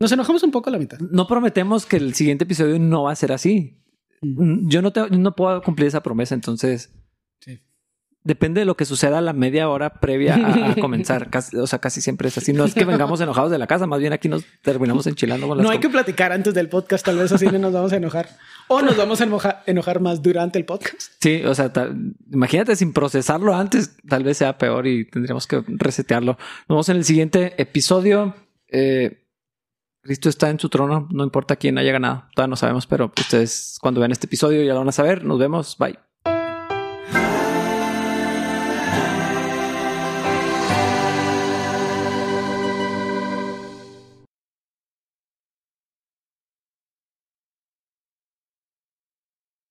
Nos 0.00 0.10
enojamos 0.12 0.42
un 0.42 0.50
poco 0.50 0.70
a 0.70 0.72
la 0.72 0.78
mitad. 0.78 0.98
No 0.98 1.26
prometemos 1.26 1.86
que 1.86 1.96
el 1.96 2.14
siguiente 2.14 2.44
episodio 2.44 2.78
no 2.78 3.04
va 3.04 3.12
a 3.12 3.16
ser 3.16 3.32
así. 3.32 3.80
Mm. 4.22 4.68
Yo 4.68 4.82
no, 4.82 4.92
te- 4.92 5.08
no 5.10 5.34
puedo 5.36 5.62
cumplir 5.62 5.86
esa 5.88 6.02
promesa, 6.02 6.34
entonces 6.34 6.90
Sí. 7.40 7.60
Depende 8.24 8.60
de 8.60 8.64
lo 8.66 8.76
que 8.76 8.84
suceda 8.84 9.18
a 9.18 9.20
la 9.20 9.32
media 9.32 9.68
hora 9.68 10.00
previa 10.00 10.34
a, 10.36 10.70
a 10.72 10.74
comenzar. 10.80 11.30
Casi- 11.30 11.56
o 11.56 11.66
sea, 11.66 11.78
casi 11.78 12.00
siempre 12.00 12.28
es 12.28 12.36
así. 12.38 12.52
No 12.52 12.64
es 12.64 12.74
que 12.74 12.84
vengamos 12.84 13.20
enojados 13.20 13.50
de 13.50 13.58
la 13.58 13.66
casa, 13.66 13.86
más 13.86 14.00
bien 14.00 14.12
aquí 14.12 14.28
nos 14.28 14.44
terminamos 14.62 15.06
enchilando 15.06 15.48
con 15.48 15.56
las 15.58 15.64
No 15.64 15.70
hay 15.70 15.78
que 15.78 15.88
platicar 15.88 16.32
antes 16.32 16.52
del 16.54 16.68
podcast, 16.68 17.04
tal 17.04 17.16
vez 17.18 17.32
así 17.32 17.46
no 17.46 17.58
nos 17.58 17.72
vamos 17.72 17.92
a 17.92 17.96
enojar. 17.96 18.28
O 18.68 18.82
nos 18.82 18.96
vamos 18.96 19.20
a 19.20 19.24
enoja- 19.24 19.62
enojar 19.66 20.00
más 20.00 20.20
durante 20.22 20.58
el 20.58 20.64
podcast. 20.66 21.00
Sí, 21.20 21.42
o 21.44 21.54
sea, 21.54 21.72
tal- 21.72 22.14
imagínate 22.30 22.76
sin 22.76 22.92
procesarlo 22.92 23.54
antes, 23.56 23.96
tal 24.08 24.24
vez 24.24 24.36
sea 24.36 24.58
peor 24.58 24.86
y 24.86 25.06
tendríamos 25.06 25.46
que 25.46 25.62
resetearlo. 25.66 26.32
Nos 26.32 26.68
vemos 26.68 26.88
en 26.90 26.96
el 26.98 27.04
siguiente 27.04 27.54
episodio. 27.60 28.34
Eh, 28.70 29.24
Cristo 30.02 30.28
está 30.28 30.48
en 30.50 30.60
su 30.60 30.68
trono, 30.68 31.08
no 31.10 31.24
importa 31.24 31.56
quién 31.56 31.76
haya 31.78 31.92
ganado, 31.92 32.24
todavía 32.34 32.50
no 32.50 32.56
sabemos, 32.56 32.86
pero 32.86 33.12
ustedes 33.18 33.78
cuando 33.80 34.00
vean 34.00 34.12
este 34.12 34.26
episodio 34.26 34.62
ya 34.62 34.72
lo 34.72 34.78
van 34.80 34.88
a 34.88 34.92
saber. 34.92 35.24
Nos 35.24 35.38
vemos, 35.38 35.76
bye. 35.78 35.98